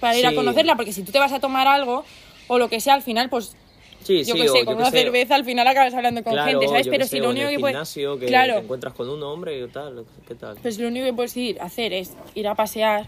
para 0.00 0.18
ir 0.18 0.26
a 0.26 0.34
conocerla, 0.34 0.76
porque 0.76 0.92
si 0.92 1.02
tú 1.02 1.12
te 1.12 1.18
vas 1.18 1.32
a 1.32 1.40
tomar 1.40 1.66
algo 1.66 2.04
o 2.48 2.58
lo 2.58 2.68
que 2.68 2.80
sea, 2.80 2.94
al 2.94 3.02
final, 3.02 3.28
pues. 3.30 3.56
Sí, 4.02 4.22
yo 4.24 4.34
sí, 4.34 4.40
qué 4.42 4.50
o 4.50 4.52
sé, 4.52 4.64
con 4.66 4.76
una 4.76 4.90
sé, 4.90 4.98
cerveza 5.02 5.34
al 5.34 5.46
final 5.46 5.66
acabas 5.66 5.94
hablando 5.94 6.22
con 6.22 6.34
claro, 6.34 6.50
gente, 6.50 6.68
¿sabes? 6.68 6.88
Pero 6.88 7.04
si 7.04 7.10
sé, 7.10 7.18
lo 7.20 7.30
único 7.30 7.48
que 7.48 7.58
puedes. 7.58 7.94
que 7.94 8.26
Claro, 8.26 8.54
te 8.56 8.60
encuentras 8.60 8.92
con 8.92 9.08
un 9.08 9.22
hombre 9.22 9.58
y 9.58 9.66
tal, 9.68 10.04
¿qué 10.28 10.34
tal? 10.34 10.56
pues 10.60 10.78
lo 10.78 10.88
único 10.88 11.06
que 11.06 11.14
puedes 11.14 11.34
ir 11.38 11.58
a 11.58 11.64
hacer 11.64 11.94
es 11.94 12.12
ir 12.34 12.46
a 12.46 12.54
pasear. 12.54 13.06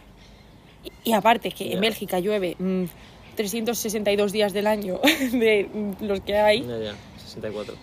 Y, 1.05 1.11
y 1.11 1.13
aparte, 1.13 1.51
que 1.51 1.75
en 1.75 1.81
Bélgica 1.83 2.19
llueve 2.19 2.57
mm, 2.59 2.85
362 3.35 4.33
días 4.33 4.55
del 4.55 4.67
año 4.67 4.99
de 5.33 5.69
mm, 5.71 6.05
los 6.05 6.21
que 6.23 6.35
hay. 6.39 6.63
Ya, 6.63 6.79
ya, 6.79 6.95
64. 7.19 7.75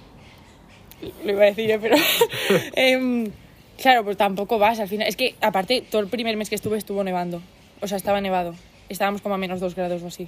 Lo 1.23 1.31
iba 1.31 1.43
a 1.43 1.45
decir, 1.45 1.69
¿eh? 1.71 1.79
pero. 1.81 1.95
em, 2.75 3.31
claro, 3.81 4.03
pues 4.03 4.17
tampoco 4.17 4.59
vas 4.59 4.79
al 4.79 4.87
final. 4.87 5.07
Es 5.07 5.15
que, 5.15 5.35
aparte, 5.41 5.83
todo 5.89 6.01
el 6.01 6.07
primer 6.07 6.37
mes 6.37 6.49
que 6.49 6.55
estuve 6.55 6.77
estuvo 6.77 7.03
nevando. 7.03 7.41
O 7.81 7.87
sea, 7.87 7.97
estaba 7.97 8.21
nevado. 8.21 8.55
Estábamos 8.89 9.21
como 9.21 9.35
a 9.35 9.37
menos 9.37 9.59
dos 9.59 9.75
grados 9.75 10.01
o 10.03 10.07
así. 10.07 10.27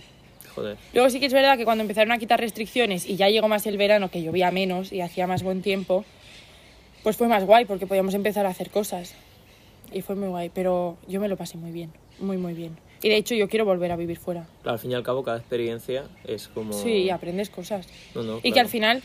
Joder. 0.56 0.78
Luego 0.94 1.10
sí 1.10 1.20
que 1.20 1.26
es 1.26 1.34
verdad 1.34 1.58
que 1.58 1.66
cuando 1.66 1.82
empezaron 1.82 2.12
a 2.12 2.18
quitar 2.18 2.40
restricciones 2.40 3.06
y 3.06 3.18
ya 3.18 3.30
llegó 3.30 3.48
más 3.48 3.68
el 3.68 3.78
verano, 3.78 4.10
que 4.10 4.24
llovía 4.24 4.52
menos 4.52 4.94
y 4.94 5.02
hacía 5.02 5.28
más 5.28 5.44
buen 5.44 5.62
tiempo, 5.62 6.06
pues 7.04 7.18
fue 7.18 7.28
más 7.28 7.44
guay 7.44 7.66
porque 7.66 7.86
podíamos 7.88 8.14
empezar 8.14 8.46
a 8.46 8.50
hacer 8.50 8.70
cosas. 8.70 9.14
Y 9.92 10.02
fue 10.02 10.16
muy 10.16 10.30
guay, 10.30 10.50
pero 10.54 10.98
yo 11.08 11.20
me 11.20 11.28
lo 11.28 11.38
pasé 11.38 11.58
muy 11.58 11.72
bien, 11.72 11.92
muy, 12.20 12.38
muy 12.38 12.54
bien. 12.54 12.78
Y 13.04 13.10
de 13.10 13.18
hecho 13.18 13.36
yo 13.36 13.48
quiero 13.48 13.66
volver 13.66 13.92
a 13.92 13.96
vivir 13.96 14.18
fuera. 14.18 14.48
Claro, 14.64 14.74
al 14.74 14.80
fin 14.80 14.92
y 14.92 14.96
al 14.96 15.04
cabo, 15.04 15.24
cada 15.24 15.38
experiencia 15.38 16.06
es 16.26 16.48
como. 16.48 16.74
Sí, 16.74 17.10
aprendes 17.10 17.50
cosas. 17.50 17.88
No, 18.16 18.24
no, 18.24 18.38
Y 18.38 18.42
que 18.42 18.52
claro. 18.54 18.66
al 18.66 18.72
final 18.72 19.04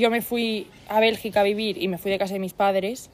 yo 0.00 0.10
me 0.10 0.22
fui 0.22 0.66
a 0.88 1.00
Bélgica 1.00 1.40
a 1.40 1.42
vivir 1.44 1.76
y 1.82 1.88
me 1.88 1.98
fui 1.98 2.10
de 2.10 2.18
casa 2.18 2.34
de 2.34 2.40
mis 2.40 2.52
padres, 2.52 3.10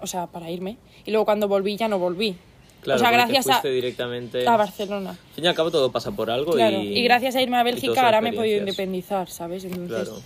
o 0.00 0.06
sea, 0.06 0.26
para 0.26 0.50
irme. 0.50 0.76
Y 1.04 1.10
luego 1.10 1.24
cuando 1.24 1.48
volví 1.48 1.76
ya 1.76 1.88
no 1.88 1.98
volví. 1.98 2.36
Claro, 2.82 2.98
o 2.98 3.00
sea, 3.00 3.10
gracias 3.10 3.48
a, 3.48 3.60
directamente. 3.66 4.46
a 4.46 4.56
Barcelona. 4.56 5.10
Al 5.10 5.34
fin 5.34 5.44
y 5.44 5.48
al 5.48 5.54
cabo, 5.54 5.70
todo 5.70 5.90
pasa 5.90 6.12
por 6.12 6.30
algo. 6.30 6.52
Claro. 6.52 6.78
y... 6.78 6.98
Y, 6.98 7.02
gracias 7.02 7.34
a 7.34 7.42
irme 7.42 7.56
a 7.56 7.62
Bélgica 7.62 8.04
ahora 8.04 8.20
me 8.20 8.30
he 8.30 8.32
podido 8.32 8.58
independizar, 8.58 9.28
¿sabes? 9.28 9.64
Entonces, 9.64 10.08
Claro. 10.08 10.22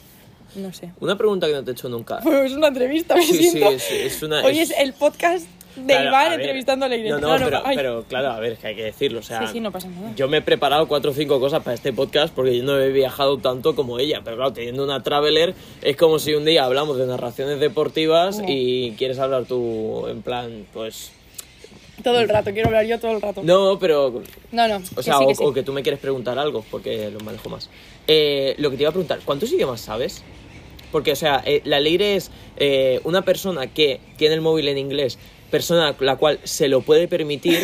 no 0.56 0.72
sé. 0.72 0.90
Una 1.00 1.16
pregunta 1.16 1.46
que 1.46 1.54
no 1.54 1.64
te 1.64 1.70
he 1.70 1.74
hecho 1.74 1.88
nunca. 1.88 2.18
Pues 2.22 2.50
es 2.50 2.56
una 2.56 2.68
entrevista, 2.68 3.14
me 3.14 3.22
Sí, 3.22 3.34
sí, 3.34 3.50
siento. 3.50 3.70
es, 3.70 3.90
es 3.90 4.22
una. 4.22 4.42
Hoy 4.44 4.58
es 4.58 4.72
el 4.78 4.92
podcast 4.92 5.46
de 5.76 5.84
Claro, 5.96 6.34
entrevistando 6.34 6.86
a 6.86 6.88
Leire. 6.88 7.10
No, 7.10 7.18
no, 7.18 7.26
Claro, 7.28 7.44
pero, 7.46 7.62
ay. 7.64 7.76
pero 7.76 8.04
claro, 8.08 8.30
a 8.30 8.40
ver, 8.40 8.52
es 8.52 8.58
que 8.58 8.66
hay 8.68 8.76
que 8.76 8.84
decirlo. 8.84 9.20
O 9.20 9.22
sea, 9.22 9.46
Sí, 9.46 9.54
sí, 9.54 9.60
no 9.60 9.70
pasa 9.72 9.88
nada. 9.88 10.12
Yo 10.16 10.28
me 10.28 10.38
he 10.38 10.42
preparado 10.42 10.86
cuatro 10.88 11.10
o 11.10 11.14
cinco 11.14 11.38
cosas 11.40 11.62
para 11.62 11.74
este 11.74 11.92
podcast 11.92 12.34
porque 12.34 12.56
yo 12.56 12.62
no 12.64 12.78
he 12.78 12.90
viajado 12.90 13.38
tanto 13.38 13.74
como 13.74 13.98
ella. 13.98 14.20
Pero 14.24 14.36
claro, 14.36 14.52
teniendo 14.52 14.84
una 14.84 15.02
traveler, 15.02 15.54
es 15.82 15.96
como 15.96 16.18
si 16.18 16.34
un 16.34 16.44
día 16.44 16.64
hablamos 16.64 16.98
de 16.98 17.06
narraciones 17.06 17.60
deportivas 17.60 18.38
No. 18.38 18.44
y 18.48 18.94
quieres 18.98 19.18
hablar 19.18 19.44
tú 19.44 20.06
en 20.08 20.22
plan, 20.22 20.66
pues. 20.72 21.12
Todo 22.02 22.20
el 22.20 22.28
rato, 22.30 22.50
quiero 22.52 22.68
hablar 22.68 22.86
yo 22.86 22.98
todo 22.98 23.12
el 23.12 23.20
rato. 23.20 23.42
No, 23.44 23.78
pero. 23.78 24.22
No, 24.52 24.66
no. 24.68 24.76
O 24.76 24.96
que 24.96 25.02
sea, 25.02 25.18
sí, 25.18 25.24
o, 25.24 25.28
que 25.28 25.34
sí. 25.34 25.42
o 25.44 25.52
que 25.52 25.62
tú 25.62 25.72
me 25.74 25.82
quieres 25.82 26.00
preguntar 26.00 26.38
algo, 26.38 26.64
porque 26.70 27.10
lo 27.10 27.20
manejo 27.20 27.48
más. 27.50 27.68
Eh, 28.08 28.54
lo 28.58 28.70
que 28.70 28.76
te 28.76 28.84
iba 28.84 28.88
a 28.88 28.92
preguntar, 28.92 29.20
¿cuántos 29.24 29.52
idiomas 29.52 29.82
sabes? 29.82 30.22
Porque, 30.92 31.12
o 31.12 31.16
sea, 31.16 31.42
eh, 31.44 31.60
la 31.64 31.78
Leire 31.78 32.16
es 32.16 32.30
eh, 32.56 33.00
una 33.04 33.22
persona 33.22 33.66
que 33.68 34.00
tiene 34.16 34.34
el 34.34 34.40
móvil 34.40 34.66
en 34.68 34.78
inglés, 34.78 35.18
persona 35.50 35.94
la 36.00 36.16
cual 36.16 36.40
se 36.44 36.68
lo 36.68 36.80
puede 36.82 37.08
permitir 37.08 37.58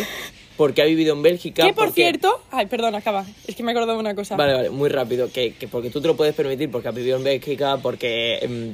porque 0.57 0.81
ha 0.81 0.85
vivido 0.85 1.13
en 1.13 1.21
Bélgica. 1.21 1.63
Que 1.65 1.73
por 1.73 1.85
porque- 1.85 2.01
cierto. 2.01 2.41
Ay, 2.51 2.65
perdón, 2.65 2.95
acaba. 2.95 3.25
Es 3.47 3.55
que 3.55 3.63
me 3.63 3.71
he 3.71 3.73
acordado 3.73 3.93
de 3.93 3.99
una 3.99 4.15
cosa. 4.15 4.35
Vale, 4.35 4.53
vale, 4.53 4.69
muy 4.71 4.89
rápido. 4.89 5.31
Que, 5.31 5.53
que 5.53 5.67
porque 5.67 5.89
tú 5.89 6.01
te 6.01 6.07
lo 6.07 6.17
puedes 6.17 6.33
permitir, 6.35 6.69
porque 6.71 6.87
has 6.89 6.95
vivido 6.95 7.17
en 7.17 7.23
Bélgica, 7.23 7.77
porque 7.77 8.39
em, 8.41 8.73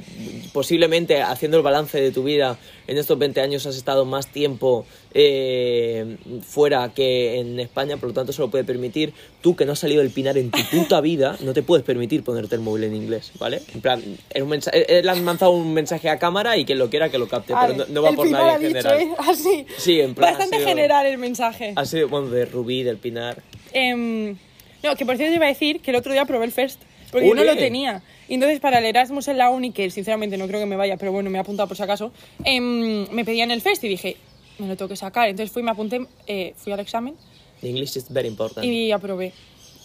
posiblemente 0.54 1.20
haciendo 1.20 1.56
el 1.56 1.64
balance 1.64 2.00
de 2.00 2.12
tu 2.12 2.22
vida 2.22 2.56
en 2.86 2.96
estos 2.96 3.18
20 3.18 3.40
años 3.40 3.66
has 3.66 3.74
estado 3.76 4.04
más 4.04 4.28
tiempo 4.28 4.86
eh, 5.12 6.16
fuera 6.46 6.92
que 6.94 7.40
en 7.40 7.58
España, 7.58 7.96
por 7.96 8.10
lo 8.10 8.14
tanto 8.14 8.32
se 8.32 8.40
lo 8.40 8.50
puede 8.52 8.62
permitir. 8.62 9.12
Tú 9.40 9.56
que 9.56 9.64
no 9.64 9.72
has 9.72 9.80
salido 9.80 10.00
del 10.00 10.12
Pinar 10.12 10.38
en 10.38 10.52
tu 10.52 10.62
puta 10.70 11.00
vida, 11.00 11.36
no 11.40 11.52
te 11.54 11.64
puedes 11.64 11.84
permitir 11.84 12.22
ponerte 12.22 12.54
el 12.54 12.60
móvil 12.60 12.84
en 12.84 12.94
inglés, 12.94 13.32
¿vale? 13.40 13.62
En 13.74 13.80
plan, 13.80 14.00
mensaje, 14.46 14.98
él 15.00 15.08
ha 15.08 15.14
lanzado 15.16 15.50
un 15.50 15.74
mensaje 15.74 16.08
a 16.08 16.20
cámara 16.20 16.56
y 16.56 16.64
quien 16.64 16.78
lo 16.78 16.88
quiera 16.88 17.08
que 17.08 17.18
lo 17.18 17.26
capte, 17.26 17.52
pero 17.60 17.74
no, 17.74 17.84
no 17.88 18.02
va 18.02 18.10
el 18.10 18.14
por 18.16 18.26
Pinar 18.26 18.46
nadie 18.46 18.68
en 18.68 18.74
dicho, 18.74 18.88
general. 18.90 19.08
¿eh? 19.12 19.16
Así. 19.28 19.66
Sí, 19.76 20.00
en 20.00 20.14
plan, 20.14 20.30
Bastante 20.34 20.58
sido- 20.58 20.68
general 20.68 21.06
el 21.06 21.18
mensaje. 21.18 21.72
Ha 21.74 21.84
sido, 21.84 22.08
bueno, 22.08 22.28
de 22.28 22.44
Rubí, 22.44 22.84
del 22.84 22.98
Pinar. 22.98 23.42
Em, 23.72 24.36
no, 24.84 24.94
que 24.94 25.04
por 25.04 25.16
cierto 25.16 25.34
iba 25.34 25.46
a 25.46 25.48
decir 25.48 25.80
que 25.80 25.90
el 25.90 25.96
otro 25.96 26.12
día 26.12 26.24
probé 26.26 26.44
el 26.44 26.52
First. 26.52 26.80
Porque 27.10 27.28
yo 27.28 27.34
no 27.34 27.44
lo 27.44 27.56
tenía. 27.56 28.02
Y 28.28 28.34
entonces 28.34 28.60
para 28.60 28.78
el 28.78 28.84
Erasmus 28.84 29.28
en 29.28 29.38
la 29.38 29.50
uni, 29.50 29.72
que 29.72 29.90
sinceramente 29.90 30.36
no 30.36 30.46
creo 30.46 30.60
que 30.60 30.66
me 30.66 30.76
vaya, 30.76 30.96
pero 30.96 31.12
bueno, 31.12 31.30
me 31.30 31.38
he 31.38 31.40
apuntado 31.40 31.66
por 31.68 31.76
si 31.76 31.82
acaso, 31.82 32.12
em, 32.44 33.06
me 33.10 33.24
pedían 33.24 33.50
el 33.50 33.60
First 33.60 33.84
y 33.84 33.88
dije, 33.88 34.16
me 34.58 34.66
lo 34.68 34.76
tengo 34.76 34.88
que 34.88 34.96
sacar. 34.96 35.28
Entonces 35.28 35.52
fui, 35.52 35.62
me 35.62 35.70
apunté, 35.70 36.06
eh, 36.26 36.54
fui 36.56 36.72
al 36.72 36.80
examen 36.80 37.14
English 37.62 37.96
is 37.96 38.06
very 38.10 38.28
important. 38.28 38.64
y 38.64 38.92
aprobé. 38.92 39.32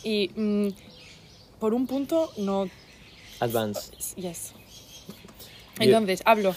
Y 0.03 0.29
mm, 0.35 0.67
por 1.59 1.73
un 1.73 1.87
punto, 1.87 2.31
no. 2.37 2.69
Advance. 3.39 3.91
Yes. 4.15 4.53
Entonces, 5.79 6.21
hablo 6.25 6.53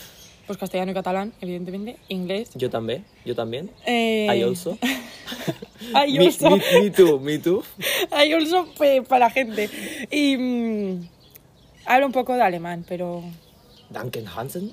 pues 0.47 0.59
castellano 0.59 0.90
y 0.90 0.95
catalán, 0.95 1.33
evidentemente, 1.40 1.97
inglés. 2.09 2.51
Yo 2.55 2.68
también, 2.68 3.05
yo 3.25 3.35
también. 3.35 3.71
Eh, 3.87 4.27
I 4.37 4.42
also. 4.42 4.77
I 5.95 6.12
Me- 6.18 6.27
also. 6.27 6.51
Me, 6.51 6.62
me 6.81 6.90
too, 6.90 7.21
me 7.21 7.38
too. 7.38 7.62
I 8.27 8.33
also 8.33 8.66
para 9.09 9.27
la 9.27 9.31
gente. 9.31 9.71
Y 10.11 10.37
mm, 10.37 11.09
hablo 11.87 12.07
un 12.07 12.12
poco 12.12 12.35
de 12.35 12.42
alemán, 12.42 12.85
pero, 12.88 13.23
Duncan 13.90 14.27
Hansen. 14.27 14.73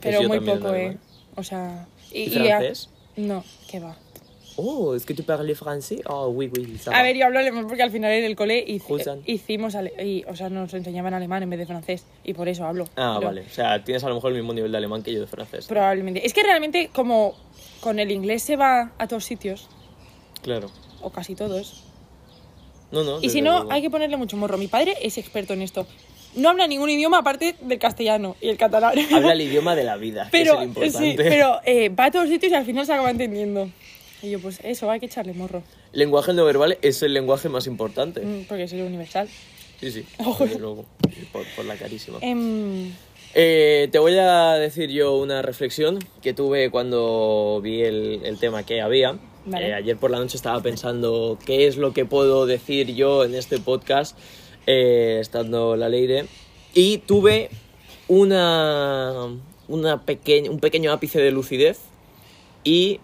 pero 0.00 0.22
muy 0.24 0.40
poco, 0.40 0.74
¿eh? 0.74 0.96
O 1.36 1.42
sea... 1.42 1.86
¿Y 2.10 2.36
a- 2.48 2.58
francés? 2.58 2.90
no, 3.16 3.42
que 3.70 3.80
va. 3.80 3.96
Oh, 4.56 4.94
¿es 4.94 5.06
que 5.06 5.14
tu 5.14 5.24
parles 5.24 5.58
français? 5.58 6.02
Oh, 6.06 6.28
oui, 6.28 6.50
oui, 6.54 6.76
ça 6.78 6.90
va. 6.90 6.98
A 6.98 7.02
ver, 7.02 7.16
yo 7.16 7.24
hablo 7.24 7.38
alemán 7.38 7.66
porque 7.66 7.82
al 7.82 7.90
final 7.90 8.12
en 8.12 8.24
el 8.24 8.36
cole 8.36 8.62
hic- 8.68 8.82
Guten. 8.86 9.22
hicimos, 9.24 9.74
ale- 9.74 9.94
y, 10.04 10.24
o 10.28 10.36
sea, 10.36 10.50
nos 10.50 10.74
enseñaban 10.74 11.14
alemán 11.14 11.42
en 11.42 11.48
vez 11.48 11.58
de 11.58 11.64
francés 11.64 12.04
y 12.22 12.34
por 12.34 12.48
eso 12.48 12.66
hablo. 12.66 12.84
Ah, 12.96 13.14
Pero 13.18 13.28
vale. 13.28 13.46
O 13.46 13.48
sea, 13.50 13.82
tienes 13.82 14.04
a 14.04 14.10
lo 14.10 14.16
mejor 14.16 14.32
el 14.32 14.36
mismo 14.38 14.52
nivel 14.52 14.70
de 14.70 14.76
alemán 14.76 15.02
que 15.02 15.10
yo 15.14 15.20
de 15.20 15.26
francés. 15.26 15.66
Probablemente. 15.68 16.26
Es 16.26 16.34
que 16.34 16.42
realmente 16.42 16.90
como 16.92 17.34
con 17.80 17.98
el 17.98 18.10
inglés 18.10 18.42
se 18.42 18.56
va 18.56 18.92
a 18.98 19.08
todos 19.08 19.24
sitios, 19.24 19.68
Claro. 20.42 20.70
o 21.00 21.08
casi 21.10 21.34
todos, 21.34 21.84
No, 22.90 23.04
no. 23.04 23.22
Y 23.22 23.30
si 23.30 23.40
no, 23.40 23.52
luego. 23.60 23.72
hay 23.72 23.80
que 23.80 23.88
ponerle 23.88 24.18
mucho 24.18 24.36
morro. 24.36 24.58
Mi 24.58 24.68
padre 24.68 24.96
es 25.00 25.16
experto 25.16 25.54
en 25.54 25.62
esto. 25.62 25.86
No 26.34 26.48
habla 26.50 26.66
ningún 26.66 26.88
idioma 26.90 27.18
aparte 27.18 27.54
del 27.60 27.78
castellano 27.78 28.36
y 28.40 28.48
el 28.48 28.56
catalán. 28.56 28.94
Habla 29.12 29.32
el 29.32 29.40
idioma 29.42 29.74
de 29.74 29.84
la 29.84 29.96
vida, 29.96 30.28
pero, 30.32 30.58
que 30.58 30.64
es 30.86 30.94
el 30.94 31.00
sí, 31.00 31.06
importante. 31.10 31.24
pero 31.30 31.60
eh, 31.66 31.88
va 31.90 32.06
a 32.06 32.10
todos 32.10 32.28
sitios 32.28 32.52
y 32.52 32.54
al 32.54 32.64
final 32.64 32.86
se 32.86 32.92
acaba 32.92 33.10
entendiendo. 33.10 33.68
Y 34.22 34.30
yo, 34.30 34.40
pues 34.40 34.60
eso, 34.62 34.90
hay 34.90 35.00
que 35.00 35.06
echarle 35.06 35.32
morro. 35.34 35.62
Lenguaje 35.92 36.32
no 36.32 36.44
verbal 36.44 36.78
es 36.80 37.02
el 37.02 37.12
lenguaje 37.12 37.48
más 37.48 37.66
importante. 37.66 38.20
Mm, 38.20 38.44
Porque 38.44 38.62
es 38.62 38.72
el 38.72 38.82
universal. 38.82 39.28
Sí, 39.80 39.90
sí. 39.90 40.06
Ojo. 40.24 40.44
Desde 40.46 40.58
luego. 40.60 40.86
Por, 41.32 41.44
por 41.56 41.64
la 41.64 41.76
carísima. 41.76 42.18
Em, 42.20 42.92
Eh, 43.34 43.88
te 43.90 43.98
voy 43.98 44.16
a 44.18 44.52
decir 44.54 44.90
yo 44.90 45.16
una 45.16 45.40
reflexión 45.42 45.98
que 46.22 46.34
tuve 46.34 46.70
cuando 46.70 47.60
vi 47.62 47.80
el, 47.82 48.20
el 48.24 48.38
tema 48.38 48.62
que 48.64 48.80
había. 48.82 49.16
Vale. 49.46 49.68
Eh, 49.70 49.74
ayer 49.74 49.96
por 49.96 50.10
la 50.10 50.18
noche 50.18 50.36
estaba 50.36 50.60
pensando 50.60 51.38
qué 51.44 51.66
es 51.66 51.76
lo 51.76 51.92
que 51.92 52.04
puedo 52.04 52.46
decir 52.46 52.94
yo 52.94 53.24
en 53.24 53.34
este 53.34 53.58
podcast, 53.58 54.16
eh, 54.66 55.18
estando 55.20 55.76
la 55.76 55.88
Leire. 55.88 56.26
Y 56.74 56.98
tuve 56.98 57.50
una, 58.08 59.28
una 59.68 60.02
pequeña, 60.02 60.50
un 60.50 60.58
pequeño 60.60 60.92
ápice 60.92 61.20
de 61.20 61.30
lucidez 61.30 61.80
y 62.64 63.00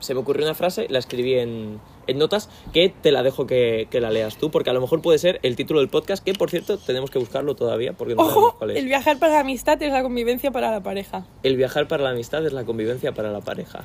se 0.00 0.14
me 0.14 0.20
ocurrió 0.20 0.44
una 0.44 0.54
frase, 0.54 0.86
la 0.90 0.98
escribí 0.98 1.34
en, 1.34 1.80
en 2.06 2.18
notas, 2.18 2.50
que 2.72 2.88
te 2.88 3.12
la 3.12 3.22
dejo 3.22 3.46
que, 3.46 3.86
que 3.90 4.00
la 4.00 4.10
leas 4.10 4.36
tú, 4.36 4.50
porque 4.50 4.70
a 4.70 4.72
lo 4.72 4.80
mejor 4.80 5.00
puede 5.00 5.18
ser 5.18 5.38
el 5.42 5.54
título 5.56 5.80
del 5.80 5.88
podcast, 5.88 6.24
que 6.24 6.34
por 6.34 6.50
cierto 6.50 6.76
tenemos 6.78 7.10
que 7.10 7.18
buscarlo 7.18 7.54
todavía, 7.54 7.92
porque 7.92 8.14
no 8.14 8.24
sabemos 8.24 8.44
ojo, 8.44 8.58
cuál 8.58 8.72
es. 8.72 8.78
el 8.78 8.86
viajar 8.86 9.18
para 9.18 9.34
la 9.34 9.40
amistad 9.40 9.80
es 9.80 9.92
la 9.92 10.02
convivencia 10.02 10.50
para 10.50 10.70
la 10.70 10.82
pareja. 10.82 11.26
El 11.42 11.56
viajar 11.56 11.88
para 11.88 12.02
la 12.02 12.10
amistad 12.10 12.44
es 12.44 12.52
la 12.52 12.64
convivencia 12.64 13.12
para 13.12 13.30
la 13.30 13.40
pareja. 13.40 13.84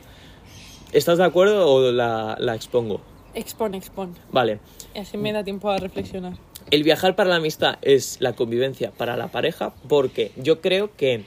¿Estás 0.92 1.18
de 1.18 1.26
acuerdo 1.26 1.70
o 1.70 1.92
la, 1.92 2.36
la 2.40 2.56
expongo? 2.56 3.02
Expon, 3.34 3.76
expon. 3.76 4.16
Vale. 4.32 4.60
Y 4.96 5.00
así 5.00 5.18
me 5.18 5.32
da 5.32 5.44
tiempo 5.44 5.70
a 5.70 5.78
reflexionar. 5.78 6.34
El 6.70 6.84
viajar 6.84 7.16
para 7.16 7.30
la 7.30 7.38
amistad 7.38 7.78
es 7.82 8.18
la 8.20 8.34
convivencia 8.34 8.92
para 8.92 9.16
la 9.16 9.30
pareja 9.30 9.74
porque 9.88 10.32
yo 10.36 10.60
creo 10.62 10.96
que 10.96 11.24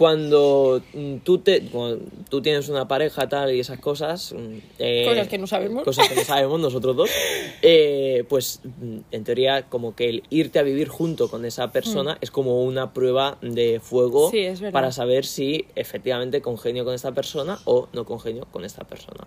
cuando 0.00 0.80
mm, 0.94 1.16
tú, 1.16 1.40
te, 1.40 1.60
cuando 1.64 2.02
tú 2.30 2.40
tienes 2.40 2.70
una 2.70 2.88
pareja 2.88 3.28
tal 3.28 3.54
y 3.54 3.60
esas 3.60 3.78
cosas... 3.78 4.32
mm, 4.32 4.56
eh, 4.78 5.04
Cosas 5.06 5.28
que 5.28 5.36
no 5.36 5.46
sabemos. 5.46 5.84
Cosas 5.84 6.08
que 6.08 6.14
no 6.14 6.24
sabemos 6.24 6.58
nosotros 6.58 6.96
dos. 6.96 7.10
eh, 7.62 8.24
pues 8.26 8.60
mm, 8.64 9.00
en 9.10 9.24
teoría 9.24 9.68
como 9.68 9.94
que 9.94 10.08
el 10.08 10.22
irte 10.30 10.58
a 10.58 10.62
vivir 10.62 10.88
junto 10.88 11.28
con 11.28 11.44
esa 11.44 11.70
persona 11.70 12.16
es 12.22 12.30
como 12.30 12.64
una 12.64 12.94
prueba 12.94 13.36
de 13.42 13.78
fuego. 13.82 14.30
Sí, 14.30 14.46
para 14.72 14.90
saber 14.90 15.26
si 15.26 15.66
efectivamente 15.74 16.40
congenio 16.40 16.86
con 16.86 16.94
esta 16.94 17.12
persona 17.12 17.58
o 17.66 17.90
no 17.92 18.06
congenio 18.06 18.46
con 18.50 18.64
esta 18.64 18.84
persona. 18.84 19.26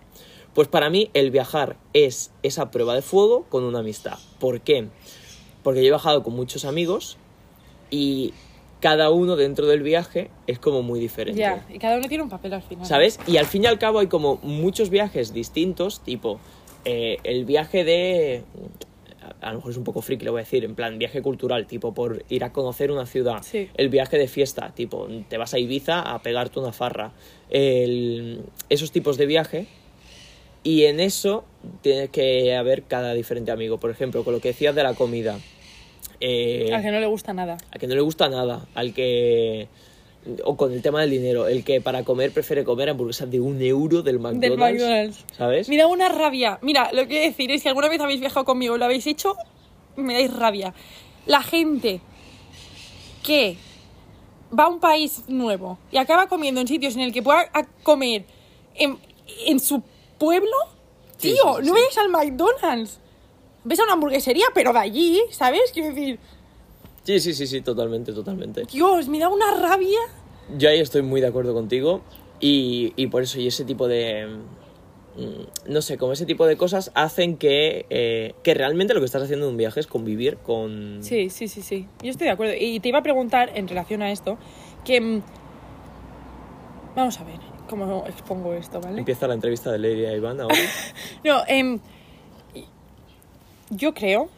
Pues 0.54 0.66
para 0.66 0.90
mí 0.90 1.08
el 1.14 1.30
viajar 1.30 1.76
es 1.92 2.32
esa 2.42 2.72
prueba 2.72 2.96
de 2.96 3.02
fuego 3.02 3.44
con 3.48 3.62
una 3.62 3.78
amistad. 3.78 4.18
¿Por 4.40 4.60
qué? 4.62 4.88
Porque 5.64 5.80
yo 5.80 5.86
he 5.86 5.90
viajado 5.90 6.22
con 6.22 6.34
muchos 6.36 6.64
amigos 6.64 7.16
y 7.90 8.32
cada 8.80 9.10
uno 9.10 9.34
dentro 9.34 9.66
del 9.66 9.82
viaje 9.82 10.30
es 10.46 10.58
como 10.60 10.82
muy 10.82 11.00
diferente. 11.00 11.40
Ya, 11.40 11.66
y 11.68 11.78
cada 11.78 11.96
uno 11.98 12.06
tiene 12.06 12.22
un 12.22 12.30
papel 12.30 12.52
al 12.52 12.62
final. 12.62 12.86
¿Sabes? 12.86 13.18
Y 13.26 13.38
al 13.38 13.46
fin 13.46 13.64
y 13.64 13.66
al 13.66 13.78
cabo 13.80 13.98
hay 13.98 14.06
como 14.08 14.36
muchos 14.42 14.90
viajes 14.90 15.32
distintos, 15.32 16.00
tipo 16.04 16.38
eh, 16.84 17.16
el 17.24 17.44
viaje 17.46 17.82
de... 17.82 18.42
A 19.40 19.48
a 19.48 19.50
lo 19.52 19.56
mejor 19.56 19.70
es 19.72 19.78
un 19.78 19.84
poco 19.84 20.02
friki, 20.02 20.22
lo 20.26 20.32
voy 20.32 20.40
a 20.40 20.44
decir, 20.44 20.64
en 20.66 20.74
plan 20.74 20.98
viaje 20.98 21.22
cultural, 21.22 21.66
tipo 21.66 21.94
por 21.94 22.24
ir 22.28 22.44
a 22.44 22.52
conocer 22.52 22.90
una 22.90 23.06
ciudad. 23.06 23.42
Sí. 23.42 23.70
El 23.74 23.88
viaje 23.88 24.18
de 24.18 24.28
fiesta, 24.28 24.72
tipo 24.74 25.08
te 25.30 25.38
vas 25.38 25.54
a 25.54 25.58
Ibiza 25.58 26.00
a 26.02 26.20
pegarte 26.20 26.60
una 26.60 26.72
farra. 26.72 27.12
El- 27.48 28.42
esos 28.68 28.92
tipos 28.92 29.16
de 29.16 29.24
viaje. 29.24 29.66
Y 30.62 30.84
en 30.84 31.00
eso 31.00 31.44
tiene 31.82 32.08
que 32.08 32.54
haber 32.54 32.82
cada 32.82 33.14
diferente 33.14 33.50
amigo. 33.50 33.78
Por 33.78 33.90
ejemplo, 33.90 34.24
con 34.24 34.34
lo 34.34 34.40
que 34.40 34.48
decías 34.48 34.74
de 34.74 34.82
la 34.82 34.92
comida. 34.94 35.38
Eh, 36.20 36.70
Al 36.72 36.82
que 36.82 36.90
no 36.90 37.00
le 37.00 37.06
gusta 37.06 37.32
nada. 37.32 37.56
al 37.70 37.80
que 37.80 37.86
no 37.86 37.94
le 37.94 38.00
gusta 38.00 38.28
nada, 38.28 38.66
al 38.74 38.92
que... 38.94 39.68
O 40.44 40.56
con 40.56 40.72
el 40.72 40.80
tema 40.80 41.02
del 41.02 41.10
dinero, 41.10 41.48
el 41.48 41.64
que 41.64 41.82
para 41.82 42.02
comer 42.02 42.32
prefiere 42.32 42.64
comer 42.64 42.88
hamburguesas 42.88 43.30
de 43.30 43.40
un 43.40 43.60
euro 43.60 44.00
del 44.02 44.18
McDonald's. 44.20 44.40
Del 44.40 44.58
McDonald's. 44.58 45.24
¿Sabes? 45.36 45.68
Me 45.68 45.76
da 45.76 45.86
una 45.86 46.08
rabia. 46.08 46.58
Mira, 46.62 46.90
lo 46.92 47.02
que 47.02 47.08
quiero 47.08 47.24
decir 47.26 47.50
es 47.50 47.62
que 47.62 47.68
alguna 47.68 47.88
vez 47.90 48.00
habéis 48.00 48.20
viajado 48.20 48.46
conmigo 48.46 48.74
y 48.74 48.78
lo 48.78 48.86
habéis 48.86 49.06
hecho, 49.06 49.34
me 49.96 50.14
dais 50.14 50.32
rabia. 50.34 50.72
La 51.26 51.42
gente 51.42 52.00
que 53.22 53.56
va 54.58 54.64
a 54.64 54.68
un 54.68 54.80
país 54.80 55.24
nuevo 55.28 55.78
y 55.92 55.98
acaba 55.98 56.26
comiendo 56.26 56.60
en 56.60 56.68
sitios 56.68 56.94
en 56.94 57.02
el 57.02 57.12
que 57.12 57.22
pueda 57.22 57.50
comer 57.82 58.24
en, 58.76 58.98
en 59.46 59.60
su 59.60 59.82
pueblo, 60.18 60.50
tío, 61.18 61.34
sí, 61.34 61.64
sí, 61.64 61.68
no 61.68 61.74
ves 61.74 61.98
al 61.98 62.08
McDonald's. 62.08 62.98
Ves 63.64 63.80
a 63.80 63.84
una 63.84 63.94
hamburguesería, 63.94 64.46
pero 64.54 64.72
de 64.72 64.78
allí, 64.78 65.20
¿sabes? 65.30 65.70
Quiero 65.72 65.88
decir, 65.88 66.18
Sí, 67.04 67.20
sí, 67.20 67.34
sí, 67.34 67.46
sí, 67.46 67.60
totalmente, 67.60 68.12
totalmente. 68.14 68.62
Dios, 68.70 69.08
me 69.08 69.18
da 69.18 69.28
una 69.28 69.54
rabia. 69.54 69.98
Yo 70.56 70.70
ahí 70.70 70.80
estoy 70.80 71.02
muy 71.02 71.20
de 71.20 71.26
acuerdo 71.26 71.52
contigo 71.52 72.00
y, 72.40 72.92
y 72.96 73.08
por 73.08 73.22
eso 73.22 73.38
y 73.40 73.46
ese 73.46 73.64
tipo 73.66 73.88
de... 73.88 74.26
mm, 75.16 75.70
No 75.72 75.82
sé, 75.82 75.98
como 75.98 76.12
ese 76.14 76.24
tipo 76.24 76.46
de 76.46 76.56
cosas 76.56 76.90
hacen 76.94 77.36
que, 77.36 77.84
eh, 77.90 78.34
que 78.42 78.54
realmente 78.54 78.94
lo 78.94 79.00
que 79.00 79.06
estás 79.06 79.22
haciendo 79.22 79.44
en 79.46 79.52
un 79.52 79.56
viaje 79.58 79.80
es 79.80 79.86
convivir 79.86 80.38
con... 80.38 80.98
Sí, 81.02 81.28
sí, 81.28 81.46
sí, 81.48 81.60
sí. 81.60 81.86
Yo 82.02 82.10
estoy 82.10 82.26
de 82.26 82.32
acuerdo. 82.32 82.54
Y 82.58 82.80
te 82.80 82.88
iba 82.88 82.98
a 83.00 83.02
preguntar 83.02 83.50
en 83.54 83.68
relación 83.68 84.00
a 84.02 84.10
esto, 84.10 84.38
que... 84.84 85.00
mm, 85.00 85.22
Vamos 86.96 87.18
a 87.20 87.24
ver 87.24 87.38
cómo 87.68 88.04
expongo 88.06 88.54
esto, 88.54 88.80
¿vale? 88.80 88.98
Empieza 88.98 89.26
la 89.26 89.34
entrevista 89.34 89.72
de 89.72 89.78
Lady 89.78 90.04
a 90.06 90.14
Iván 90.16 90.40
ahora. 90.40 90.54
No, 91.24 91.42
em, 91.48 91.80
yo 93.70 93.94
creo, 93.94 94.28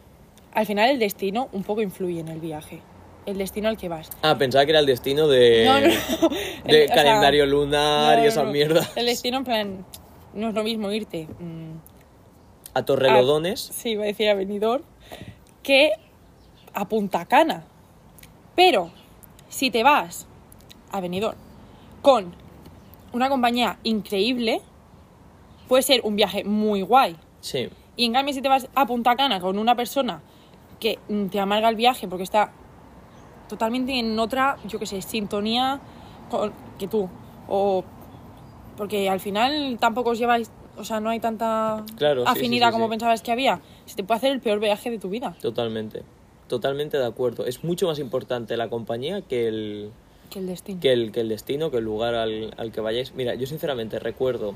al 0.52 0.66
final 0.66 0.90
el 0.90 0.98
destino 0.98 1.48
un 1.52 1.62
poco 1.64 1.82
influye 1.82 2.20
en 2.20 2.28
el 2.28 2.40
viaje. 2.40 2.80
El 3.26 3.38
destino 3.38 3.68
al 3.68 3.76
que 3.76 3.88
vas. 3.88 4.10
Ah, 4.22 4.38
pensaba 4.38 4.64
que 4.64 4.70
era 4.70 4.78
el 4.80 4.86
destino 4.86 5.26
de... 5.26 5.64
No, 5.66 5.80
no, 5.80 5.86
no. 6.22 6.28
De 6.64 6.84
El- 6.84 6.90
o 6.90 6.94
sea, 6.94 6.94
calendario 6.94 7.44
lunar 7.46 8.22
y 8.22 8.26
esa 8.26 8.44
no. 8.44 8.52
mierda. 8.52 8.88
El 8.94 9.06
destino 9.06 9.38
en 9.38 9.44
plan, 9.44 9.84
no 10.34 10.48
es 10.48 10.54
lo 10.54 10.62
mismo 10.62 10.92
irte, 10.92 11.26
mm, 11.40 11.72
A 12.74 12.84
Torrelodones. 12.84 13.60
sí, 13.60 13.90
iba 13.90 14.04
a 14.04 14.06
decir 14.06 14.28
a 14.28 14.34
Benidorm, 14.34 14.84
que 15.64 15.90
a 16.72 16.86
Punta 16.86 17.24
Cana. 17.26 17.64
Pero, 18.54 18.90
si 19.48 19.70
te 19.72 19.82
vas 19.82 20.26
a 20.92 21.00
Benidorm 21.00 21.36
con 22.00 22.32
una 23.12 23.28
compañía 23.28 23.78
increíble, 23.82 24.60
puede 25.66 25.82
ser 25.82 26.00
un 26.04 26.14
viaje 26.14 26.44
muy 26.44 26.82
guay. 26.82 27.16
Sí. 27.40 27.68
Y 27.96 28.04
en 28.04 28.12
cambio, 28.12 28.34
si 28.34 28.42
te 28.42 28.48
vas 28.48 28.68
a 28.74 28.86
Punta 28.86 29.16
Cana 29.16 29.40
con 29.40 29.58
una 29.58 29.74
persona 29.74 30.20
que 30.80 30.98
mm, 31.08 31.26
te 31.26 31.40
amarga 31.40 31.68
el 31.68 31.76
viaje 31.76 32.06
porque 32.08 32.24
está 32.24 32.52
totalmente 33.48 33.98
en 33.98 34.18
otra, 34.18 34.56
yo 34.68 34.78
qué 34.78 34.86
sé, 34.86 35.00
sintonía 35.02 35.80
con- 36.30 36.52
que 36.78 36.88
tú. 36.88 37.08
O 37.48 37.84
porque 38.76 39.08
al 39.08 39.20
final 39.20 39.78
tampoco 39.80 40.10
os 40.10 40.18
lleváis, 40.18 40.50
o 40.76 40.84
sea, 40.84 41.00
no 41.00 41.08
hay 41.08 41.20
tanta 41.20 41.84
Claro, 41.96 42.26
sí, 42.26 42.32
sí, 42.32 42.38
afinidad 42.38 42.68
sí, 42.68 42.72
como 42.74 42.88
pensabas 42.90 43.22
que 43.22 43.32
había. 43.32 43.60
Se 43.86 43.96
te 43.96 44.04
puede 44.04 44.18
hacer 44.18 44.32
el 44.32 44.40
peor 44.40 44.60
viaje 44.60 44.90
de 44.90 44.98
tu 44.98 45.08
vida. 45.08 45.34
Totalmente. 45.40 46.02
Totalmente 46.48 46.98
de 46.98 47.06
acuerdo. 47.06 47.46
Es 47.46 47.64
mucho 47.64 47.86
más 47.86 47.98
importante 47.98 48.56
la 48.56 48.68
compañía 48.68 49.22
que 49.22 49.48
el, 49.48 49.90
Que 50.30 50.40
el 50.40 50.46
destino. 50.46 50.80
que 50.80 50.92
el, 50.92 51.10
que 51.12 51.20
el 51.20 51.28
destino, 51.30 51.70
que 51.70 51.78
el 51.78 51.84
lugar 51.84 52.14
al, 52.14 52.52
al 52.58 52.70
que 52.72 52.80
vayáis. 52.82 53.14
Mira, 53.14 53.34
yo 53.34 53.46
sinceramente 53.46 53.98
recuerdo 53.98 54.54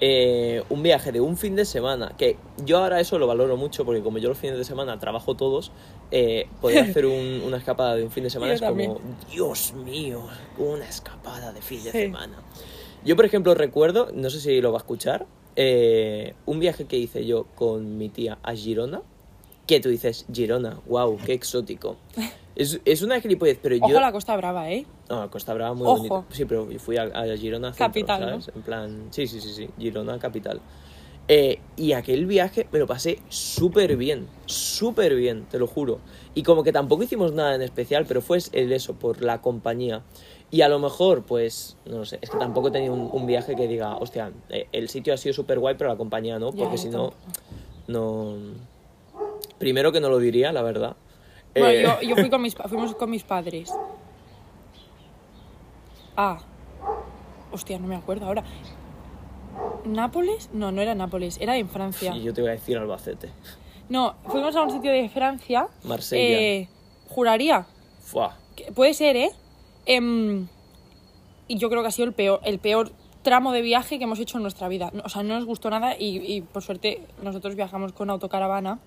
eh, 0.00 0.62
un 0.68 0.82
viaje 0.82 1.10
de 1.12 1.20
un 1.20 1.36
fin 1.36 1.56
de 1.56 1.64
semana, 1.64 2.12
que 2.18 2.36
yo 2.64 2.78
ahora 2.78 3.00
eso 3.00 3.18
lo 3.18 3.26
valoro 3.26 3.56
mucho 3.56 3.84
porque 3.84 4.02
como 4.02 4.18
yo 4.18 4.28
los 4.28 4.38
fines 4.38 4.58
de 4.58 4.64
semana 4.64 4.98
trabajo 4.98 5.34
todos, 5.36 5.72
eh, 6.10 6.46
poder 6.60 6.90
hacer 6.90 7.06
un- 7.06 7.42
una 7.46 7.56
escapada 7.56 7.96
de 7.96 8.04
un 8.04 8.10
fin 8.10 8.24
de 8.24 8.30
semana 8.30 8.54
Yo 8.54 8.66
es 8.66 8.70
como. 8.70 9.00
Dios 9.30 9.72
mío, 9.74 10.22
una 10.58 10.86
escapada 10.88 11.52
de 11.52 11.62
fin 11.62 11.82
de 11.82 11.92
Sí. 11.92 11.98
semana. 11.98 12.36
Yo, 13.04 13.16
por 13.16 13.24
ejemplo, 13.24 13.54
recuerdo, 13.54 14.08
no 14.12 14.30
sé 14.30 14.40
si 14.40 14.60
lo 14.60 14.72
va 14.72 14.78
a 14.78 14.80
escuchar, 14.82 15.26
eh, 15.54 16.34
un 16.44 16.58
viaje 16.60 16.84
que 16.86 16.96
hice 16.98 17.24
yo 17.24 17.46
con 17.54 17.96
mi 17.96 18.08
tía 18.08 18.38
a 18.42 18.54
Girona, 18.54 19.00
que 19.66 19.80
tú 19.80 19.88
dices, 19.88 20.26
Girona, 20.32 20.80
wow, 20.86 21.18
qué 21.24 21.32
exótico. 21.32 21.96
Es, 22.56 22.80
es 22.86 23.02
una 23.02 23.20
gilipollez, 23.20 23.58
pero 23.62 23.76
Ojo 23.76 23.90
yo... 23.90 23.98
a 23.98 24.00
la 24.00 24.12
Costa 24.12 24.34
Brava, 24.34 24.70
¿eh? 24.70 24.86
No, 25.10 25.30
Costa 25.30 25.52
Brava 25.52 25.74
muy 25.74 25.86
Ojo. 25.86 25.96
bonito. 25.98 26.24
Sí, 26.30 26.46
pero 26.46 26.70
yo 26.70 26.78
fui 26.78 26.96
a, 26.96 27.02
a 27.02 27.36
Girona 27.36 27.68
centro, 27.74 27.86
Capital, 27.86 28.20
¿no? 28.22 28.28
¿sabes? 28.40 28.50
En 28.56 28.62
plan, 28.62 29.08
sí, 29.10 29.26
sí, 29.26 29.42
sí, 29.42 29.52
sí, 29.52 29.68
Girona 29.78 30.18
capital. 30.18 30.62
Eh, 31.28 31.58
y 31.76 31.92
aquel 31.92 32.24
viaje 32.24 32.66
me 32.72 32.78
lo 32.78 32.86
pasé 32.86 33.18
súper 33.28 33.98
bien, 33.98 34.26
súper 34.46 35.14
bien, 35.16 35.44
te 35.50 35.58
lo 35.58 35.66
juro. 35.66 35.98
Y 36.34 36.44
como 36.44 36.62
que 36.62 36.72
tampoco 36.72 37.02
hicimos 37.02 37.34
nada 37.34 37.54
en 37.56 37.60
especial, 37.60 38.06
pero 38.08 38.22
fue 38.22 38.38
el 38.52 38.72
eso, 38.72 38.94
por 38.94 39.22
la 39.22 39.42
compañía. 39.42 40.00
Y 40.50 40.62
a 40.62 40.70
lo 40.70 40.78
mejor, 40.78 41.24
pues, 41.24 41.76
no 41.84 41.98
lo 41.98 42.04
sé, 42.06 42.20
es 42.22 42.30
que 42.30 42.38
tampoco 42.38 42.68
he 42.68 42.70
tenido 42.70 42.94
un, 42.94 43.10
un 43.12 43.26
viaje 43.26 43.54
que 43.54 43.68
diga, 43.68 43.98
hostia, 43.98 44.32
eh, 44.48 44.66
el 44.72 44.88
sitio 44.88 45.12
ha 45.12 45.18
sido 45.18 45.34
súper 45.34 45.58
guay, 45.58 45.74
pero 45.76 45.90
la 45.90 45.96
compañía 45.96 46.38
no, 46.38 46.52
porque 46.52 46.78
si 46.78 46.88
no, 46.88 47.12
no... 47.86 48.36
Primero 49.58 49.92
que 49.92 50.00
no 50.00 50.08
lo 50.08 50.18
diría, 50.18 50.52
la 50.52 50.62
verdad. 50.62 50.96
Bueno, 51.54 51.68
Eh, 51.68 51.82
yo, 52.02 52.08
yo 52.10 52.16
fui 52.16 52.28
con 52.30 52.42
mis, 52.42 52.54
fuimos 52.54 52.94
con 52.94 53.10
mis 53.10 53.22
padres. 53.22 53.72
Ah. 56.16 56.38
Hostia, 57.52 57.78
no 57.78 57.86
me 57.86 57.96
acuerdo 57.96 58.26
ahora. 58.26 58.42
¿Nápoles? 59.84 60.50
No, 60.52 60.72
no 60.72 60.82
era 60.82 60.94
Nápoles, 60.94 61.38
era 61.40 61.56
en 61.56 61.68
Francia. 61.68 62.14
Y 62.14 62.22
yo 62.22 62.34
te 62.34 62.40
voy 62.40 62.50
a 62.50 62.54
decir 62.54 62.76
Albacete. 62.76 63.30
No, 63.88 64.16
fuimos 64.26 64.54
a 64.56 64.62
un 64.62 64.70
sitio 64.70 64.90
de 64.90 65.08
Francia. 65.08 65.68
Marsella. 65.84 66.38
Eh, 66.38 66.68
juraría. 67.08 67.66
Que- 68.56 68.72
puede 68.72 68.94
ser, 68.94 69.16
¿eh? 69.16 69.30
Em, 69.86 70.48
y 71.48 71.58
yo 71.58 71.68
creo 71.70 71.82
que 71.82 71.88
ha 71.88 71.92
sido 71.92 72.08
el 72.08 72.14
peor, 72.14 72.40
el 72.44 72.58
peor 72.58 72.90
tramo 73.22 73.52
de 73.52 73.60
viaje 73.62 73.98
que 73.98 74.04
hemos 74.04 74.18
hecho 74.18 74.38
en 74.38 74.42
nuestra 74.42 74.68
vida. 74.68 74.92
O 75.04 75.08
sea, 75.08 75.22
no 75.22 75.34
nos 75.34 75.44
gustó 75.44 75.70
nada 75.70 75.96
y, 75.98 76.16
y, 76.18 76.40
por 76.40 76.62
suerte 76.62 77.02
nosotros 77.22 77.54
viajamos 77.54 77.92
con 77.92 78.10
autocaravana. 78.10 78.78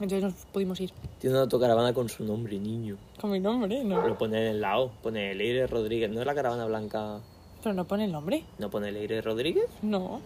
Entonces 0.00 0.22
nos 0.22 0.34
pudimos 0.52 0.80
ir. 0.80 0.90
Tiene 1.20 1.34
una 1.36 1.42
autocaravana 1.44 1.92
con 1.92 2.08
su 2.08 2.24
nombre, 2.24 2.58
niño. 2.58 2.96
Con 3.20 3.30
mi 3.30 3.40
nombre, 3.40 3.84
¿no? 3.84 4.06
Lo 4.06 4.18
pone 4.18 4.38
en 4.38 4.46
el 4.56 4.60
lado, 4.60 4.90
pone 5.02 5.34
Leire 5.34 5.66
Rodríguez. 5.66 6.10
¿No 6.10 6.20
es 6.20 6.26
la 6.26 6.34
caravana 6.34 6.66
blanca? 6.66 7.20
Pero 7.62 7.74
no 7.74 7.86
pone 7.86 8.04
el 8.04 8.12
nombre. 8.12 8.44
¿No 8.58 8.70
pone 8.70 8.90
Leire 8.92 9.20
Rodríguez? 9.22 9.66
No. 9.82 10.20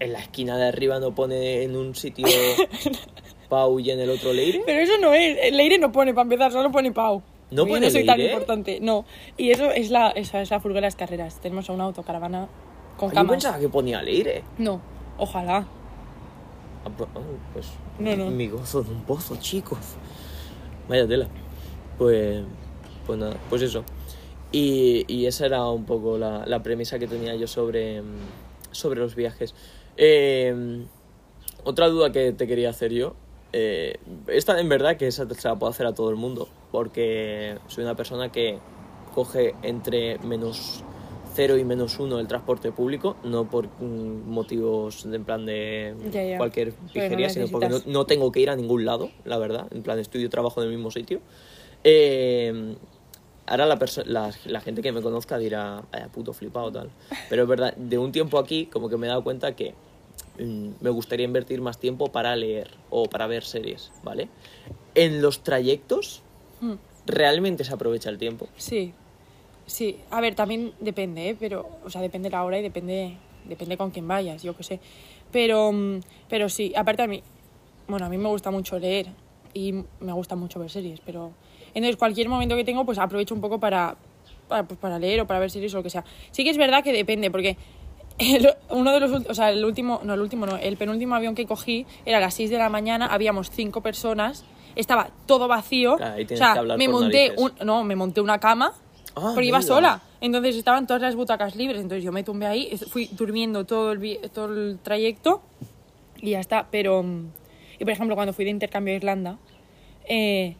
En 0.00 0.12
la 0.12 0.20
esquina 0.20 0.56
de 0.56 0.68
arriba 0.68 1.00
no 1.00 1.14
pone 1.14 1.62
en 1.62 1.74
un 1.74 1.94
sitio 1.94 2.26
Pau 3.48 3.80
y 3.80 3.90
en 3.90 4.00
el 4.00 4.10
otro 4.10 4.32
Leire. 4.32 4.62
Pero 4.66 4.80
eso 4.80 4.92
no 5.00 5.12
es. 5.14 5.52
Leire 5.52 5.78
no 5.78 5.90
pone 5.90 6.12
para 6.12 6.24
empezar, 6.24 6.52
solo 6.52 6.70
pone 6.70 6.92
Pau. 6.92 7.22
¿No 7.50 7.62
Yo 7.64 7.68
pone 7.68 7.86
no 7.86 7.90
soy 7.90 8.04
tan 8.04 8.20
importante. 8.20 8.78
No. 8.80 9.06
Y 9.38 9.50
eso 9.50 9.70
es 9.70 9.90
la, 9.90 10.10
esa 10.10 10.42
es 10.42 10.50
la 10.50 10.60
furgo 10.60 10.74
de 10.76 10.82
las 10.82 10.96
carreras. 10.96 11.40
Tenemos 11.40 11.68
una 11.70 11.84
autocaravana 11.84 12.46
con 12.98 13.08
Ah, 13.08 13.12
Yo 13.12 13.14
camas. 13.14 13.30
pensaba 13.32 13.58
que 13.58 13.68
ponía 13.70 14.02
Leire. 14.02 14.44
No. 14.58 14.80
Ojalá. 15.16 15.66
Ah, 16.84 16.90
pues, 17.54 17.66
no. 18.16 18.30
mi 18.30 18.48
gozo 18.48 18.82
de 18.82 18.90
un 18.90 19.02
pozo, 19.02 19.36
chicos. 19.36 19.78
Vaya 20.88 21.06
tela. 21.06 21.28
Pues, 21.98 22.44
pues 23.06 23.18
nada, 23.18 23.36
pues 23.50 23.62
eso. 23.62 23.84
Y, 24.52 25.04
y 25.08 25.26
esa 25.26 25.46
era 25.46 25.66
un 25.66 25.84
poco 25.84 26.16
la, 26.16 26.46
la 26.46 26.62
premisa 26.62 26.98
que 26.98 27.06
tenía 27.06 27.34
yo 27.36 27.46
sobre, 27.46 28.02
sobre 28.70 29.00
los 29.00 29.14
viajes. 29.14 29.54
Eh, 29.96 30.86
otra 31.64 31.88
duda 31.88 32.12
que 32.12 32.32
te 32.32 32.46
quería 32.46 32.70
hacer 32.70 32.92
yo. 32.92 33.14
eh, 33.52 33.98
esta 34.28 34.60
en 34.60 34.68
verdad 34.68 34.96
que 34.96 35.06
esa 35.06 35.28
se 35.28 35.48
la 35.48 35.56
puedo 35.56 35.70
hacer 35.70 35.86
a 35.86 35.94
todo 35.94 36.10
el 36.10 36.16
mundo, 36.16 36.48
porque 36.70 37.58
soy 37.66 37.84
una 37.84 37.96
persona 37.96 38.30
que 38.30 38.58
coge 39.14 39.54
entre 39.62 40.18
menos 40.18 40.84
0 41.38 41.56
y 41.56 41.64
menos 41.64 42.00
1 42.00 42.18
el 42.18 42.26
transporte 42.26 42.72
público, 42.72 43.14
no 43.22 43.44
por 43.48 43.66
mm, 43.68 44.28
motivos 44.28 45.08
de, 45.08 45.14
en 45.18 45.24
plan 45.24 45.46
de 45.46 45.94
Ya, 46.10 46.24
ya. 46.24 46.36
cualquier 46.36 46.72
Pero 46.72 46.82
no 46.86 46.92
pijería, 46.92 47.28
sino 47.30 47.46
porque 47.46 47.68
no, 47.68 47.78
no 47.86 48.06
tengo 48.06 48.32
que 48.32 48.40
ir 48.40 48.50
a 48.50 48.56
ningún 48.56 48.84
lado, 48.84 49.08
la 49.24 49.38
verdad, 49.38 49.68
en 49.70 49.84
plan 49.84 50.00
estudio 50.00 50.28
trabajo 50.30 50.60
en 50.60 50.68
el 50.68 50.74
mismo 50.74 50.90
sitio. 50.90 51.20
Eh, 51.84 52.74
ahora 53.46 53.66
la, 53.66 53.78
la, 54.06 54.34
la 54.46 54.60
gente 54.60 54.82
que 54.82 54.90
me 54.90 55.00
conozca 55.00 55.38
dirá, 55.38 55.84
vaya 55.92 56.08
puto 56.08 56.32
flipado 56.32 56.72
tal. 56.72 56.90
Pero 57.30 57.44
es 57.44 57.48
verdad, 57.48 57.72
de 57.76 57.98
un 57.98 58.10
tiempo 58.10 58.40
aquí 58.40 58.66
como 58.66 58.88
que 58.88 58.96
me 58.96 59.06
he 59.06 59.10
dado 59.10 59.22
cuenta 59.22 59.54
que 59.54 59.74
mm, 60.40 60.70
me 60.80 60.90
gustaría 60.90 61.24
invertir 61.24 61.60
más 61.60 61.78
tiempo 61.78 62.08
para 62.10 62.34
leer 62.34 62.68
o 62.90 63.04
para 63.08 63.28
ver 63.28 63.44
series, 63.44 63.92
¿vale? 64.02 64.28
En 64.96 65.22
los 65.22 65.44
trayectos 65.44 66.22
Mm. 66.60 66.72
realmente 67.06 67.62
se 67.62 67.72
aprovecha 67.72 68.10
el 68.10 68.18
tiempo. 68.18 68.48
Sí, 68.56 68.92
sí. 69.68 70.00
A 70.10 70.20
ver, 70.20 70.34
también 70.34 70.72
depende, 70.80 71.30
¿eh? 71.30 71.36
Pero, 71.38 71.68
o 71.84 71.90
sea, 71.90 72.00
depende 72.00 72.28
la 72.30 72.42
hora 72.44 72.58
y 72.58 72.62
depende, 72.62 73.16
depende 73.44 73.76
con 73.76 73.90
quién 73.90 74.08
vayas, 74.08 74.42
yo 74.42 74.56
qué 74.56 74.62
sé. 74.64 74.80
Pero, 75.30 75.70
mm, 75.72 76.00
pero 76.28 76.48
sí, 76.48 76.72
aparte 76.76 77.02
a 77.02 77.06
mí, 77.06 77.22
bueno, 77.86 78.06
a 78.06 78.08
mí 78.08 78.18
me 78.18 78.28
gusta 78.28 78.50
mucho 78.50 78.78
leer 78.78 79.06
y 79.54 79.72
me 80.00 80.12
gusta 80.12 80.36
mucho 80.36 80.58
ver 80.60 80.70
series, 80.70 81.00
pero 81.00 81.32
entonces 81.68 81.96
cualquier 81.96 82.28
momento 82.28 82.56
que 82.56 82.64
tengo, 82.64 82.84
pues 82.84 82.98
aprovecho 82.98 83.34
un 83.34 83.40
poco 83.40 83.58
para, 83.60 83.96
para, 84.48 84.64
pues, 84.66 84.78
para 84.80 84.98
leer 84.98 85.20
o 85.20 85.26
para 85.26 85.40
ver 85.40 85.50
series 85.50 85.72
o 85.74 85.78
lo 85.78 85.82
que 85.82 85.90
sea. 85.90 86.04
Sí 86.30 86.44
que 86.44 86.50
es 86.50 86.56
verdad 86.58 86.82
que 86.82 86.92
depende, 86.92 87.30
porque 87.30 87.56
el- 88.18 88.50
uno 88.70 88.92
de 88.92 89.00
los 89.00 89.26
o 89.26 89.34
sea, 89.34 89.50
el 89.50 89.64
último, 89.64 90.00
no, 90.04 90.14
el 90.14 90.20
último 90.20 90.44
no, 90.46 90.56
el 90.56 90.76
penúltimo 90.76 91.14
avión 91.14 91.34
que 91.34 91.46
cogí 91.46 91.86
era 92.04 92.18
a 92.18 92.20
las 92.20 92.34
6 92.34 92.50
de 92.50 92.58
la 92.58 92.68
mañana, 92.68 93.06
habíamos 93.06 93.50
cinco 93.50 93.80
personas, 93.80 94.44
estaba 94.76 95.10
todo 95.26 95.48
vacío. 95.48 95.96
Claro, 95.96 96.14
ahí 96.14 96.24
o 96.24 96.36
sea, 96.36 96.54
que 96.54 96.76
me 96.76 96.88
monté 96.88 97.32
un, 97.36 97.52
no, 97.64 97.84
me 97.84 97.96
monté 97.96 98.20
una 98.20 98.38
cama 98.38 98.72
Ah, 99.22 99.30
porque 99.34 99.48
iba 99.48 99.62
sola. 99.62 100.02
Entonces 100.20 100.56
estaban 100.56 100.86
todas 100.86 101.02
las 101.02 101.14
butacas 101.14 101.54
libres. 101.56 101.80
Entonces 101.80 102.04
yo 102.04 102.12
me 102.12 102.22
tumbé 102.24 102.46
ahí, 102.46 102.76
fui 102.90 103.08
durmiendo 103.12 103.64
todo 103.64 103.92
el, 103.92 104.18
todo 104.32 104.52
el 104.52 104.78
trayecto 104.82 105.42
y 106.20 106.30
ya 106.30 106.40
está. 106.40 106.66
Pero, 106.70 107.02
mm, 107.02 107.26
y 107.78 107.84
por 107.84 107.90
ejemplo, 107.90 108.14
cuando 108.16 108.32
fui 108.32 108.44
de 108.44 108.50
intercambio 108.50 108.94
a 108.94 108.96
Irlanda, 108.96 109.38
eh, 110.08 110.56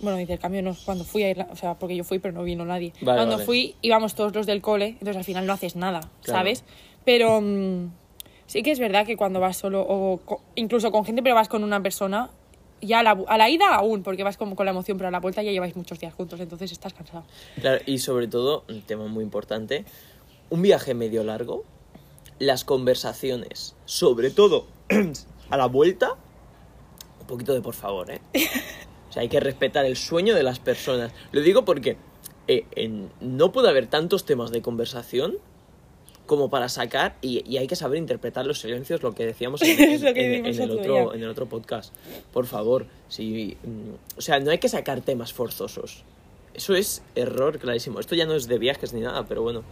bueno, 0.00 0.16
de 0.16 0.22
intercambio 0.22 0.60
no, 0.62 0.76
cuando 0.84 1.04
fui 1.04 1.22
a 1.22 1.30
Irlanda, 1.30 1.52
o 1.52 1.56
sea, 1.56 1.74
porque 1.74 1.96
yo 1.96 2.04
fui, 2.04 2.18
pero 2.18 2.34
no 2.34 2.42
vino 2.42 2.64
nadie. 2.64 2.92
Vale, 3.00 3.18
cuando 3.18 3.34
vale. 3.36 3.44
fui, 3.46 3.74
íbamos 3.80 4.14
todos 4.14 4.34
los 4.34 4.46
del 4.46 4.60
cole, 4.60 4.88
entonces 4.88 5.16
al 5.16 5.24
final 5.24 5.46
no 5.46 5.52
haces 5.52 5.76
nada, 5.76 6.00
Claro. 6.22 6.38
¿sabes? 6.40 6.64
Pero 7.04 7.40
mm, 7.40 7.90
sí 8.46 8.62
que 8.62 8.72
es 8.72 8.78
verdad 8.78 9.06
que 9.06 9.16
cuando 9.16 9.40
vas 9.40 9.56
solo, 9.56 9.80
o 9.86 10.18
co- 10.24 10.42
incluso 10.56 10.90
con 10.90 11.04
gente, 11.04 11.22
pero 11.22 11.34
vas 11.34 11.48
con 11.48 11.62
una 11.64 11.80
persona, 11.82 12.30
ya 12.84 13.00
a 13.00 13.02
la, 13.02 13.10
a 13.26 13.38
la 13.38 13.48
ida 13.50 13.74
aún, 13.74 14.02
porque 14.02 14.22
vas 14.22 14.36
como 14.36 14.56
con 14.56 14.66
la 14.66 14.72
emoción, 14.72 14.96
pero 14.98 15.08
a 15.08 15.10
la 15.10 15.20
vuelta 15.20 15.42
ya 15.42 15.50
lleváis 15.52 15.76
muchos 15.76 15.98
días 16.00 16.14
juntos, 16.14 16.40
entonces 16.40 16.70
estás 16.72 16.92
cansado. 16.94 17.24
Claro, 17.60 17.82
y 17.86 17.98
sobre 17.98 18.26
todo, 18.28 18.64
un 18.68 18.82
tema 18.82 19.06
muy 19.06 19.22
importante, 19.24 19.84
un 20.50 20.62
viaje 20.62 20.94
medio 20.94 21.24
largo, 21.24 21.64
las 22.38 22.64
conversaciones, 22.64 23.76
sobre 23.84 24.30
todo 24.30 24.66
a 25.50 25.56
la 25.56 25.66
vuelta, 25.66 26.14
un 27.20 27.26
poquito 27.26 27.54
de 27.54 27.60
por 27.60 27.74
favor, 27.74 28.10
¿eh? 28.10 28.20
O 29.08 29.12
sea, 29.14 29.22
hay 29.22 29.28
que 29.28 29.38
respetar 29.38 29.84
el 29.84 29.96
sueño 29.96 30.34
de 30.34 30.42
las 30.42 30.58
personas. 30.58 31.12
Lo 31.30 31.40
digo 31.40 31.64
porque 31.64 31.96
eh, 32.48 32.66
en- 32.74 33.10
no 33.20 33.52
puede 33.52 33.68
haber 33.68 33.86
tantos 33.86 34.24
temas 34.24 34.50
de 34.50 34.60
conversación 34.60 35.36
como 36.26 36.48
para 36.48 36.68
sacar 36.68 37.16
y, 37.20 37.42
y 37.50 37.58
hay 37.58 37.66
que 37.66 37.76
saber 37.76 37.98
interpretar 37.98 38.46
los 38.46 38.60
silencios, 38.60 39.02
lo 39.02 39.14
que 39.14 39.26
decíamos 39.26 39.60
en, 39.62 39.70
en- 39.82 39.90
Es 39.90 40.02
lo 40.02 40.14
que 40.14 40.24
en- 40.24 40.30
dijimos 40.44 40.56
en 40.58 40.62
el 40.64 40.70
otro 40.70 40.92
día. 40.94 41.02
en 41.14 41.22
el 41.22 41.28
otro 41.28 41.46
podcast. 41.46 41.92
Por 42.32 42.46
favor, 42.46 42.86
si, 43.08 43.56
mm, 43.62 44.18
o 44.18 44.20
sea, 44.20 44.40
no 44.40 44.50
hay 44.50 44.58
que 44.58 44.68
sacar 44.68 45.00
temas 45.02 45.32
forzosos. 45.32 46.02
Eso 46.54 46.74
es 46.74 47.02
error 47.14 47.58
clarísimo. 47.58 47.98
Esto 48.00 48.14
ya 48.14 48.26
no 48.26 48.34
es 48.34 48.46
de 48.48 48.58
viajes 48.58 48.92
ni 48.92 49.00
nada, 49.00 49.26
pero 49.26 49.42
bueno, 49.42 49.62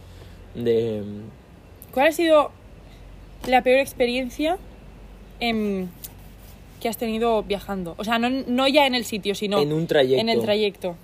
de... 0.55 1.01
mm, 1.01 1.93
¿Cuál 1.93 2.07
ha 2.07 2.11
sido 2.11 2.51
la 3.47 3.61
peor 3.63 3.79
experiencia 3.79 4.57
em, 5.39 5.87
que 6.81 6.89
has 6.89 6.97
tenido 6.97 7.41
viajando? 7.43 7.95
O 7.97 8.03
sea, 8.03 8.19
no, 8.19 8.29
no 8.29 8.67
ya 8.67 8.85
en 8.85 8.95
el 8.95 9.05
sitio, 9.05 9.33
sino 9.35 9.59
En 9.59 9.71
un 9.73 9.87
trayecto. 9.87 10.21
en 10.21 10.29
el 10.29 10.41
trayecto. 10.41 10.95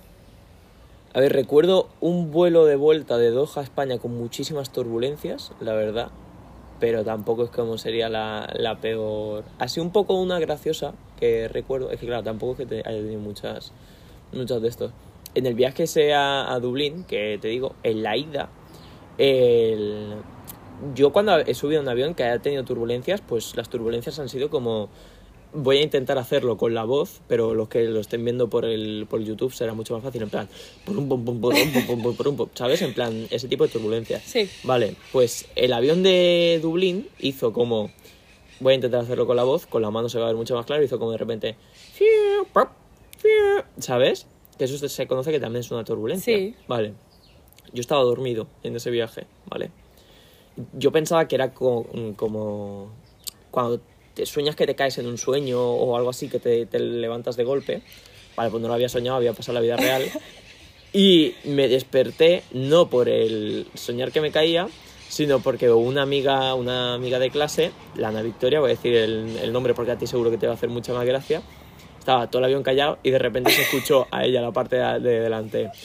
A 1.12 1.18
ver, 1.18 1.32
recuerdo 1.32 1.88
un 2.00 2.30
vuelo 2.30 2.66
de 2.66 2.76
vuelta 2.76 3.18
de 3.18 3.32
Doha 3.32 3.50
a 3.56 3.62
España 3.62 3.98
con 3.98 4.16
muchísimas 4.16 4.70
turbulencias, 4.70 5.50
la 5.58 5.72
verdad. 5.72 6.12
Pero 6.78 7.04
tampoco 7.04 7.42
es 7.42 7.50
como 7.50 7.78
sería 7.78 8.08
la, 8.08 8.48
la 8.56 8.80
peor. 8.80 9.42
Así 9.58 9.80
un 9.80 9.90
poco 9.90 10.14
una 10.14 10.38
graciosa 10.38 10.94
que 11.18 11.48
recuerdo. 11.48 11.90
Es 11.90 11.98
que 11.98 12.06
claro, 12.06 12.22
tampoco 12.22 12.62
es 12.62 12.68
que 12.68 12.76
haya 12.76 13.00
tenido 13.00 13.18
muchas, 13.18 13.72
muchas 14.32 14.62
de 14.62 14.68
estos. 14.68 14.92
En 15.34 15.46
el 15.46 15.54
viaje 15.54 15.82
ese 15.82 16.14
a, 16.14 16.52
a 16.52 16.60
Dublín, 16.60 17.02
que 17.02 17.38
te 17.42 17.48
digo, 17.48 17.74
en 17.82 18.04
la 18.04 18.16
ida, 18.16 18.48
el... 19.18 20.14
yo 20.94 21.12
cuando 21.12 21.38
he 21.38 21.54
subido 21.54 21.80
a 21.80 21.82
un 21.82 21.88
avión 21.88 22.14
que 22.14 22.22
haya 22.22 22.40
tenido 22.40 22.64
turbulencias, 22.64 23.20
pues 23.20 23.56
las 23.56 23.68
turbulencias 23.68 24.16
han 24.20 24.28
sido 24.28 24.48
como 24.48 24.88
voy 25.52 25.78
a 25.78 25.82
intentar 25.82 26.16
hacerlo 26.18 26.56
con 26.56 26.74
la 26.74 26.84
voz, 26.84 27.20
pero 27.28 27.54
los 27.54 27.68
que 27.68 27.82
lo 27.84 28.00
estén 28.00 28.24
viendo 28.24 28.48
por 28.48 28.64
el 28.64 29.06
por 29.10 29.20
YouTube 29.20 29.52
será 29.52 29.74
mucho 29.74 29.94
más 29.94 30.02
fácil, 30.02 30.22
en 30.22 30.30
plan, 30.30 30.48
purum, 30.84 31.08
pum, 31.08 31.24
pum, 31.24 31.40
purum, 31.40 31.72
pum, 31.72 31.86
pum, 31.86 32.02
pum, 32.02 32.16
purum, 32.16 32.36
pum, 32.36 32.48
¿sabes? 32.54 32.82
En 32.82 32.94
plan, 32.94 33.26
ese 33.30 33.48
tipo 33.48 33.64
de 33.66 33.72
turbulencias. 33.72 34.22
Sí. 34.22 34.48
Vale, 34.64 34.94
pues 35.12 35.46
el 35.56 35.72
avión 35.72 36.02
de 36.02 36.58
Dublín 36.62 37.08
hizo 37.18 37.52
como, 37.52 37.90
voy 38.60 38.72
a 38.72 38.74
intentar 38.76 39.00
hacerlo 39.00 39.26
con 39.26 39.36
la 39.36 39.44
voz, 39.44 39.66
con 39.66 39.82
la 39.82 39.90
mano 39.90 40.08
se 40.08 40.18
va 40.18 40.24
a 40.26 40.28
ver 40.28 40.36
mucho 40.36 40.54
más 40.54 40.66
claro, 40.66 40.82
hizo 40.84 40.98
como 40.98 41.10
de 41.12 41.18
repente, 41.18 41.56
¿sabes? 43.78 44.26
Que 44.58 44.64
eso 44.64 44.88
se- 44.88 45.06
conoce 45.06 45.30
que 45.30 45.40
también 45.40 45.60
es 45.60 45.70
una 45.70 45.84
turbulencia. 45.84 46.36
Sí. 46.36 46.54
Vale. 46.68 46.94
Yo 47.72 47.80
estaba 47.80 48.02
dormido 48.02 48.46
en 48.62 48.76
ese 48.76 48.90
viaje, 48.90 49.26
¿vale? 49.46 49.70
Yo 50.72 50.90
pensaba 50.92 51.26
que 51.28 51.36
era 51.36 51.54
co- 51.54 51.86
como 52.16 52.90
cuando 53.50 53.80
sueñas 54.26 54.56
que 54.56 54.66
te 54.66 54.74
caes 54.74 54.98
en 54.98 55.06
un 55.06 55.18
sueño 55.18 55.60
o 55.60 55.96
algo 55.96 56.10
así, 56.10 56.28
que 56.28 56.38
te, 56.38 56.66
te 56.66 56.78
levantas 56.78 57.36
de 57.36 57.44
golpe. 57.44 57.82
Vale, 58.36 58.50
pues 58.50 58.60
no 58.62 58.68
lo 58.68 58.74
había 58.74 58.88
soñado, 58.88 59.16
había 59.16 59.32
pasado 59.32 59.54
la 59.54 59.60
vida 59.60 59.76
real. 59.76 60.04
Y 60.92 61.34
me 61.44 61.68
desperté 61.68 62.42
no 62.50 62.90
por 62.90 63.08
el 63.08 63.68
soñar 63.74 64.10
que 64.10 64.20
me 64.20 64.32
caía, 64.32 64.66
sino 65.08 65.38
porque 65.38 65.70
una 65.70 66.02
amiga, 66.02 66.52
una 66.54 66.94
amiga 66.94 67.20
de 67.20 67.30
clase, 67.30 67.70
la 67.94 68.08
Ana 68.08 68.22
Victoria, 68.22 68.58
voy 68.58 68.72
a 68.72 68.74
decir 68.74 68.96
el, 68.96 69.38
el 69.40 69.52
nombre 69.52 69.72
porque 69.72 69.92
a 69.92 69.98
ti 69.98 70.08
seguro 70.08 70.32
que 70.32 70.36
te 70.36 70.46
va 70.46 70.54
a 70.54 70.56
hacer 70.56 70.68
mucha 70.68 70.92
más 70.92 71.06
gracia, 71.06 71.42
estaba 71.96 72.28
todo 72.28 72.40
el 72.40 72.46
avión 72.46 72.64
callado 72.64 72.98
y 73.04 73.10
de 73.10 73.20
repente 73.20 73.52
se 73.52 73.62
escuchó 73.62 74.08
a 74.10 74.24
ella 74.24 74.40
la 74.40 74.50
parte 74.50 74.76
de, 74.76 74.98
de 74.98 75.20
delante. 75.20 75.70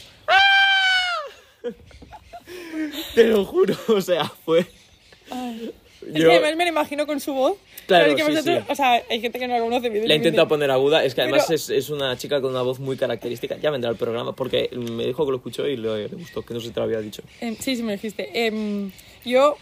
Te 3.13 3.25
lo 3.25 3.45
juro, 3.45 3.75
o 3.87 4.01
sea, 4.01 4.25
fue... 4.25 4.59
Es 4.59 6.13
que 6.13 6.31
además 6.31 6.55
me 6.55 6.65
lo 6.65 6.69
imagino 6.69 7.07
con 7.07 7.19
su 7.19 7.33
voz. 7.33 7.57
Claro, 7.87 8.05
Pero 8.05 8.17
es 8.17 8.23
que 8.25 8.31
vosotros- 8.31 8.63
sí. 8.65 8.71
O 8.71 8.75
sea, 8.75 9.03
hay 9.09 9.21
gente 9.21 9.37
que 9.39 9.47
no 9.47 9.53
la 9.53 9.59
conoce. 9.59 9.89
La 10.07 10.13
he 10.13 10.17
intentado 10.17 10.47
poner 10.47 10.71
aguda, 10.71 11.03
es 11.03 11.13
que 11.13 11.21
además 11.21 11.49
es, 11.51 11.69
es 11.69 11.89
una 11.89 12.17
chica 12.17 12.41
con 12.41 12.51
una 12.51 12.61
voz 12.63 12.79
muy 12.79 12.97
característica. 12.97 13.57
Ya 13.57 13.69
vendrá 13.69 13.91
el 13.91 13.97
programa 13.97 14.33
porque 14.35 14.69
me 14.73 15.05
dijo 15.05 15.23
que 15.25 15.31
lo 15.31 15.37
escuchó 15.37 15.67
y 15.67 15.77
le, 15.77 16.07
le 16.07 16.15
gustó, 16.15 16.41
que 16.41 16.53
no 16.53 16.59
sé 16.59 16.67
si 16.67 16.73
te 16.73 16.79
lo 16.79 16.85
había 16.85 16.99
dicho. 16.99 17.21
Em, 17.41 17.55
sí, 17.57 17.75
sí, 17.75 17.83
me 17.83 17.93
dijiste. 17.93 18.47
Em, 18.47 18.91
yo, 19.23 19.55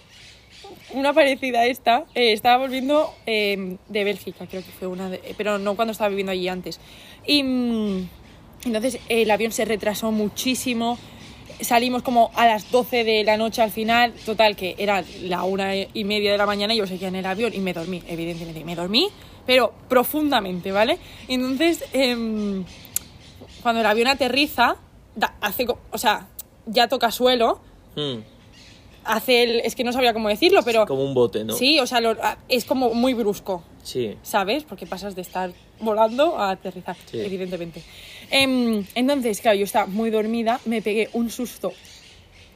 una 0.93 1.11
parecida 1.13 1.59
a 1.61 1.65
esta, 1.65 2.05
eh, 2.15 2.31
estaba 2.33 2.57
volviendo 2.57 3.13
em, 3.25 3.77
de 3.89 4.03
Bélgica, 4.03 4.47
creo 4.47 4.63
que 4.63 4.71
fue 4.71 4.87
una, 4.87 5.09
de- 5.09 5.21
pero 5.37 5.57
no 5.59 5.75
cuando 5.75 5.91
estaba 5.91 6.07
viviendo 6.09 6.31
allí 6.31 6.47
antes. 6.47 6.79
Y 7.25 7.43
mm, 7.43 8.09
entonces 8.65 8.99
el 9.09 9.29
avión 9.31 9.51
se 9.51 9.65
retrasó 9.65 10.11
muchísimo. 10.11 10.97
Salimos 11.61 12.01
como 12.03 12.31
a 12.35 12.45
las 12.45 12.69
12 12.71 13.03
de 13.03 13.23
la 13.23 13.37
noche 13.37 13.61
al 13.61 13.71
final, 13.71 14.13
total 14.25 14.55
que 14.55 14.75
era 14.77 15.03
la 15.21 15.43
una 15.43 15.75
y 15.75 16.03
media 16.03 16.31
de 16.31 16.37
la 16.37 16.45
mañana 16.45 16.73
y 16.73 16.77
yo 16.77 16.87
seguía 16.87 17.07
en 17.07 17.15
el 17.15 17.25
avión 17.25 17.53
y 17.53 17.59
me 17.59 17.73
dormí, 17.73 18.01
evidentemente, 18.07 18.63
me 18.65 18.75
dormí, 18.75 19.07
pero 19.45 19.73
profundamente, 19.89 20.71
¿vale? 20.71 20.97
Entonces, 21.27 21.83
em, 21.93 22.63
cuando 23.61 23.81
el 23.81 23.87
avión 23.87 24.07
aterriza, 24.07 24.75
da- 25.15 25.35
hace, 25.41 25.65
o 25.91 25.97
sea, 25.97 26.27
ya 26.65 26.87
toca 26.87 27.11
suelo, 27.11 27.59
Hmm, 27.95 28.21
hace 29.05 29.43
el, 29.43 29.59
es 29.61 29.75
que 29.75 29.83
no 29.83 29.91
sabía 29.93 30.13
cómo 30.13 30.29
decirlo, 30.29 30.61
pero 30.63 30.85
como 30.85 31.03
un 31.03 31.13
bote, 31.13 31.43
¿no? 31.43 31.53
sí, 31.55 31.79
o 31.79 31.87
sea, 31.87 31.99
lo- 32.01 32.15
es 32.49 32.65
como 32.65 32.93
muy 32.93 33.13
brusco, 33.13 33.63
Sí. 33.83 34.15
¿sabes? 34.23 34.63
Porque 34.63 34.85
pasas 34.85 35.15
de 35.15 35.21
estar 35.21 35.51
volando 35.79 36.37
a 36.37 36.51
aterrizar, 36.51 36.95
Sí. 37.09 37.19
evidentemente. 37.19 37.83
Em, 38.31 38.85
entonces, 38.95 39.41
claro, 39.41 39.57
yo 39.57 39.65
estaba 39.65 39.85
muy 39.87 40.09
dormida, 40.09 40.59
me 40.65 40.81
pegué 40.81 41.09
un 41.13 41.29
susto 41.29 41.73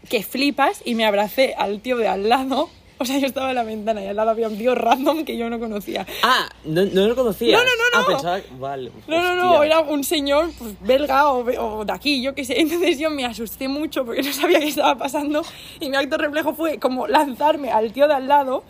que 0.09 0.23
flipas 0.23 0.81
y 0.85 0.95
me 0.95 1.05
abracé 1.05 1.53
al 1.57 1.81
tío 1.81 1.97
de 1.97 2.07
al 2.07 2.29
lado. 2.29 2.69
O 2.99 3.05
sea, 3.05 3.19
yo 3.19 3.27
estaba 3.27 3.49
en 3.49 3.55
la 3.55 3.63
ventana 3.63 4.03
y 4.03 4.07
al 4.07 4.15
lado 4.15 4.31
había 4.31 4.47
un 4.47 4.57
tío 4.57 4.73
random 4.73 5.23
que 5.23 5.37
yo 5.37 5.49
no 5.51 5.59
conocía. 5.59 6.05
Ah, 6.23 6.49
no, 6.65 6.83
no 6.85 7.07
lo 7.07 7.15
conocía. 7.15 7.55
No, 7.55 7.63
no, 7.63 7.69
no, 7.69 7.83
Ah, 7.93 8.01
no. 8.01 8.07
pensaba... 8.07 8.39
Vale. 8.59 8.91
No, 9.07 9.21
no, 9.21 9.35
no, 9.35 9.51
hostia. 9.53 9.65
era 9.67 9.79
un 9.81 10.03
señor 10.03 10.49
pues, 10.57 10.73
belga 10.81 11.31
o, 11.31 11.45
o 11.79 11.85
de 11.85 11.93
aquí, 11.93 12.23
yo 12.23 12.33
qué 12.33 12.43
sé. 12.43 12.59
Entonces 12.59 12.97
yo 12.97 13.09
me 13.11 13.23
asusté 13.25 13.67
mucho 13.67 14.03
porque 14.03 14.23
no 14.23 14.33
sabía 14.33 14.59
qué 14.59 14.67
estaba 14.69 14.97
pasando 14.97 15.43
y 15.79 15.89
mi 15.89 15.95
acto 15.95 16.17
reflejo 16.17 16.53
fue 16.55 16.79
como 16.79 17.05
lanzarme 17.07 17.69
al 17.71 17.93
tío 17.93 18.07
de 18.07 18.15
al 18.15 18.27
lado. 18.27 18.63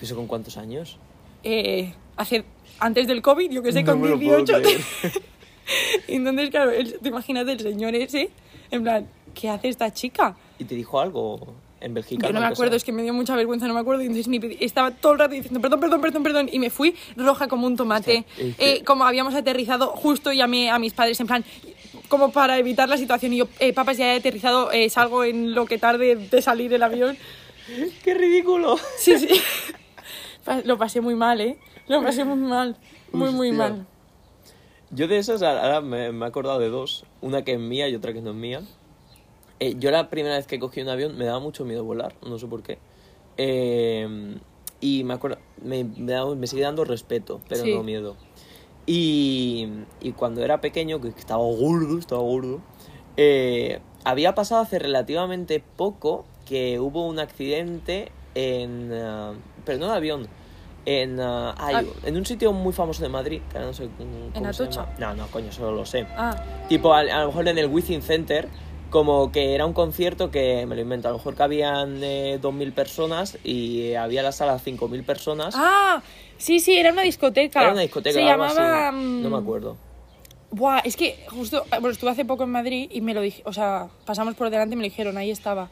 ¿Eso 0.00 0.14
con 0.14 0.26
cuántos 0.28 0.56
años? 0.58 0.98
Eh, 1.42 1.92
hace 2.16 2.44
antes 2.78 3.06
del 3.08 3.20
COVID, 3.22 3.50
yo 3.50 3.62
que 3.64 3.72
sé, 3.72 3.82
No 3.82 3.92
con 3.92 4.00
me 4.02 4.08
lo 4.10 4.16
puedo 4.18 4.44
18. 4.44 4.62
creer. 4.62 4.80
Y 6.06 6.14
Entonces, 6.16 6.50
claro, 6.50 6.70
el- 6.70 6.98
te 7.00 7.08
imaginas 7.08 7.48
el 7.48 7.58
señor 7.58 7.94
ese, 7.96 8.30
en 8.70 8.82
plan, 8.84 9.08
¿qué 9.34 9.48
hace 9.48 9.68
esta 9.70 9.92
chica? 9.92 10.36
¿Y 10.58 10.64
te 10.64 10.74
dijo 10.76 11.00
algo 11.00 11.54
en 11.86 11.94
Bélgica? 11.94 12.26
Yo 12.26 12.32
no 12.32 12.40
me 12.40 12.46
acuerdo, 12.46 12.72
sea? 12.72 12.76
es 12.76 12.84
que 12.84 12.92
me 12.92 13.02
dio 13.02 13.14
mucha 13.14 13.34
vergüenza, 13.34 13.66
no 13.66 13.74
me 13.74 13.80
acuerdo. 13.80 14.02
Y 14.02 14.06
entonces 14.06 14.28
mi 14.28 14.38
pedi- 14.38 14.58
estaba 14.60 14.90
todo 14.90 15.12
el 15.14 15.18
rato 15.18 15.34
diciendo 15.34 15.60
perdón, 15.60 15.80
perdón, 15.80 16.00
perdón, 16.02 16.22
perdón. 16.22 16.48
Y 16.52 16.58
me 16.58 16.68
fui 16.70 16.94
roja 17.16 17.48
como 17.48 17.66
un 17.66 17.76
tomate. 17.76 18.24
Que- 18.36 18.54
Eh, 18.58 18.84
como 18.84 19.04
habíamos 19.04 19.34
aterrizado, 19.34 19.88
justo 19.88 20.32
llamé 20.32 20.70
a 20.70 20.78
mis 20.78 20.92
padres 20.92 21.18
en 21.20 21.26
plan, 21.26 21.44
como 22.08 22.30
para 22.32 22.58
evitar 22.58 22.88
la 22.88 22.96
situación. 22.98 23.32
Y 23.32 23.38
yo, 23.38 23.48
eh, 23.60 23.72
papas, 23.72 23.96
ya 23.96 24.12
he 24.14 24.18
aterrizado, 24.18 24.70
eh, 24.72 24.90
salgo 24.90 25.24
en 25.24 25.54
lo 25.54 25.64
que 25.66 25.78
tarde 25.78 26.16
de 26.16 26.42
salir 26.42 26.72
el 26.74 26.82
avión. 26.82 27.16
¡Qué 28.04 28.14
ridículo! 28.14 28.76
Sí, 28.98 29.18
sí. 29.18 29.28
Lo 30.64 30.78
pasé 30.78 31.00
muy 31.00 31.14
mal, 31.16 31.40
¿eh? 31.40 31.58
Lo 31.88 32.02
pasé 32.02 32.24
muy 32.24 32.36
mal. 32.38 32.76
Muy, 33.12 33.30
muy 33.32 33.50
mal. 33.52 33.86
Yo 34.90 35.08
de 35.08 35.18
esas 35.18 35.42
ahora 35.42 35.80
me, 35.80 36.12
me 36.12 36.24
he 36.24 36.28
acordado 36.28 36.58
de 36.60 36.68
dos. 36.68 37.04
Una 37.20 37.42
que 37.42 37.54
es 37.54 37.58
mía 37.58 37.88
y 37.88 37.94
otra 37.96 38.12
que 38.12 38.20
no 38.20 38.30
es 38.30 38.36
mía. 38.36 38.60
Eh, 39.60 39.76
yo 39.78 39.90
la 39.90 40.10
primera 40.10 40.36
vez 40.36 40.46
que 40.46 40.58
cogí 40.58 40.80
un 40.82 40.88
avión 40.88 41.16
me 41.16 41.24
daba 41.24 41.40
mucho 41.40 41.64
miedo 41.64 41.82
volar, 41.84 42.14
no 42.26 42.38
sé 42.38 42.46
por 42.46 42.62
qué. 42.62 42.78
Eh, 43.38 44.36
y 44.80 45.04
me 45.04 45.14
acuerdo, 45.14 45.38
me, 45.62 45.84
me, 45.84 46.12
daba- 46.12 46.34
me 46.34 46.46
sigue 46.46 46.62
dando 46.62 46.84
respeto, 46.84 47.40
pero 47.48 47.62
Sí. 47.62 47.74
no 47.74 47.82
miedo. 47.82 48.16
Y, 48.86 49.68
y 50.00 50.12
cuando 50.12 50.44
era 50.44 50.60
pequeño, 50.60 51.00
que 51.00 51.08
estaba 51.08 51.42
gordo, 51.42 51.98
estaba 51.98 52.20
gordo, 52.22 52.60
eh, 53.16 53.80
había 54.04 54.34
pasado 54.34 54.62
hace 54.62 54.78
relativamente 54.78 55.62
poco 55.76 56.24
que 56.44 56.78
hubo 56.78 57.06
un 57.06 57.18
accidente 57.18 58.12
en... 58.34 58.92
ah, 58.92 59.32
pero 59.64 59.78
no 59.78 59.86
de 59.90 59.96
avión, 59.96 60.28
en, 60.84 61.18
ah, 61.18 61.54
ay, 61.58 61.74
Ah. 61.90 62.00
en 62.06 62.16
un 62.16 62.24
sitio 62.26 62.52
muy 62.52 62.72
famoso 62.72 63.02
de 63.02 63.08
Madrid, 63.08 63.40
que 63.50 63.58
no 63.58 63.72
sé 63.72 63.88
cómo 63.98 64.30
¿En 64.34 64.54
se 64.54 64.68
llama. 64.70 64.88
No, 65.00 65.14
no, 65.14 65.26
coño, 65.28 65.50
solo 65.50 65.72
lo 65.72 65.84
sé. 65.86 66.06
Ah, 66.16 66.36
Tipo, 66.68 66.92
a, 66.94 67.00
a 67.00 67.20
lo 67.22 67.26
mejor 67.28 67.48
en 67.48 67.58
el 67.58 67.66
Within 67.66 68.02
Center, 68.02 68.48
como 68.96 69.30
que 69.30 69.54
era 69.54 69.66
un 69.66 69.74
concierto 69.74 70.30
que, 70.30 70.64
me 70.64 70.74
lo 70.74 70.80
invento, 70.80 71.08
a 71.08 71.10
lo 71.10 71.18
mejor 71.18 71.34
que 71.34 71.42
habían 71.42 72.02
eh, 72.02 72.38
2.000 72.40 72.72
personas 72.72 73.36
y 73.44 73.92
había 73.92 74.22
la 74.22 74.32
sala 74.32 74.58
5.000 74.58 75.04
personas. 75.04 75.54
ah, 75.54 76.02
sí, 76.38 76.60
sí, 76.60 76.78
era 76.78 76.92
una 76.92 77.02
discoteca. 77.02 77.60
Era 77.60 77.72
una 77.72 77.82
discoteca, 77.82 78.14
Se 78.14 78.24
llamaba... 78.24 78.88
así. 78.88 78.96
No 78.96 79.28
mm, 79.28 79.32
me 79.32 79.36
acuerdo. 79.36 79.76
Buah, 80.50 80.78
es 80.78 80.96
que 80.96 81.26
justo, 81.28 81.62
bueno, 81.68 81.90
estuve 81.90 82.08
hace 82.08 82.24
poco 82.24 82.44
en 82.44 82.52
Madrid 82.52 82.88
y 82.90 83.02
me 83.02 83.12
lo 83.12 83.20
dije, 83.20 83.42
o 83.44 83.52
sea, 83.52 83.90
pasamos 84.06 84.34
por 84.34 84.48
delante 84.48 84.72
y 84.72 84.76
me 84.78 84.84
lo 84.84 84.88
dijeron, 84.88 85.18
ahí 85.18 85.30
estaba. 85.30 85.68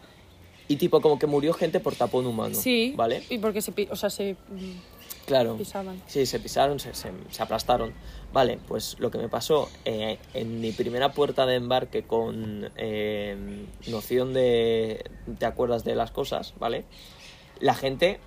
Y 0.69 0.77
tipo, 0.77 1.01
como 1.01 1.19
que 1.19 1.27
murió 1.27 1.55
gente 1.55 1.81
por 1.81 1.95
tapón 1.95 2.27
humano. 2.27 2.55
Sí. 2.55 2.93
¿Vale? 2.95 3.23
Y 3.31 3.39
porque 3.39 3.63
se, 3.63 3.73
o 3.91 3.97
sea, 3.97 4.11
se 4.11 4.35
mm, 4.35 4.94
Claro. 5.27 5.57
pisaban. 5.57 6.03
Sí, 6.07 6.27
se 6.27 6.39
pisaron, 6.41 6.81
se, 6.81 6.95
se, 6.95 7.11
se 7.31 7.43
aplastaron. 7.43 7.95
Vale, 8.33 8.59
pues 8.67 8.97
lo 8.99 9.11
que 9.11 9.19
me 9.19 9.29
pasó 9.29 9.69
eh, 9.85 10.19
en 10.35 10.61
mi 10.61 10.73
primera 10.73 11.13
puerta 11.13 11.47
de 11.47 11.55
embarque 11.55 12.03
con 12.03 12.71
eh, 12.77 13.67
noción 13.87 14.33
de 14.35 15.05
te 15.39 15.47
acuerdas 15.47 15.85
de 15.85 15.95
las 15.95 16.11
cosas, 16.11 16.53
¿vale? 16.59 16.85
La 17.61 17.75
gente 17.75 18.19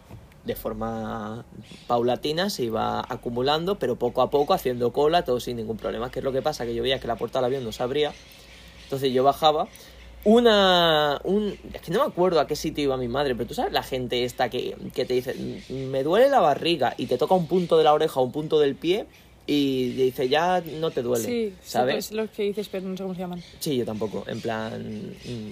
de 0.46 0.56
forma 0.56 1.46
paulatina 1.88 2.50
se 2.50 2.64
iba 2.64 3.02
acumulando, 3.02 3.80
pero 3.80 3.98
poco 3.98 4.22
a 4.22 4.30
poco 4.30 4.54
haciendo 4.54 4.94
cola, 4.94 5.26
todo 5.26 5.42
sin 5.42 5.58
ningún 5.58 5.76
problema. 5.76 6.10
¿Qué 6.10 6.20
es 6.20 6.26
lo 6.26 6.32
que 6.32 6.42
pasa? 6.42 6.66
Que 6.66 6.74
yo 6.74 6.84
veía 6.84 7.02
que 7.02 7.08
la 7.08 7.18
puerta 7.18 7.40
del 7.40 7.46
avión 7.48 7.66
no 7.66 7.74
se 7.74 7.84
abría, 7.84 8.14
entonces 8.84 9.12
yo 9.12 9.24
bajaba. 9.26 9.68
Una. 10.30 11.22
Un, 11.24 11.58
es 11.74 11.80
que 11.82 11.90
no 11.92 12.00
me 12.02 12.06
acuerdo 12.06 12.42
a 12.42 12.48
qué 12.48 12.56
sitio 12.58 12.84
iba 12.84 12.98
mi 12.98 13.08
madre, 13.08 13.34
pero 13.34 13.48
tú 13.48 13.54
sabes 13.54 13.72
la 13.72 13.82
gente 13.82 14.26
esta 14.26 14.50
que, 14.50 14.76
que 14.94 15.06
te 15.06 15.13
dice, 15.13 15.34
me 15.70 16.04
duele 16.04 16.28
la 16.28 16.42
barriga 16.42 16.94
y 16.98 17.06
te 17.06 17.18
toca 17.18 17.34
un 17.34 17.48
punto 17.48 17.78
de 17.78 17.86
la 17.86 17.94
oreja 17.94 18.20
o 18.20 18.24
un 18.24 18.34
punto 18.34 18.60
del 18.60 18.76
pie 18.76 19.06
y 19.46 19.92
te 19.96 20.02
dice, 20.02 20.28
ya 20.28 20.62
no 20.82 20.92
te 20.92 21.02
duele. 21.02 21.24
Sí, 21.26 21.54
¿Sabes? 21.63 22.08
Sí, 22.08 22.13
pues 22.16 22.22
los 22.26 22.30
que 22.36 22.44
dices, 22.44 22.68
pero 22.70 22.86
no 22.90 22.98
sé 22.98 23.04
cómo 23.04 23.16
se 23.16 23.22
llaman. 23.22 23.42
Sí, 23.60 23.78
yo 23.78 23.86
tampoco, 23.86 24.26
en 24.28 24.42
plan. 24.42 24.82
mm, 24.84 25.52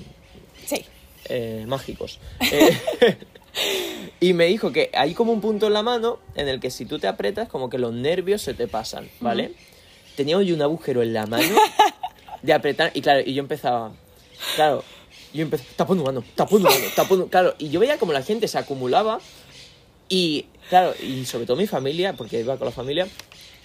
Sí. 0.65 0.83
eh, 1.29 1.63
mágicos. 1.65 2.19
Eh, 2.51 2.77
y 4.19 4.33
me 4.33 4.47
dijo 4.47 4.73
que 4.73 4.89
hay 4.93 5.13
como 5.13 5.31
un 5.31 5.39
punto 5.39 5.67
en 5.67 5.73
la 5.73 5.83
mano 5.83 6.19
en 6.35 6.49
el 6.49 6.59
que 6.59 6.69
si 6.69 6.85
tú 6.85 6.99
te 6.99 7.07
aprietas, 7.07 7.47
como 7.47 7.69
que 7.69 7.77
los 7.77 7.93
nervios 7.93 8.41
se 8.41 8.53
te 8.53 8.67
pasan, 8.67 9.07
¿vale? 9.21 9.53
Tenía 10.17 10.35
hoy 10.37 10.51
un 10.51 10.61
agujero 10.61 11.01
en 11.01 11.13
la 11.13 11.25
mano 11.27 11.55
de 12.41 12.51
apretar, 12.53 12.91
y 12.93 12.99
claro, 13.01 13.21
y 13.25 13.33
yo 13.33 13.41
empezaba, 13.41 13.93
claro, 14.55 14.83
yo 15.33 15.41
empecé, 15.41 15.65
tapón 15.75 15.99
humano, 15.99 16.23
tapón 16.35 16.61
humano, 16.61 16.75
tapón 16.95 17.17
humano, 17.17 17.31
claro, 17.31 17.55
y 17.57 17.69
yo 17.69 17.79
veía 17.79 17.97
como 17.97 18.13
la 18.13 18.21
gente 18.23 18.47
se 18.47 18.57
acumulaba, 18.57 19.19
y 20.09 20.45
claro, 20.69 20.93
y 21.01 21.25
sobre 21.25 21.45
todo 21.45 21.57
mi 21.57 21.67
familia, 21.67 22.13
porque 22.13 22.39
iba 22.39 22.57
con 22.57 22.65
la 22.65 22.71
familia, 22.71 23.07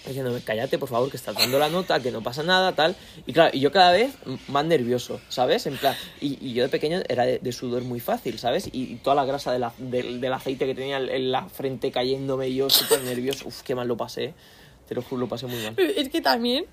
diciéndome, 0.05 0.41
cállate, 0.41 0.79
por 0.79 0.89
favor, 0.89 1.09
que 1.11 1.17
estás 1.17 1.35
dando 1.35 1.59
la 1.59 1.69
nota, 1.69 1.99
que 2.01 2.09
no 2.11 2.23
pasa 2.23 2.41
nada, 2.41 2.71
tal. 2.73 2.95
Y 3.27 3.33
claro, 3.33 3.51
y 3.53 3.59
yo 3.59 3.71
cada 3.71 3.91
vez 3.91 4.11
más 4.47 4.65
nervioso, 4.65 5.21
¿sabes? 5.29 5.67
En 5.67 5.77
plan, 5.77 5.95
y, 6.19 6.43
y 6.43 6.53
yo 6.53 6.63
de 6.63 6.69
pequeño 6.69 7.01
era 7.07 7.23
de, 7.25 7.37
de 7.37 7.51
sudor 7.51 7.83
muy 7.83 7.99
fácil, 7.99 8.39
¿sabes? 8.39 8.67
Y, 8.73 8.93
y 8.93 8.95
toda 8.95 9.15
la 9.15 9.25
grasa 9.25 9.51
de 9.51 9.59
la- 9.59 9.73
del, 9.77 10.19
del 10.19 10.33
aceite 10.33 10.65
que 10.65 10.73
tenía 10.73 10.97
en- 10.97 11.31
la 11.31 11.47
frente 11.47 11.91
cayéndome, 11.91 12.47
y 12.49 12.55
yo 12.55 12.69
súper 12.71 13.03
nervioso. 13.03 13.47
Uf, 13.47 13.61
qué 13.61 13.75
mal 13.75 13.87
lo 13.87 13.95
pasé. 13.95 14.33
Te 14.87 14.95
lo 14.95 15.03
juro, 15.03 15.21
lo 15.21 15.27
pasé 15.29 15.45
muy 15.45 15.61
mal. 15.61 15.75
Es 15.77 16.09
que 16.09 16.21
también, 16.21 16.65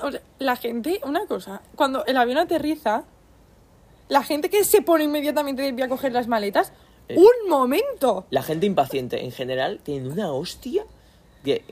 o 0.00 0.12
sea, 0.12 0.22
la 0.38 0.54
gente, 0.54 1.00
una 1.04 1.26
cosa, 1.26 1.62
cuando 1.74 2.06
el 2.06 2.16
avión 2.16 2.38
aterriza, 2.38 3.02
la 4.10 4.22
gente 4.22 4.50
que 4.50 4.62
se 4.64 4.82
pone 4.82 5.04
inmediatamente 5.04 5.62
de 5.62 5.72
pie 5.72 5.84
a 5.84 5.88
coger 5.88 6.12
las 6.12 6.28
maletas, 6.28 6.72
Eh. 7.08 7.16
un 7.16 7.48
momento. 7.48 8.26
La 8.30 8.42
gente 8.42 8.66
impaciente 8.66 9.24
en 9.24 9.32
general 9.32 9.80
tiene 9.82 10.08
una 10.10 10.30
hostia 10.32 10.84
que... 11.44 11.64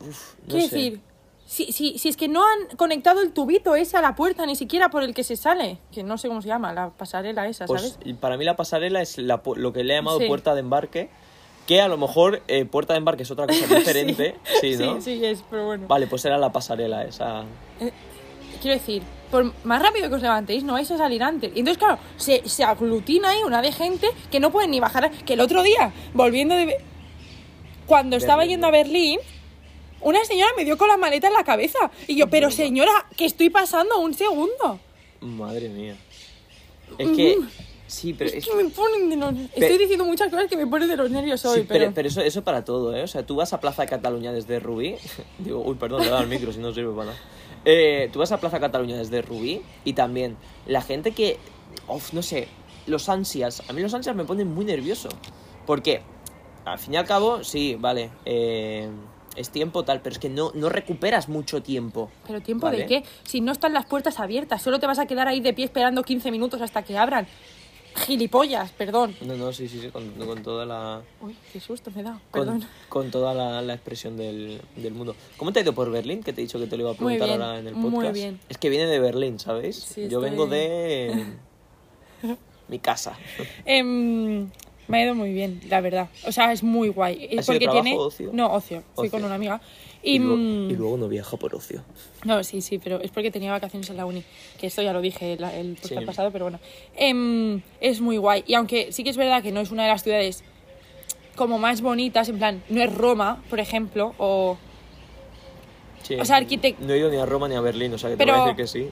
Uf, 0.00 0.34
no 0.46 0.54
Quiero 0.54 0.68
sé. 0.68 0.76
decir, 0.76 1.00
si, 1.46 1.72
si, 1.72 1.98
si 1.98 2.08
es 2.08 2.16
que 2.16 2.26
no 2.28 2.42
han 2.46 2.76
conectado 2.76 3.20
el 3.20 3.32
tubito 3.32 3.74
ese 3.76 3.96
a 3.96 4.00
la 4.00 4.14
puerta, 4.16 4.46
ni 4.46 4.56
siquiera 4.56 4.88
por 4.88 5.02
el 5.02 5.12
que 5.14 5.22
se 5.24 5.36
sale, 5.36 5.78
que 5.92 6.02
no 6.02 6.16
sé 6.16 6.28
cómo 6.28 6.40
se 6.42 6.48
llama, 6.48 6.72
la 6.72 6.90
pasarela 6.90 7.46
esa, 7.48 7.66
Pues 7.66 7.92
¿sabes? 7.98 8.14
para 8.18 8.36
mí 8.36 8.44
la 8.44 8.56
pasarela 8.56 9.02
es 9.02 9.18
la 9.18 9.42
lo 9.56 9.72
que 9.72 9.84
le 9.84 9.92
he 9.92 9.96
llamado 9.98 10.18
Sí. 10.20 10.26
puerta 10.26 10.54
de 10.54 10.60
embarque, 10.60 11.10
que 11.66 11.80
a 11.80 11.88
lo 11.88 11.96
mejor 11.98 12.40
eh, 12.48 12.64
puerta 12.64 12.94
de 12.94 12.98
embarque 12.98 13.22
es 13.24 13.30
otra 13.30 13.46
cosa 13.46 13.66
diferente, 13.76 14.36
sí, 14.60 14.76
¿no? 14.76 15.00
sí, 15.00 15.18
sí, 15.18 15.24
es, 15.24 15.44
pero 15.50 15.66
bueno. 15.66 15.86
Vale, 15.86 16.06
pues 16.06 16.24
era 16.24 16.38
la 16.38 16.50
pasarela 16.50 17.04
esa. 17.04 17.44
Quiero 18.62 18.76
decir, 18.78 19.02
por 19.30 19.52
más 19.64 19.80
rápido 19.82 20.08
que 20.08 20.16
os 20.16 20.22
levantéis, 20.22 20.64
no 20.64 20.74
vais 20.74 20.90
a 20.90 20.96
salir 20.98 21.22
antes. 21.22 21.52
Y 21.54 21.60
entonces, 21.60 21.78
claro, 21.78 21.98
se, 22.16 22.48
se 22.48 22.64
aglutina 22.64 23.30
ahí 23.30 23.38
una 23.44 23.62
de 23.62 23.72
gente 23.72 24.08
que 24.30 24.40
no 24.40 24.50
pueden 24.50 24.70
ni 24.70 24.80
bajar. 24.80 25.10
Que 25.10 25.34
el 25.34 25.40
otro 25.40 25.62
día, 25.62 25.92
volviendo 26.14 26.54
de. 26.54 26.76
Cuando 27.86 28.16
estaba 28.16 28.44
yendo 28.44 28.66
a 28.66 28.70
Berlín, 28.70 29.18
una 30.00 30.24
señora 30.24 30.50
me 30.56 30.64
dio 30.64 30.78
con 30.78 30.88
la 30.88 30.96
maleta 30.96 31.26
en 31.28 31.34
la 31.34 31.44
cabeza. 31.44 31.78
Y 32.06 32.16
yo, 32.16 32.28
pero 32.28 32.50
señora, 32.50 32.92
que 33.16 33.24
estoy 33.26 33.50
pasando 33.50 33.98
un 33.98 34.14
segundo. 34.14 34.78
Madre 35.20 35.68
mía. 35.68 35.96
Es 36.98 37.08
que. 37.10 37.38
Sí, 37.86 38.14
pero. 38.14 38.30
Es 38.30 38.36
es- 38.36 38.46
que 38.48 38.54
me 38.54 38.70
ponen 38.70 39.10
de 39.10 39.16
los... 39.16 39.34
Estoy 39.52 39.76
diciendo 39.76 40.04
muchas 40.04 40.30
cosas 40.30 40.46
que 40.48 40.56
me 40.56 40.66
ponen 40.66 40.88
de 40.88 40.96
los 40.96 41.10
nervios 41.10 41.44
hoy, 41.44 41.60
sí, 41.62 41.66
pero, 41.66 41.80
pero... 41.86 41.94
pero 41.94 42.08
eso, 42.08 42.20
eso 42.20 42.44
para 42.44 42.64
todo, 42.64 42.94
¿eh? 42.96 43.02
O 43.02 43.08
sea, 43.08 43.26
tú 43.26 43.34
vas 43.34 43.52
a 43.52 43.60
Plaza 43.60 43.84
Cataluña 43.86 44.30
desde 44.32 44.60
Rubí. 44.60 44.94
Digo, 45.38 45.60
uy, 45.64 45.74
perdón, 45.74 46.02
le 46.02 46.06
he 46.06 46.10
dado 46.10 46.22
el 46.22 46.28
micro 46.28 46.52
si 46.52 46.60
no 46.60 46.72
sirve 46.72 46.92
para 46.94 47.06
nada. 47.06 47.18
Eh, 47.64 48.08
tú 48.12 48.18
vas 48.18 48.32
a 48.32 48.40
Plaza 48.40 48.60
Cataluña 48.60 48.96
desde 48.96 49.22
Rubí 49.22 49.62
y 49.84 49.92
también 49.92 50.36
la 50.66 50.82
gente 50.82 51.12
que. 51.12 51.38
No 52.12 52.22
sé. 52.22 52.48
Los 52.86 53.08
ansias. 53.08 53.62
A 53.68 53.72
mí 53.72 53.82
los 53.82 53.92
ansias 53.92 54.16
me 54.16 54.24
ponen 54.24 54.52
muy 54.52 54.64
nervioso. 54.64 55.08
Porque, 55.66 56.00
al 56.64 56.78
fin 56.78 56.94
y 56.94 56.96
al 56.96 57.06
cabo, 57.06 57.44
sí, 57.44 57.76
vale. 57.78 58.10
eh, 58.24 58.88
es 59.36 59.50
tiempo 59.50 59.84
tal, 59.84 60.00
pero 60.00 60.14
es 60.14 60.18
que 60.18 60.28
no, 60.28 60.50
no 60.54 60.68
recuperas 60.68 61.28
mucho 61.28 61.62
tiempo. 61.62 62.10
¿Pero 62.26 62.40
tiempo 62.40 62.66
¿vale? 62.66 62.78
de 62.78 62.86
qué? 62.86 63.04
Si 63.22 63.40
no 63.40 63.52
están 63.52 63.72
las 63.72 63.86
puertas 63.86 64.18
abiertas, 64.18 64.60
solo 64.62 64.80
te 64.80 64.86
vas 64.86 64.98
a 64.98 65.06
quedar 65.06 65.28
ahí 65.28 65.40
de 65.40 65.52
pie 65.52 65.64
esperando 65.66 66.02
15 66.02 66.30
minutos 66.30 66.60
hasta 66.60 66.82
que 66.82 66.98
abran. 66.98 67.26
Gilipollas, 67.94 68.70
perdón. 68.72 69.14
No, 69.22 69.34
no, 69.36 69.52
sí, 69.52 69.68
sí, 69.68 69.80
sí, 69.80 69.88
con, 69.88 70.08
con 70.12 70.42
toda 70.42 70.64
la. 70.64 71.02
Uy, 71.20 71.36
qué 71.52 71.60
susto 71.60 71.90
me 71.94 72.02
da, 72.02 72.20
Con, 72.30 72.42
perdón. 72.44 72.64
con 72.88 73.10
toda 73.10 73.34
la, 73.34 73.60
la 73.62 73.74
expresión 73.74 74.16
del, 74.16 74.60
del 74.76 74.94
mundo. 74.94 75.16
¿Cómo 75.36 75.52
te 75.52 75.58
ha 75.60 75.62
ido 75.62 75.74
por 75.74 75.90
Berlín? 75.90 76.22
Que 76.22 76.32
te 76.32 76.40
he 76.40 76.44
dicho 76.44 76.58
que 76.58 76.66
te 76.66 76.76
lo 76.76 76.82
iba 76.84 76.90
a 76.90 76.94
Muy 76.94 77.14
preguntar 77.18 77.28
bien, 77.28 77.42
ahora 77.42 77.58
en 77.58 77.66
el 77.66 77.74
muy 77.74 77.90
podcast. 77.90 78.14
bien. 78.14 78.40
Es 78.48 78.58
que 78.58 78.68
viene 78.68 78.86
de 78.86 78.98
Berlín, 79.00 79.38
¿sabéis? 79.38 79.76
Sí, 79.76 80.08
Yo 80.08 80.20
vengo 80.20 80.46
de 80.46 81.26
mi 82.68 82.78
casa. 82.78 83.16
Em, 83.64 84.48
me 84.88 84.98
ha 84.98 85.04
ido 85.04 85.14
muy 85.14 85.32
bien, 85.32 85.60
la 85.68 85.80
verdad. 85.80 86.08
O 86.26 86.32
sea, 86.32 86.52
es 86.52 86.62
muy 86.62 86.88
guay. 86.90 87.26
Es 87.30 87.40
¿Ha 87.40 87.42
sido 87.42 87.54
porque 87.54 87.64
trabajo 87.66 87.82
tiene. 87.82 87.98
ocio? 87.98 88.30
No, 88.32 88.52
ocio. 88.52 88.82
Fui 88.94 89.06
Ocio. 89.08 89.10
con 89.10 89.24
una 89.24 89.34
amiga. 89.34 89.60
Y, 90.02 90.14
Y, 90.14 90.18
luego, 90.18 90.36
mm, 90.36 90.70
y 90.70 90.76
luego 90.76 90.96
no 90.96 91.08
viaja 91.08 91.36
por 91.36 91.54
ocio. 91.54 91.82
No, 92.24 92.42
sí, 92.42 92.62
sí, 92.62 92.78
pero 92.78 93.00
es 93.00 93.10
porque 93.10 93.30
tenía 93.30 93.50
vacaciones 93.50 93.90
en 93.90 93.96
la 93.98 94.06
uni. 94.06 94.24
Que 94.58 94.66
esto 94.68 94.80
ya 94.82 94.92
lo 94.94 95.00
dije 95.02 95.34
el 95.34 95.76
Sí. 95.82 95.94
pasado, 96.06 96.30
pero 96.30 96.46
bueno. 96.46 96.58
Em, 96.96 97.60
es 97.80 98.00
muy 98.00 98.16
guay. 98.16 98.42
Y 98.46 98.54
aunque 98.54 98.92
sí 98.92 99.04
que 99.04 99.10
es 99.10 99.16
verdad 99.18 99.42
que 99.42 99.52
no 99.52 99.60
es 99.60 99.70
una 99.70 99.82
de 99.82 99.90
las 99.90 100.02
ciudades 100.02 100.42
como 101.36 101.58
más 101.58 101.80
bonitas, 101.82 102.28
en 102.30 102.38
plan, 102.38 102.62
no 102.70 102.82
es 102.82 102.94
Roma, 102.94 103.42
por 103.50 103.60
ejemplo, 103.60 104.14
o. 104.18 104.56
Sí, 106.02 106.14
O 106.14 106.24
sea, 106.24 106.40
arquitect- 106.40 106.78
No 106.78 106.92
he 106.94 106.98
ido 106.98 107.10
ni 107.10 107.16
a 107.18 107.26
Roma 107.26 107.46
ni 107.48 107.54
a 107.54 107.60
Berlín, 107.60 107.92
o 107.94 107.98
sea 107.98 108.10
que 108.10 108.16
Pero- 108.16 108.32
te 108.32 108.38
voy 108.40 108.50
a 108.50 108.54
decir 108.54 108.56
que 108.84 108.90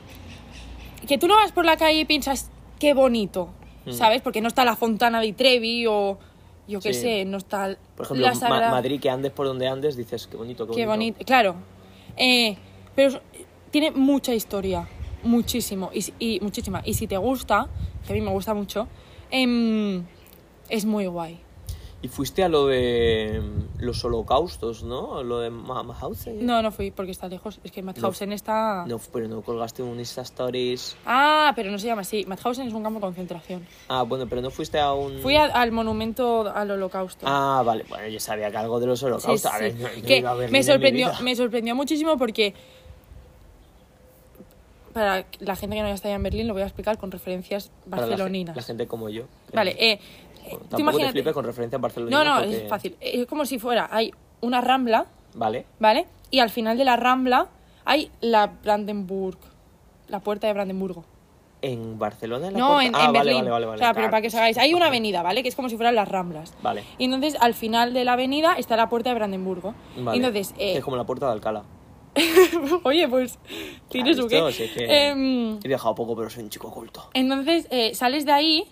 sí. 1.00 1.06
que 1.06 1.16
tú 1.18 1.26
no 1.26 1.36
vas 1.36 1.52
por 1.52 1.64
la 1.64 1.76
calle 1.78 2.00
y 2.00 2.04
piensas, 2.04 2.50
qué 2.78 2.92
bonito, 2.94 3.48
Mm. 3.86 3.92
¿sabes? 3.92 4.20
Porque 4.22 4.40
no 4.42 4.48
está 4.48 4.64
la 4.64 4.76
fontana 4.76 5.20
di 5.20 5.32
Trevi 5.32 5.86
o, 5.86 6.18
yo 6.68 6.80
qué 6.80 6.92
Sí. 6.94 7.00
sé, 7.00 7.24
no 7.24 7.38
está 7.38 7.76
Por 7.96 8.04
ejemplo, 8.06 8.26
la 8.26 8.34
Ma- 8.34 8.38
Sagrada- 8.38 8.70
Madrid, 8.70 9.00
que 9.00 9.10
andes 9.10 9.32
por 9.32 9.46
donde 9.46 9.66
andes, 9.66 9.96
dices, 9.96 10.26
qué 10.28 10.36
bonito, 10.36 10.66
qué, 10.68 10.74
Qué 10.74 10.86
bonito, 10.86 11.24
claro. 11.24 11.56
Eh, 12.16 12.56
pero 12.94 13.20
tiene 13.70 13.90
mucha 13.90 14.34
historia, 14.34 14.86
muchísimo, 15.22 15.90
y, 15.92 16.02
si- 16.02 16.14
y 16.18 16.38
muchísima. 16.40 16.82
Y 16.84 16.94
si 16.94 17.06
te 17.06 17.16
gusta, 17.16 17.66
que 18.06 18.12
a 18.12 18.14
mí 18.16 18.20
me 18.20 18.30
gusta 18.30 18.54
mucho, 18.54 18.86
em, 19.30 20.04
es 20.68 20.84
muy 20.84 21.06
guay. 21.06 21.40
Y 22.00 22.06
fuiste 22.06 22.44
a 22.44 22.48
lo 22.48 22.66
de 22.68 23.42
mm, 23.42 23.82
los 23.82 24.04
holocaustos, 24.04 24.84
¿no? 24.84 25.24
Lo 25.24 25.40
de 25.40 25.50
Ma- 25.50 25.82
Mauthausen. 25.82 26.46
No, 26.46 26.62
no 26.62 26.70
fui 26.70 26.92
porque 26.92 27.10
está 27.10 27.26
lejos. 27.26 27.58
Es 27.64 27.72
que 27.72 27.82
Mauthausen 27.82 28.30
está... 28.32 28.84
No, 28.86 29.00
pero 29.12 29.26
no 29.26 29.42
colgaste 29.42 29.82
un 29.82 29.98
Insta 29.98 30.22
Stories. 30.22 30.96
Ah, 31.04 31.52
pero 31.56 31.72
no 31.72 31.78
se 31.80 31.88
llama 31.88 32.02
así. 32.02 32.24
Mauthausen 32.26 32.68
es 32.68 32.72
un 32.72 32.84
campo 32.84 33.00
de 33.00 33.06
concentración. 33.06 33.66
Ah, 33.88 34.02
bueno, 34.02 34.28
pero 34.28 34.40
no 34.40 34.50
fuiste 34.52 34.78
a 34.78 34.92
un. 34.92 35.18
Fui 35.18 35.34
a- 35.34 35.46
al 35.46 35.72
monumento 35.72 36.48
al 36.54 36.70
holocausto. 36.70 37.26
Ah, 37.28 37.64
vale. 37.66 37.84
Bueno, 37.88 38.06
yo 38.06 38.20
sabía 38.20 38.48
que 38.52 38.56
algo 38.58 38.78
de 38.78 38.86
los 38.86 39.02
holocaustos. 39.02 39.50
sí. 39.50 39.56
A 39.56 39.58
ver, 39.58 39.74
no- 39.74 39.88
que 40.06 40.18
iba 40.18 40.30
a 40.30 40.34
me 40.36 40.62
sorprendió, 40.62 41.10
me 41.22 41.34
sorprendió 41.34 41.74
muchísimo 41.74 42.16
porque 42.16 42.54
para 44.92 45.26
la 45.40 45.54
gente 45.54 45.76
que 45.76 45.80
no 45.82 45.86
haya 45.86 45.94
estado 45.94 46.14
en 46.14 46.22
Berlín 46.22 46.48
lo 46.48 46.54
voy 46.54 46.62
a 46.62 46.66
explicar 46.66 46.96
con 46.98 47.10
referencias 47.10 47.70
Para 47.88 48.02
la 48.02 48.08
barceloninas. 48.08 48.56
La, 48.56 48.62
gente 48.62 48.86
como 48.86 49.08
yo. 49.10 49.24
Vale, 49.52 49.76
eh, 49.78 50.00
tampoco 50.50 50.76
te 50.76 50.82
imagínate- 50.82 51.12
flipes 51.12 51.32
con 51.34 51.44
referencias 51.44 51.80
barceloninas. 51.80 52.24
No, 52.24 52.34
no, 52.34 52.40
porque- 52.40 52.56
es 52.64 52.68
fácil. 52.68 52.96
Es 53.00 53.26
como 53.26 53.44
si 53.44 53.58
fuera, 53.58 53.88
hay 53.90 54.12
una 54.40 54.60
rambla, 54.60 55.06
Vale. 55.34 55.66
¿vale? 55.78 56.06
Y 56.30 56.38
al 56.40 56.50
final 56.50 56.76
de 56.78 56.84
la 56.84 56.96
rambla 56.96 57.48
hay 57.84 58.10
la 58.20 58.46
Brandenburg, 58.62 59.38
la 60.08 60.20
puerta 60.20 60.46
de 60.46 60.52
Brandenburgo. 60.52 61.04
¿En 61.60 61.98
Barcelona? 61.98 62.46
En 62.46 62.52
la 62.52 62.58
No, 62.60 62.66
puerta? 62.74 62.84
en, 62.86 62.94
ah, 62.94 62.98
en 63.06 63.12
vale, 63.12 63.18
Berlín. 63.18 63.36
vale, 63.38 63.50
vale, 63.50 63.66
vale. 63.66 63.76
O 63.76 63.78
sea, 63.78 63.88
pero 63.92 64.02
Claro, 64.02 64.10
para 64.12 64.20
que 64.22 64.28
os 64.28 64.34
hagáis, 64.36 64.58
hay 64.58 64.74
una 64.74 64.86
avenida, 64.86 65.22
¿vale? 65.22 65.42
Que 65.42 65.48
es 65.48 65.56
como 65.56 65.68
si 65.68 65.74
fueran 65.76 65.96
las 65.96 66.06
ramblas. 66.06 66.54
Vale. 66.62 66.84
Y 66.98 67.04
entonces 67.06 67.36
al 67.40 67.54
final 67.54 67.92
de 67.94 68.04
la 68.04 68.12
avenida 68.12 68.54
está 68.58 68.76
la 68.76 68.88
puerta 68.88 69.10
de 69.10 69.14
Brandenburgo. 69.16 69.74
Vale. 69.96 70.16
Entonces, 70.18 70.54
eh, 70.56 70.76
es 70.76 70.84
como 70.84 70.96
la 70.96 71.04
puerta 71.04 71.26
de 71.26 71.32
Alcalá. 71.32 71.64
oye, 72.84 73.08
pues 73.08 73.38
tienes 73.88 74.12
¿Has 74.18 74.22
su 74.24 74.28
visto? 74.28 74.48
qué. 74.74 75.08
Em, 75.08 75.58
He 75.62 75.68
viajado 75.68 75.94
poco, 75.94 76.14
pero 76.16 76.30
soy 76.30 76.44
un 76.44 76.50
chico 76.50 76.70
culto. 76.72 77.10
Entonces 77.14 77.66
eh, 77.70 77.94
sales 77.94 78.24
de 78.24 78.32
ahí 78.32 78.64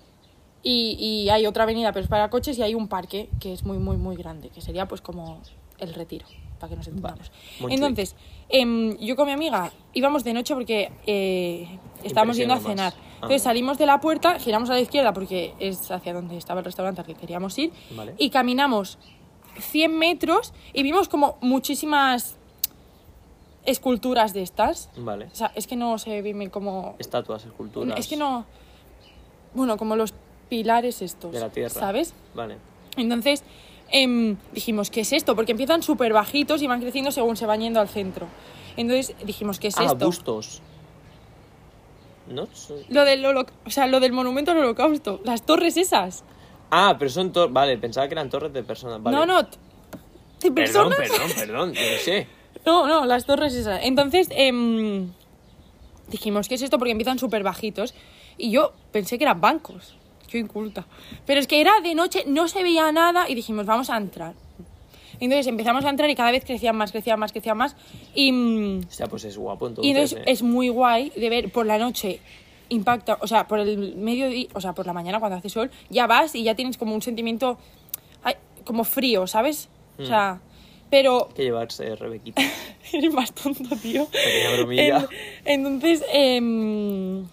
y, 0.68 0.96
y 0.98 1.28
hay 1.30 1.46
otra 1.46 1.62
avenida, 1.62 1.92
pero 1.92 2.02
es 2.02 2.08
para 2.10 2.28
coches, 2.28 2.58
y 2.58 2.62
hay 2.62 2.74
un 2.74 2.88
parque 2.88 3.28
que 3.38 3.52
es 3.52 3.64
muy, 3.64 3.78
muy, 3.78 3.96
muy 3.96 4.16
grande, 4.16 4.48
que 4.48 4.60
sería 4.60 4.88
pues 4.88 5.00
como 5.00 5.40
el 5.78 5.94
retiro, 5.94 6.26
para 6.58 6.70
que 6.70 6.76
nos 6.76 6.88
entendamos. 6.88 7.30
Entonces, 7.68 8.16
em, 8.48 8.96
yo 8.98 9.14
con 9.14 9.26
mi 9.26 9.32
amiga 9.32 9.70
íbamos 9.94 10.24
de 10.24 10.32
noche 10.32 10.54
porque 10.54 10.90
eh, 11.06 11.78
estábamos 12.02 12.36
yendo 12.36 12.54
a 12.54 12.58
cenar. 12.58 12.92
más. 12.94 13.02
Entonces 13.16 13.42
Ah. 13.42 13.44
salimos 13.44 13.78
de 13.78 13.86
la 13.86 14.00
puerta, 14.00 14.38
giramos 14.40 14.68
a 14.68 14.72
la 14.74 14.80
izquierda 14.80 15.12
porque 15.12 15.54
es 15.60 15.88
hacia 15.90 16.12
donde 16.12 16.36
estaba 16.36 16.58
el 16.60 16.64
restaurante 16.64 17.00
al 17.00 17.06
que 17.06 17.14
queríamos 17.14 17.56
ir, 17.58 17.72
Vale. 17.94 18.14
y 18.18 18.30
caminamos 18.30 18.98
100 19.58 19.96
metros 19.96 20.52
y 20.74 20.82
vimos 20.82 21.08
como 21.08 21.38
muchísimas 21.40 22.36
esculturas 23.64 24.32
de 24.34 24.42
estas. 24.42 24.90
Vale. 24.96 25.26
O 25.32 25.34
sea, 25.34 25.52
es 25.54 25.66
que 25.66 25.76
no 25.76 25.98
se 25.98 26.20
bien 26.22 26.50
como 26.50 26.94
Estatuas, 26.98 27.44
esculturas. 27.44 27.98
es 27.98 28.06
que 28.08 28.16
no. 28.16 28.44
Bueno, 29.54 29.76
como 29.76 29.96
los 29.96 30.12
pilares 30.48 31.02
estos. 31.02 31.32
De 31.32 31.40
la 31.40 31.50
tierra. 31.50 31.70
¿Sabes? 31.70 32.14
Vale. 32.34 32.56
Entonces 32.96 33.42
em, 33.90 34.36
dijimos, 34.52 34.90
¿qué 34.90 35.00
es 35.02 35.12
esto? 35.12 35.36
Porque 35.36 35.52
empiezan 35.52 35.82
súper 35.82 36.12
bajitos 36.12 36.62
y 36.62 36.66
van 36.66 36.80
creciendo 36.80 37.10
según 37.10 37.36
se 37.36 37.46
van 37.46 37.60
yendo 37.60 37.80
al 37.80 37.88
centro. 37.88 38.26
Entonces 38.76 39.14
dijimos, 39.24 39.58
¿qué 39.58 39.68
es 39.68 39.78
ah, 39.78 39.84
esto? 39.84 40.06
bustos. 40.06 40.62
¿No? 42.28 42.48
Lo 42.88 43.04
del, 43.04 43.24
holo- 43.24 43.46
o 43.64 43.70
sea, 43.70 43.86
lo 43.86 44.00
del 44.00 44.12
monumento 44.12 44.50
al 44.50 44.58
holocausto. 44.58 45.20
Las 45.24 45.46
torres 45.46 45.76
esas. 45.76 46.24
Ah, 46.70 46.96
pero 46.98 47.10
son 47.10 47.32
torres. 47.32 47.52
Vale, 47.52 47.78
pensaba 47.78 48.08
que 48.08 48.14
eran 48.14 48.28
torres 48.28 48.52
de 48.52 48.64
personas. 48.64 49.00
Vale. 49.02 49.16
No, 49.16 49.24
no. 49.26 49.42
¿De 49.42 50.50
Perdón, 50.50 50.90
personas? 50.90 50.98
perdón, 50.98 51.30
perdón. 51.36 51.72
Yo 51.74 51.80
no 51.92 51.98
sé. 52.02 52.26
No, 52.66 52.88
no, 52.88 53.04
las 53.06 53.26
torres 53.26 53.54
esas. 53.54 53.80
Entonces, 53.84 54.26
em, 54.32 55.12
dijimos, 56.08 56.48
¿qué 56.48 56.56
es 56.56 56.62
esto? 56.62 56.78
Porque 56.78 56.90
empiezan 56.90 57.16
súper 57.16 57.44
bajitos. 57.44 57.94
Y 58.38 58.50
yo 58.50 58.72
pensé 58.90 59.18
que 59.18 59.24
eran 59.24 59.40
bancos. 59.40 59.94
Yo 60.28 60.38
inculta. 60.38 60.86
Pero 61.26 61.40
es 61.40 61.46
que 61.46 61.60
era 61.60 61.80
de 61.82 61.94
noche, 61.94 62.24
no 62.26 62.48
se 62.48 62.62
veía 62.62 62.90
nada 62.92 63.28
y 63.28 63.34
dijimos, 63.34 63.66
vamos 63.66 63.90
a 63.90 63.96
entrar. 63.96 64.34
Entonces 65.18 65.46
empezamos 65.46 65.84
a 65.84 65.88
entrar 65.90 66.10
y 66.10 66.14
cada 66.14 66.30
vez 66.30 66.44
crecían 66.44 66.76
más, 66.76 66.92
crecían 66.92 67.18
más, 67.18 67.32
crecían 67.32 67.56
más. 67.56 67.74
Y, 68.14 68.32
mm, 68.32 68.80
O 68.88 68.90
sea, 68.92 69.06
pues 69.06 69.24
es 69.24 69.38
guapo 69.38 69.66
entonces. 69.68 69.86
y 69.86 69.90
entonces 69.90 70.18
¿eh? 70.18 70.24
es 70.26 70.42
muy 70.42 70.68
guay 70.68 71.10
de 71.16 71.30
ver 71.30 71.50
por 71.52 71.64
la 71.66 71.78
noche. 71.78 72.20
Impacta, 72.68 73.16
o 73.20 73.26
sea, 73.28 73.46
por 73.46 73.60
el 73.60 73.94
mediodía, 73.96 74.48
o 74.52 74.60
sea, 74.60 74.72
por 74.74 74.86
la 74.86 74.92
mañana 74.92 75.20
cuando 75.20 75.36
hace 75.38 75.48
sol, 75.48 75.70
ya 75.88 76.06
vas 76.08 76.34
y 76.34 76.42
ya 76.42 76.54
tienes 76.56 76.76
como 76.76 76.94
un 76.96 77.00
sentimiento 77.00 77.58
ay, 78.24 78.34
como 78.64 78.82
frío, 78.84 79.26
¿sabes? 79.28 79.68
O 79.98 80.02
Mm. 80.02 80.06
sea, 80.06 80.40
pero 80.90 81.28
que 81.34 81.44
llevarse 81.44 81.94
Rebequita. 81.94 82.42
Eres 82.92 83.14
más 83.14 83.32
tonto, 83.32 83.74
tío. 83.76 84.06
Pequeña 84.06 84.56
bromilla. 84.56 85.08
En- 85.44 85.64
entonces, 85.66 86.04
em, 86.12 87.24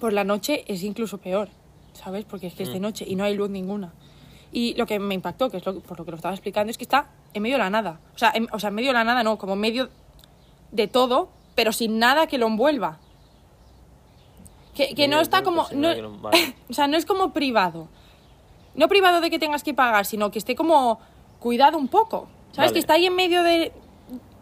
por 0.00 0.12
la 0.12 0.24
noche 0.24 0.64
es 0.66 0.82
incluso 0.82 1.18
peor, 1.18 1.48
¿sabes? 2.02 2.24
Porque 2.24 2.46
es 2.48 2.54
que 2.54 2.64
Mm. 2.64 2.66
es 2.68 2.72
de 2.72 2.80
noche 2.80 3.04
y 3.06 3.14
no 3.16 3.24
hay 3.24 3.34
luz 3.34 3.50
ninguna. 3.50 3.92
Y 4.52 4.74
lo 4.74 4.86
que 4.86 4.98
me 4.98 5.14
impactó, 5.14 5.48
que 5.50 5.58
es 5.58 5.66
lo, 5.66 5.78
por 5.80 5.98
lo 5.98 6.04
que 6.04 6.10
lo 6.10 6.16
estaba 6.16 6.34
explicando, 6.34 6.70
es 6.70 6.78
que 6.78 6.84
está 6.84 7.06
en 7.34 7.42
medio 7.42 7.54
de 7.54 7.60
la 7.60 7.70
nada. 7.70 8.00
O 8.14 8.18
sea, 8.18 8.32
en, 8.34 8.48
o 8.52 8.58
sea, 8.58 8.68
en 8.68 8.74
medio 8.74 8.88
de 8.90 8.94
la 8.94 9.04
nada 9.04 9.22
no, 9.22 9.38
como 9.38 9.52
en 9.52 9.60
medio 9.60 9.88
de 10.72 10.88
todo, 10.88 11.28
pero 11.54 11.72
sin 11.72 11.98
nada 11.98 12.26
que 12.26 12.38
lo 12.38 12.46
envuelva. 12.46 12.98
Que, 14.74 14.94
que 14.94 15.08
no 15.08 15.20
está 15.20 15.42
como... 15.42 15.64
pues, 15.66 15.76
no- 15.76 15.90
o 16.70 16.72
sea, 16.72 16.86
no 16.86 16.96
es 16.96 17.06
como 17.06 17.32
privado. 17.32 17.88
No 18.74 18.88
privado 18.88 19.20
de 19.20 19.30
que 19.30 19.38
tengas 19.38 19.62
que 19.62 19.74
pagar, 19.74 20.06
sino 20.06 20.30
que 20.30 20.38
esté 20.38 20.54
como 20.54 21.00
cuidado 21.38 21.76
un 21.78 21.88
poco. 21.88 22.28
¿Sabes? 22.52 22.70
Vale. 22.70 22.72
Que 22.72 22.78
está 22.78 22.94
ahí 22.94 23.06
en 23.06 23.14
medio 23.16 23.42
de, 23.42 23.72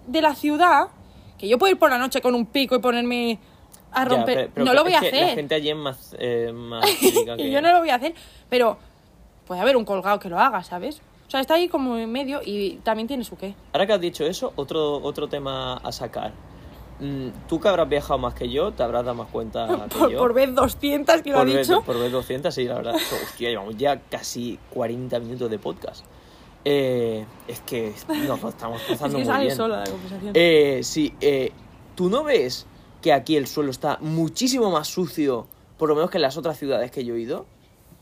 de 0.07 0.23
la 0.23 0.35
ciudad. 0.35 0.89
Que 1.39 1.49
yo 1.49 1.59
puedo 1.59 1.73
ir 1.73 1.79
por 1.79 1.91
la 1.91 1.99
noche 1.99 2.21
con 2.21 2.35
un 2.35 2.47
pico 2.47 2.75
y 2.77 2.79
ponerme 2.81 3.39
a 3.93 4.05
Ya, 4.05 4.09
romper. 4.09 4.35
pero- 4.37 4.51
pero 4.55 4.67
no 4.67 4.75
lo 4.75 4.83
voy 4.83 4.93
es 4.93 4.97
a 4.97 5.01
hacer. 5.01 5.27
La 5.27 5.35
gente 5.35 5.55
allí 5.55 5.71
es 5.71 5.77
más, 5.77 6.17
eh, 6.19 6.53
más 6.55 6.85
que... 7.01 7.35
Y 7.39 7.51
yo 7.51 7.61
no 7.63 7.73
lo 7.73 7.79
voy 7.81 7.91
a 7.91 7.95
hacer. 7.97 8.15
Pero 8.49 8.79
puede 9.47 9.61
haber 9.61 9.77
un 9.77 9.85
colgado 9.85 10.19
que 10.19 10.29
lo 10.29 10.39
haga, 10.39 10.63
¿sabes? 10.63 11.01
O 11.27 11.31
sea, 11.31 11.41
está 11.41 11.55
ahí 11.55 11.69
como 11.69 11.97
en 11.97 12.11
medio 12.11 12.41
y 12.45 12.77
también 12.85 13.07
tiene 13.07 13.23
su 13.25 13.37
qué. 13.37 13.55
Ahora 13.73 13.87
que 13.87 13.93
has 13.93 14.01
dicho 14.01 14.25
eso, 14.25 14.53
otro, 14.57 14.97
otro 15.03 15.29
tema 15.29 15.75
a 15.77 15.93
sacar. 15.93 16.33
Mm, 17.01 17.29
Tú 17.49 17.61
que 17.61 17.69
habrás 17.69 17.89
viajado 17.89 18.19
más 18.19 18.35
que 18.35 18.49
yo, 18.49 18.73
te 18.73 18.83
habrás 18.83 19.05
dado 19.05 19.15
más 19.17 19.29
cuenta 19.29 19.67
que 19.91 19.99
Por, 19.99 20.11
yo. 20.11 20.19
por 20.19 20.33
vez 20.35 20.55
200 20.55 21.23
que 21.23 21.31
lo 21.31 21.39
ha 21.41 21.45
vez- 21.45 21.69
dicho. 21.69 21.83
por 21.83 21.99
vez 21.99 22.11
200, 22.11 22.55
sí, 22.55 22.65
la 22.65 22.75
verdad. 22.77 22.95
Hostia, 23.25 23.51
llevamos 23.51 23.77
ya 23.77 24.01
casi 24.01 24.59
40 24.71 25.19
minutos 25.21 25.51
de 25.51 25.59
podcast. 25.59 26.05
Eh, 26.65 27.25
es 27.47 27.61
que 27.61 27.95
nos 28.27 28.43
lo 28.43 28.49
estamos 28.49 28.81
Es 28.83 28.89
pasando 28.89 29.19
que 29.19 29.25
muy 29.25 29.33
sale 29.33 29.45
bien. 29.45 29.57
sola 29.57 29.79
la 29.81 29.91
conversación. 29.91 30.33
Eh, 30.35 30.81
sí, 30.83 31.15
eh, 31.21 31.53
¿tú 31.95 32.11
no 32.11 32.25
ves 32.25 32.67
que 33.03 33.13
aquí 33.13 33.37
el 33.37 33.47
suelo 33.47 33.71
está 33.71 33.99
muchísimo 34.01 34.71
más 34.71 34.89
sucio, 34.89 35.47
por 35.77 35.89
lo 35.89 35.95
menos 35.95 36.11
que 36.11 36.19
en 36.19 36.23
las 36.23 36.37
otras 36.37 36.59
ciudades 36.59 36.91
que 36.91 37.05
yo 37.05 37.15
he 37.15 37.21
ido? 37.21 37.47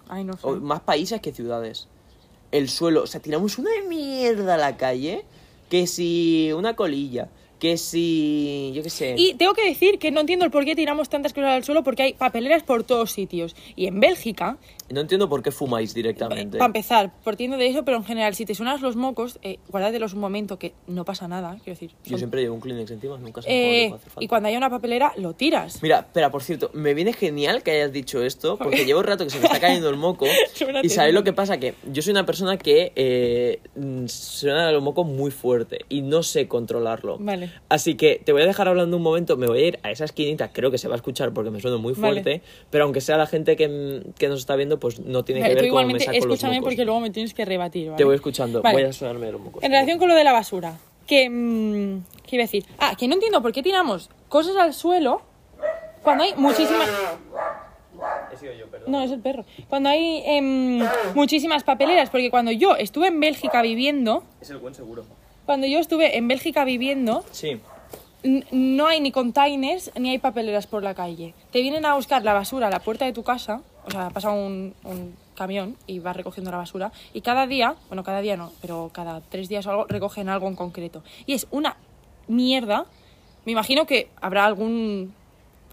Ay, 0.09 0.25
no 0.25 0.35
sé. 0.35 0.47
O 0.47 0.57
más 0.57 0.81
países 0.81 1.21
que 1.21 1.33
ciudades. 1.33 1.89
El 2.53 2.69
suelo, 2.69 3.03
o 3.03 3.07
sea, 3.07 3.21
tiramos 3.21 3.59
una 3.59 3.71
mierda 3.89 4.55
a 4.55 4.59
la 4.59 4.77
calle, 4.77 5.25
que 5.69 5.87
si 5.87 6.53
una 6.53 6.77
colilla, 6.77 7.29
que 7.71 7.77
si, 7.77 8.73
yo 8.75 8.83
qué 8.83 8.91
sé. 8.91 9.15
Y 9.19 9.35
tengo 9.35 9.55
que 9.55 9.67
decir 9.67 9.99
que 9.99 10.11
no 10.11 10.21
entiendo 10.21 10.45
el 10.45 10.51
por 10.51 10.65
qué 10.65 10.77
tiramos 10.77 11.09
tantas 11.09 11.33
cosas 11.33 11.51
al 11.51 11.65
suelo 11.65 11.83
porque 11.83 12.03
hay 12.03 12.13
papeleras 12.13 12.63
por 12.63 12.85
todos 12.85 13.11
sitios. 13.13 13.57
Y 13.75 13.87
en 13.87 13.99
Bélgica, 14.01 14.59
No 14.89 15.01
entiendo 15.01 15.29
por 15.29 15.43
qué 15.43 15.51
fumáis 15.51 15.95
directamente. 15.95 16.59
para 16.59 16.67
empezar, 16.67 17.13
partiendo 17.25 17.57
de 17.57 17.67
eso, 17.67 17.85
pero 17.85 17.97
en 17.97 18.05
general, 18.05 18.35
si 18.35 18.45
te 18.47 18.55
suenas 18.55 18.81
los 18.83 18.95
mocos, 18.95 19.39
eh, 19.43 19.59
guárdatelos 19.69 20.13
un 20.15 20.21
momento 20.21 20.59
que 20.59 20.75
no 20.87 21.05
pasa 21.05 21.27
nada, 21.27 21.53
quiero 21.65 21.75
decir. 21.79 21.91
Yo 22.05 22.11
son- 22.11 22.19
siempre 22.19 22.43
llevo 22.43 22.55
un 22.55 22.61
Kleenex 22.61 22.91
encima, 22.93 23.19
nunca 23.19 23.43
sé 23.43 23.49
eh, 23.51 23.89
cuándo 23.89 24.05
falta. 24.07 24.25
y 24.25 24.29
cuando 24.29 24.49
haya 24.49 24.59
una 24.59 24.71
papelera, 24.71 25.13
lo 25.17 25.33
tiras. 25.33 25.83
Mira, 25.83 25.99
espera, 26.01 26.31
por 26.31 26.43
cierto, 26.45 26.71
me 26.73 26.95
viene 26.95 27.13
genial 27.13 27.63
que 27.65 27.73
hayas 27.73 27.93
dicho 27.93 28.23
esto, 28.23 28.57
porque 28.59 28.85
llevo 28.85 29.01
un 29.01 29.07
rato 29.07 29.25
que 29.25 29.31
se 29.31 29.39
me 29.41 29.47
está 29.47 29.59
cayendo 29.59 29.91
el 29.91 29.97
moco. 29.97 30.27
Y 30.83 30.89
sabéis 30.89 31.15
lo 31.15 31.25
que 31.25 31.33
pasa, 31.33 31.59
que 31.59 31.75
yo 31.93 32.01
soy 32.03 32.13
una 32.13 32.25
persona 32.27 32.57
que 32.59 32.93
eh, 32.95 33.61
suena 34.07 34.71
el 34.71 34.81
moco 34.81 35.05
muy 35.05 35.31
fuerte 35.31 35.81
y 35.89 36.03
no 36.03 36.23
sé 36.23 36.47
controlarlo. 36.49 37.19
Vale. 37.19 37.51
Así 37.69 37.95
que 37.97 38.21
te 38.25 38.33
voy 38.33 38.43
a 38.43 38.47
dejar 38.47 38.69
hablando 38.69 38.97
un 38.97 39.03
momento, 39.03 39.37
me 39.37 39.47
voy 39.47 39.61
a 39.63 39.67
ir 39.67 39.79
a 39.83 39.91
esa 39.91 40.05
esquinita, 40.05 40.53
creo 40.53 40.71
que 40.71 40.79
se 40.79 40.89
va 40.89 40.95
a 40.95 40.97
escuchar 40.97 41.33
porque 41.33 41.51
me 41.51 41.61
suena 41.61 41.77
muy 41.79 41.95
Vale. 41.95 42.23
fuerte, 42.23 42.43
pero 42.71 42.85
aunque 42.85 43.01
sea 43.01 43.17
la 43.17 43.27
gente 43.27 43.57
que, 43.57 44.03
que 44.19 44.29
nos 44.29 44.41
está 44.41 44.55
viendo, 44.57 44.79
pues 44.79 45.01
no 45.01 45.25
tiene 45.25 45.41
Vale, 45.43 45.55
que 45.57 45.63
ver 45.63 45.69
cómo 45.71 45.79
me 45.79 45.83
igualmente 45.93 46.05
saco 46.05 46.17
los 46.17 46.25
escúchame 46.25 46.57
mocos. 46.61 46.69
porque 46.71 46.85
luego 46.85 47.01
me 47.01 47.11
tienes 47.11 47.35
que 47.35 47.45
rebatir. 47.45 47.87
¿vale? 47.89 47.97
Te 47.99 48.05
voy 48.05 48.15
escuchando, 48.15 48.63
Vale. 48.63 48.75
voy 48.77 48.85
a 48.89 48.93
sonarme 48.93 49.31
los 49.33 49.41
mocos. 49.41 49.63
En 49.63 49.71
relación 49.73 49.99
con 49.99 50.09
lo 50.09 50.15
de 50.15 50.25
la 50.25 50.33
basura, 50.33 50.79
que. 51.07 52.01
¿Qué 52.27 52.37
iba 52.37 52.43
a 52.43 52.47
decir? 52.47 52.65
Ah, 52.79 52.95
que 52.99 53.07
no 53.09 53.15
entiendo 53.15 53.41
por 53.43 53.53
qué 53.53 53.63
tiramos 53.63 54.11
cosas 54.29 54.57
al 54.57 54.75
suelo 54.75 55.23
cuando 56.03 56.25
hay 56.25 56.35
muchísimas. 56.37 56.89
He 58.33 58.37
sido 58.37 58.53
yo, 58.53 58.67
perdón. 58.67 58.91
No, 58.93 59.03
es 59.03 59.11
el 59.11 59.21
perro. 59.21 59.45
Cuando 59.69 59.89
hay 59.89 60.23
em, 60.27 60.81
muchísimas 61.15 61.65
papeleras, 61.65 62.11
porque 62.11 62.31
cuando 62.31 62.51
yo 62.51 62.77
estuve 62.77 63.07
en 63.09 63.21
Bélgica 63.21 63.63
viviendo, 63.63 64.23
Es 64.41 64.51
el 64.51 64.59
buen 64.59 64.75
seguro. 64.75 65.05
Cuando 65.47 65.67
yo 65.67 65.79
estuve 65.79 66.17
en 66.17 66.29
Bélgica 66.29 66.65
viviendo, 66.65 67.25
Sí. 67.31 67.61
no 68.51 68.87
hay 68.87 69.01
ni 69.01 69.13
containers 69.13 69.91
ni 69.99 70.11
hay 70.11 70.19
papeleras 70.19 70.67
por 70.67 70.83
la 70.83 70.95
calle. 70.95 71.35
Te 71.53 71.63
vienen 71.63 71.87
a 71.87 71.95
buscar 71.95 72.25
la 72.25 72.33
basura 72.35 72.67
a 72.67 72.71
la 72.71 72.81
puerta 72.81 73.05
de 73.05 73.13
tu 73.13 73.23
casa, 73.23 73.63
o 73.87 73.91
sea, 73.91 74.11
pasa 74.11 74.31
un, 74.31 74.75
un 74.85 75.15
camión 75.37 75.77
y 75.87 76.01
va 76.01 76.13
recogiendo 76.13 76.51
la 76.51 76.57
basura. 76.57 76.91
Y 77.15 77.21
cada 77.21 77.47
día, 77.47 77.77
bueno, 77.89 78.03
cada 78.03 78.21
día 78.21 78.37
no, 78.37 78.53
pero 78.61 78.91
cada 78.93 79.21
tres 79.21 79.49
días 79.49 79.67
o 79.67 79.71
algo, 79.71 79.85
recogen 79.87 80.29
algo 80.29 80.49
en 80.49 80.57
concreto. 80.57 81.03
Y 81.27 81.35
es 81.35 81.47
una 81.51 81.77
mierda. 82.27 82.87
Me 83.45 83.53
imagino 83.53 83.87
que 83.87 84.09
habrá 84.21 84.45
algún 84.45 85.15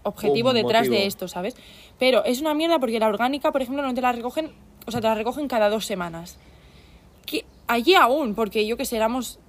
objetivo 0.04 0.50
Un 0.50 0.54
detrás 0.56 0.82
motivo. 0.86 1.00
de 1.00 1.06
esto, 1.06 1.26
¿sabes? 1.28 1.56
Pero 1.98 2.24
es 2.24 2.40
una 2.40 2.54
mierda 2.54 2.78
porque 2.78 3.00
la 3.00 3.08
orgánica, 3.08 3.50
por 3.50 3.62
ejemplo, 3.62 3.82
no 3.82 3.94
te 3.94 4.00
la 4.02 4.12
recogen, 4.12 4.52
o 4.86 4.90
sea, 4.92 5.00
te 5.00 5.08
la 5.08 5.14
recogen 5.14 5.48
cada 5.48 5.68
dos 5.70 5.86
semanas. 5.86 6.38
Que 7.26 7.44
allí 7.66 7.94
aún, 7.94 8.34
porque 8.34 8.66
yo 8.66 8.76
que 8.76 8.84
sé, 8.84 8.96
éramos 8.96 9.40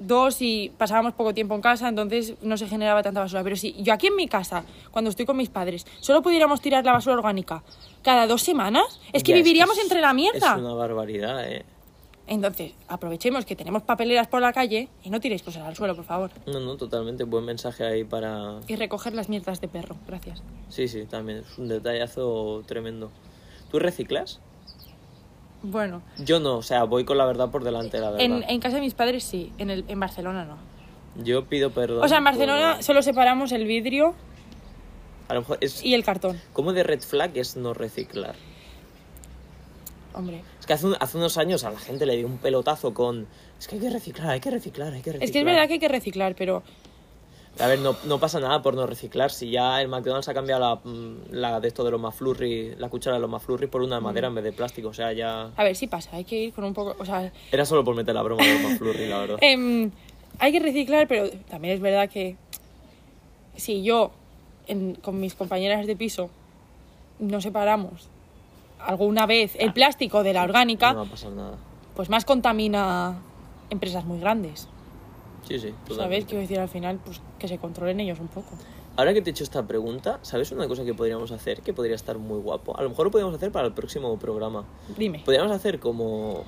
dos 0.00 0.40
y 0.42 0.72
pasábamos 0.76 1.12
poco 1.14 1.32
tiempo 1.34 1.54
en 1.54 1.60
casa, 1.60 1.88
entonces 1.88 2.34
no 2.42 2.56
se 2.56 2.66
generaba 2.66 3.02
tanta 3.02 3.20
basura. 3.20 3.44
Pero 3.44 3.54
si 3.56 3.74
yo 3.82 3.92
aquí 3.92 4.08
en 4.08 4.16
mi 4.16 4.26
casa, 4.26 4.64
cuando 4.90 5.10
estoy 5.10 5.26
con 5.26 5.36
mis 5.36 5.48
padres, 5.50 5.86
solo 6.00 6.22
pudiéramos 6.22 6.60
tirar 6.60 6.84
la 6.84 6.92
basura 6.92 7.14
orgánica 7.16 7.62
cada 8.02 8.26
dos 8.26 8.42
semanas, 8.42 9.00
es 9.12 9.22
que 9.22 9.30
Ya, 9.32 9.36
viviríamos 9.36 9.76
es- 9.78 9.84
entre 9.84 10.00
la 10.00 10.12
mierda. 10.12 10.54
Es 10.54 10.60
una 10.60 10.74
barbaridad, 10.74 11.48
eh. 11.48 11.64
Entonces, 12.26 12.72
aprovechemos 12.86 13.44
que 13.44 13.56
tenemos 13.56 13.82
papeleras 13.82 14.28
por 14.28 14.40
la 14.40 14.52
calle 14.52 14.88
y 15.02 15.10
no 15.10 15.18
tiréis 15.20 15.42
cosas 15.42 15.66
al 15.66 15.74
suelo, 15.74 15.96
por 15.96 16.04
favor. 16.04 16.30
No, 16.46 16.60
no, 16.60 16.76
totalmente. 16.76 17.24
Buen 17.24 17.44
mensaje 17.44 17.84
ahí 17.84 18.04
para. 18.04 18.60
Y 18.68 18.76
recoger 18.76 19.14
las 19.14 19.28
mierdas 19.28 19.60
de 19.60 19.66
perro. 19.66 19.96
Gracias. 20.06 20.40
Sí, 20.68 20.86
sí, 20.86 21.06
también. 21.06 21.38
Es 21.38 21.58
un 21.58 21.66
detallazo 21.66 22.62
tremendo. 22.66 23.10
¿Tú 23.72 23.80
reciclas? 23.80 24.38
Bueno, 25.62 26.02
Yo 26.18 26.40
no, 26.40 26.56
o 26.56 26.62
sea, 26.62 26.84
voy 26.84 27.04
con 27.04 27.18
la 27.18 27.26
verdad 27.26 27.50
por 27.50 27.64
delante, 27.64 27.98
la 28.00 28.10
verdad. 28.10 28.20
en, 28.24 28.42
en 28.48 28.60
casa 28.60 28.76
de 28.76 28.80
mis 28.82 28.94
padres 28.94 29.24
sí, 29.24 29.52
en, 29.58 29.70
el, 29.70 29.84
en 29.88 30.00
Barcelona 30.00 30.44
no. 30.44 30.56
Yo 31.22 31.44
pido 31.44 31.70
perdón. 31.70 32.02
O 32.04 32.08
sea, 32.08 32.18
en 32.18 32.24
por- 32.24 32.32
Barcelona 32.32 32.82
solo 32.82 33.02
separamos 33.02 33.52
el 33.52 33.66
vidrio 33.66 34.14
A 35.28 35.34
lo 35.34 35.40
mejor 35.40 35.58
es. 35.60 35.84
y 35.84 35.92
el 35.94 36.02
cartón. 36.04 36.40
¿Cómo 36.54 36.72
de 36.72 36.82
red 36.82 37.00
flag 37.00 37.32
es 37.36 37.56
no 37.56 37.74
reciclar? 37.74 38.34
Hombre. 40.12 40.42
Es 40.58 40.66
que 40.66 40.72
hace, 40.72 40.86
un- 40.86 40.96
hace 40.98 41.16
unos 41.18 41.36
años 41.38 41.62
a 41.64 41.70
la 41.70 41.78
gente 41.78 42.04
le 42.06 42.16
dio 42.16 42.26
un 42.26 42.38
pelotazo 42.38 42.94
con. 42.94 43.26
Es 43.58 43.68
que 43.68 43.76
hay 43.76 43.80
que 43.82 43.90
reciclar, 43.90 44.30
hay 44.30 44.40
que 44.40 44.50
reciclar, 44.50 44.92
hay 44.92 45.02
que 45.02 45.12
reciclar. 45.12 45.22
Es 45.24 45.30
que 45.32 45.38
es 45.40 45.44
verdad 45.44 45.66
que 45.68 45.74
hay 45.74 45.78
que 45.78 45.88
reciclar, 45.88 46.34
pero 46.36 46.62
A 47.62 47.66
ver, 47.66 47.78
no, 47.80 47.94
no 48.04 48.18
pasa 48.18 48.40
nada 48.40 48.62
por 48.62 48.74
no 48.74 48.86
reciclar. 48.86 49.30
Si 49.30 49.50
ya 49.50 49.80
el 49.82 49.88
McDonald's 49.88 50.28
ha 50.28 50.34
cambiado 50.34 50.60
la, 50.60 50.74
mm, 50.76 51.16
la 51.32 51.60
de 51.60 51.68
esto 51.68 51.84
de 51.84 51.90
los 51.90 52.00
McFlurry, 52.00 52.74
la 52.76 52.88
cuchara 52.88 53.16
de 53.16 53.20
los 53.20 53.28
McFlurry 53.30 53.66
por 53.66 53.82
una 53.82 53.96
de 53.96 54.00
madera 54.00 54.28
en 54.28 54.34
vez 54.34 54.44
de 54.44 54.52
plástico. 54.52 54.88
O 54.88 54.94
sea, 54.94 55.12
ya. 55.12 55.50
a 55.56 55.64
ver, 55.64 55.76
sí 55.76 55.86
pasa, 55.86 56.10
hay 56.16 56.24
que 56.24 56.36
ir 56.44 56.52
con 56.54 56.64
un 56.64 56.72
poco, 56.74 56.96
o 56.98 57.04
sea, 57.04 57.30
Era 57.52 57.64
solo 57.66 57.84
por 57.84 57.94
meter 57.94 58.14
la 58.14 58.22
broma 58.22 58.42
de 58.44 58.54
los 58.54 58.62
McFlurry, 58.72 59.08
la 59.08 59.18
verdad. 59.18 59.38
em, 59.42 59.90
hay 60.38 60.52
que 60.52 60.60
reciclar, 60.60 61.06
pero 61.06 61.28
también 61.50 61.74
es 61.74 61.80
verdad 61.80 62.08
que 62.08 62.36
si 63.56 63.82
yo 63.82 64.12
en- 64.66 64.94
con 64.94 65.20
mis 65.20 65.34
compañeras 65.34 65.86
de 65.86 65.96
piso 65.96 66.30
no 67.18 67.40
separamos 67.40 68.08
alguna 68.78 69.26
vez 69.26 69.54
el 69.58 69.74
plástico 69.74 70.22
de 70.22 70.32
la 70.32 70.42
orgánica, 70.44 70.92
No 70.94 71.00
va 71.00 71.06
a 71.06 71.10
pasar 71.10 71.32
nada. 71.32 71.56
pues 71.94 72.08
más 72.08 72.24
contamina 72.24 73.18
empresas 73.68 74.04
muy 74.06 74.18
grandes. 74.18 74.66
Sí, 75.48 75.58
sí. 75.58 75.68
¿Sabes? 75.68 75.84
totalmente. 75.88 76.26
Quiero 76.26 76.40
decir, 76.42 76.58
al 76.58 76.68
final, 76.68 76.98
pues 77.04 77.20
que 77.38 77.48
se 77.48 77.58
controlen 77.58 78.00
ellos 78.00 78.20
un 78.20 78.28
poco. 78.28 78.50
Ahora 78.96 79.14
que 79.14 79.22
te 79.22 79.30
he 79.30 79.32
hecho 79.32 79.44
esta 79.44 79.66
pregunta, 79.66 80.18
¿sabes 80.22 80.50
una 80.52 80.66
cosa 80.68 80.84
que 80.84 80.92
podríamos 80.94 81.30
hacer 81.32 81.62
que 81.62 81.72
podría 81.72 81.94
estar 81.94 82.18
muy 82.18 82.38
guapo? 82.40 82.76
A 82.76 82.82
lo 82.82 82.90
mejor 82.90 83.06
lo 83.06 83.10
podríamos 83.10 83.34
hacer 83.34 83.50
para 83.52 83.66
el 83.66 83.72
próximo 83.72 84.18
programa. 84.18 84.64
Dime. 84.96 85.22
Podríamos 85.24 85.52
hacer 85.52 85.78
como. 85.80 86.44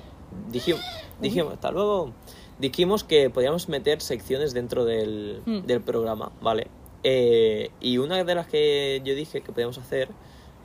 Dijimos, 0.51 0.81
dijimos 1.21 1.53
hasta 1.53 1.71
luego. 1.71 2.11
Dijimos 2.59 3.03
que 3.03 3.29
podíamos 3.29 3.69
meter 3.69 4.01
secciones 4.01 4.53
dentro 4.53 4.85
del, 4.85 5.41
Mm. 5.45 5.61
del 5.65 5.81
programa, 5.81 6.31
¿vale? 6.41 6.67
Eh, 7.03 7.71
y 7.81 7.97
una 7.97 8.23
de 8.23 8.35
las 8.35 8.47
que 8.47 9.01
yo 9.03 9.15
dije 9.15 9.41
que 9.41 9.51
podíamos 9.51 9.77
hacer 9.77 10.09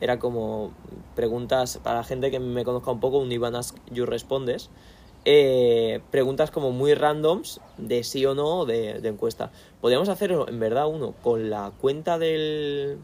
era 0.01 0.19
como 0.19 0.71
preguntas 1.17 1.81
para 1.83 1.97
la 1.99 2.05
gente 2.05 2.31
que 2.31 2.39
me 2.39 2.65
conozca 2.65 2.91
un 2.91 3.01
poco, 3.01 3.19
un 3.19 3.33
Ivan 3.33 3.57
Ask 3.57 3.77
You 3.91 4.05
Respondes. 4.07 4.71
Eh, 5.31 6.01
preguntas 6.11 6.51
como 6.51 6.73
muy 6.73 6.95
randoms 6.95 7.61
de 7.77 8.03
sí 8.03 8.25
o 8.25 8.35
no 8.35 8.65
de, 8.65 9.01
de 9.01 9.09
encuesta. 9.11 9.53
Podríamos 9.83 10.09
hacer 10.09 10.33
en 10.33 10.59
verdad 10.59 10.89
uno 10.89 11.13
con 11.23 11.51
la 11.51 11.71
cuenta 11.83 12.19
del, 12.19 12.97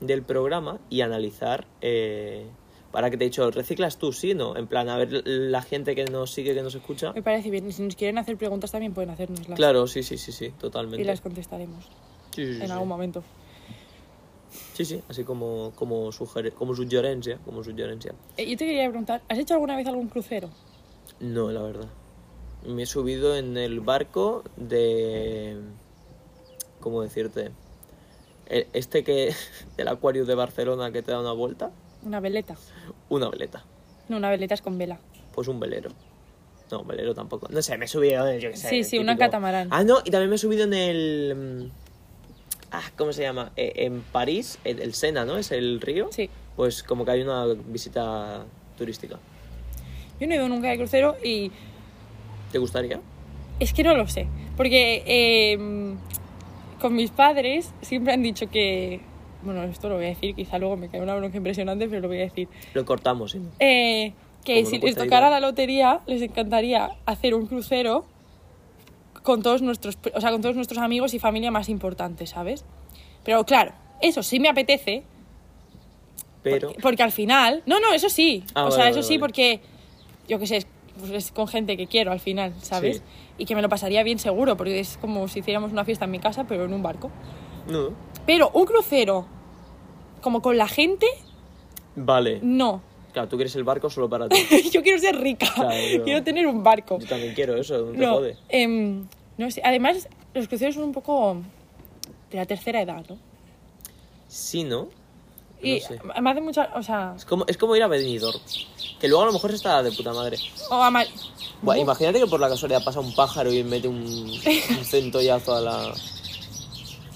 del 0.00 0.22
programa 0.22 0.78
y 0.88 1.02
analizar 1.02 1.66
eh, 1.82 2.46
para 2.90 3.10
que 3.10 3.18
te 3.18 3.24
he 3.24 3.28
dicho, 3.28 3.50
¿reciclas 3.50 3.98
tú? 3.98 4.14
Sí, 4.14 4.32
no. 4.32 4.56
En 4.56 4.66
plan, 4.66 4.88
a 4.88 4.96
ver 4.96 5.22
la 5.26 5.60
gente 5.60 5.94
que 5.94 6.06
nos 6.06 6.30
sigue, 6.30 6.54
que 6.54 6.62
nos 6.62 6.74
escucha. 6.74 7.12
Me 7.12 7.22
parece 7.22 7.50
bien. 7.50 7.68
Y 7.68 7.72
Si 7.72 7.82
nos 7.82 7.96
quieren 7.96 8.16
hacer 8.16 8.38
preguntas 8.38 8.72
también 8.72 8.94
pueden 8.94 9.10
hacérnoslas. 9.10 9.54
Claro, 9.58 9.86
sí, 9.86 10.02
sí, 10.02 10.16
sí, 10.16 10.32
sí, 10.32 10.46
Y 10.46 10.50
totalmente. 10.52 11.04
las 11.04 11.20
contestaremos 11.20 11.84
Sí, 12.34 12.46
sí, 12.46 12.54
sí, 12.54 12.62
en 12.64 12.70
algún 12.70 12.88
momento. 12.88 13.22
Sí, 14.72 14.86
sí, 14.86 15.02
así 15.10 15.22
como, 15.22 15.72
como, 15.74 16.10
sugerir, 16.12 16.54
como 16.54 16.74
sugerencia, 16.74 17.38
como 17.44 17.62
sugerencia. 17.62 18.14
Eh, 18.38 18.48
yo 18.48 18.56
te 18.56 18.64
quería 18.64 18.88
preguntar, 18.88 19.20
¿has 19.28 19.38
hecho 19.38 19.52
alguna 19.52 19.76
vez 19.76 19.86
algún 19.86 20.08
crucero? 20.08 20.48
No, 21.20 21.50
la 21.50 21.62
verdad. 21.62 21.88
Me 22.66 22.82
he 22.82 22.86
subido 22.86 23.36
en 23.36 23.56
el 23.56 23.80
barco 23.80 24.44
de... 24.56 25.56
¿Cómo 26.80 27.02
decirte? 27.02 27.50
E- 28.46 28.68
Este 28.72 29.04
que... 29.04 29.34
del 29.76 29.88
acuario 29.88 30.24
de 30.24 30.34
Barcelona 30.34 30.90
que 30.92 31.02
te 31.02 31.12
da 31.12 31.20
una 31.20 31.32
vuelta. 31.32 31.70
Una 32.04 32.20
veleta. 32.20 32.56
Una 33.08 33.28
veleta. 33.28 33.64
No, 34.08 34.16
una 34.16 34.30
veleta 34.30 34.54
es 34.54 34.62
con 34.62 34.78
vela. 34.78 34.98
Pues 35.34 35.48
un 35.48 35.60
velero. 35.60 35.90
No, 36.70 36.80
un 36.80 36.88
velero 36.88 37.14
tampoco. 37.14 37.48
No 37.50 37.62
sé, 37.62 37.78
me 37.78 37.86
he 37.86 37.88
subido 37.88 38.26
en 38.28 38.34
el, 38.34 38.40
yo 38.40 38.50
qué 38.50 38.56
sé, 38.56 38.68
Sí, 38.68 38.84
sí, 38.84 38.98
una 38.98 39.16
catamarán. 39.16 39.68
Ah, 39.70 39.84
no, 39.84 39.98
y 40.04 40.10
también 40.10 40.28
me 40.30 40.36
he 40.36 40.38
subido 40.38 40.64
en 40.64 40.74
el... 40.74 41.34
mm, 41.36 41.70
Ah, 42.70 42.82
¿cómo 42.98 43.14
se 43.14 43.22
llama? 43.22 43.50
Eh, 43.56 43.72
en 43.76 44.02
París, 44.02 44.58
el, 44.64 44.80
el 44.80 44.92
Sena, 44.92 45.24
¿no? 45.24 45.38
Es 45.38 45.52
el 45.52 45.80
río. 45.80 46.10
Sí. 46.12 46.28
Pues 46.54 46.82
como 46.82 47.06
que 47.06 47.12
hay 47.12 47.22
una 47.22 47.46
visita 47.46 48.44
turística. 48.76 49.18
Yo 50.20 50.26
no 50.26 50.32
he 50.32 50.36
ido 50.36 50.48
nunca 50.48 50.68
de 50.68 50.76
crucero 50.76 51.16
y 51.24 51.50
¿Te 52.52 52.58
gustaría? 52.58 53.00
es 53.60 53.72
que 53.72 53.82
no 53.82 53.94
lo 53.96 54.06
sé. 54.08 54.26
Porque 54.56 55.02
eh, 55.06 55.58
con 56.80 56.94
mis 56.94 57.10
padres 57.10 57.72
siempre 57.82 58.12
han 58.12 58.22
dicho 58.22 58.48
que... 58.48 59.00
Bueno, 59.42 59.62
esto 59.64 59.88
lo 59.88 59.96
voy 59.96 60.06
a 60.06 60.08
decir, 60.08 60.34
quizá 60.34 60.58
luego 60.58 60.76
me 60.76 60.88
cae 60.88 61.00
una 61.00 61.14
bronca 61.14 61.36
impresionante, 61.36 61.86
pero 61.88 62.00
lo 62.02 62.08
voy 62.08 62.18
a 62.18 62.22
decir. 62.24 62.48
Lo 62.74 62.84
cortamos, 62.84 63.32
¿sí? 63.32 63.40
Eh, 63.60 64.12
que 64.44 64.64
si 64.66 64.78
no 64.78 64.86
les 64.86 64.96
tocara 64.96 65.30
la 65.30 65.38
lotería, 65.40 66.00
les 66.06 66.22
encantaría 66.22 66.90
hacer 67.06 67.34
un 67.34 67.46
crucero 67.46 68.04
con 69.22 69.42
todos 69.42 69.62
nuestros, 69.62 69.96
o 70.14 70.20
sea, 70.20 70.30
con 70.32 70.40
todos 70.42 70.56
nuestros 70.56 70.78
amigos 70.80 71.14
y 71.14 71.18
familia 71.20 71.50
más 71.52 71.68
importantes, 71.68 72.30
¿sabes? 72.30 72.64
Pero 73.24 73.44
claro, 73.44 73.72
eso 74.00 74.22
sí 74.24 74.40
me 74.40 74.48
apetece, 74.48 75.02
Pero... 76.42 76.68
porque, 76.68 76.82
porque 76.82 77.02
al 77.02 77.12
final, 77.12 77.62
no, 77.66 77.78
no, 77.78 77.92
eso 77.92 78.08
sí, 78.08 78.42
Ah, 78.54 78.62
o 78.62 78.64
vale, 78.64 78.74
sea, 78.74 78.84
vale, 78.86 78.90
eso 78.98 79.02
sí 79.02 79.14
vale. 79.18 79.20
porque 79.20 79.60
yo 80.28 80.38
qué 80.38 80.46
sé, 80.46 80.56
es, 80.58 80.66
pues 80.98 81.10
es 81.12 81.32
con 81.32 81.48
gente 81.48 81.76
que 81.76 81.86
quiero 81.86 82.12
al 82.12 82.20
final, 82.20 82.54
¿sabes? 82.60 82.98
Sí. 82.98 83.02
Y 83.38 83.44
que 83.46 83.54
me 83.54 83.62
lo 83.62 83.68
pasaría 83.68 84.02
bien 84.02 84.18
seguro, 84.18 84.56
porque 84.56 84.78
es 84.80 84.96
como 84.98 85.26
si 85.28 85.40
hiciéramos 85.40 85.72
una 85.72 85.84
fiesta 85.84 86.04
en 86.04 86.10
mi 86.10 86.18
casa, 86.18 86.44
pero 86.44 86.64
en 86.64 86.72
un 86.72 86.82
barco. 86.82 87.10
No. 87.68 87.90
Pero 88.26 88.50
un 88.50 88.66
crucero 88.66 89.26
como 90.20 90.42
con 90.42 90.56
la 90.56 90.68
gente, 90.68 91.06
Vale. 91.96 92.40
no. 92.42 92.82
Claro, 93.12 93.28
tú 93.28 93.36
quieres 93.36 93.54
el 93.56 93.64
barco 93.64 93.88
solo 93.90 94.08
para 94.08 94.28
ti. 94.28 94.36
yo 94.70 94.82
quiero 94.82 94.98
ser 94.98 95.16
rica, 95.20 95.46
Claro, 95.54 95.70
quiero 96.04 96.22
tener 96.22 96.46
un 96.46 96.62
barco. 96.62 96.98
Yo 96.98 97.06
también 97.06 97.34
quiero 97.34 97.56
eso, 97.56 97.78
no 97.86 97.92
te 97.92 97.98
No, 97.98 98.14
jode. 98.14 98.36
em, 98.48 99.06
no 99.38 99.50
sé. 99.50 99.62
Además, 99.64 100.08
los 100.34 100.46
cruceros 100.48 100.74
son 100.74 100.84
un 100.84 100.92
poco 100.92 101.36
de 102.30 102.36
la 102.36 102.44
tercera 102.46 102.82
edad, 102.82 103.04
¿no? 103.08 103.16
Sí, 104.28 104.64
¿no? 104.64 104.88
Y 105.62 105.80
No 105.80 105.86
sé. 105.88 106.00
me 106.22 106.30
hace 106.30 106.40
mucha. 106.40 106.70
O 106.76 106.82
sea. 106.82 107.14
Es 107.16 107.24
como, 107.24 107.44
es 107.48 107.56
como 107.56 107.74
ir 107.76 107.82
a 107.82 107.88
Benidorm. 107.88 108.38
Que 109.00 109.08
luego 109.08 109.22
a 109.22 109.26
lo 109.26 109.32
mejor 109.32 109.52
está 109.52 109.82
de 109.82 109.92
puta 109.92 110.12
madre. 110.12 110.38
O 110.70 110.74
ama- 110.82 111.04
Buah, 111.62 111.76
imagínate 111.78 112.20
que 112.20 112.26
por 112.26 112.38
la 112.40 112.48
casualidad 112.48 112.84
pasa 112.84 113.00
un 113.00 113.14
pájaro 113.14 113.52
y 113.52 113.64
mete 113.64 113.88
un, 113.88 113.96
un 114.06 114.84
centollazo 114.84 115.54
a 115.56 115.60
la... 115.60 115.94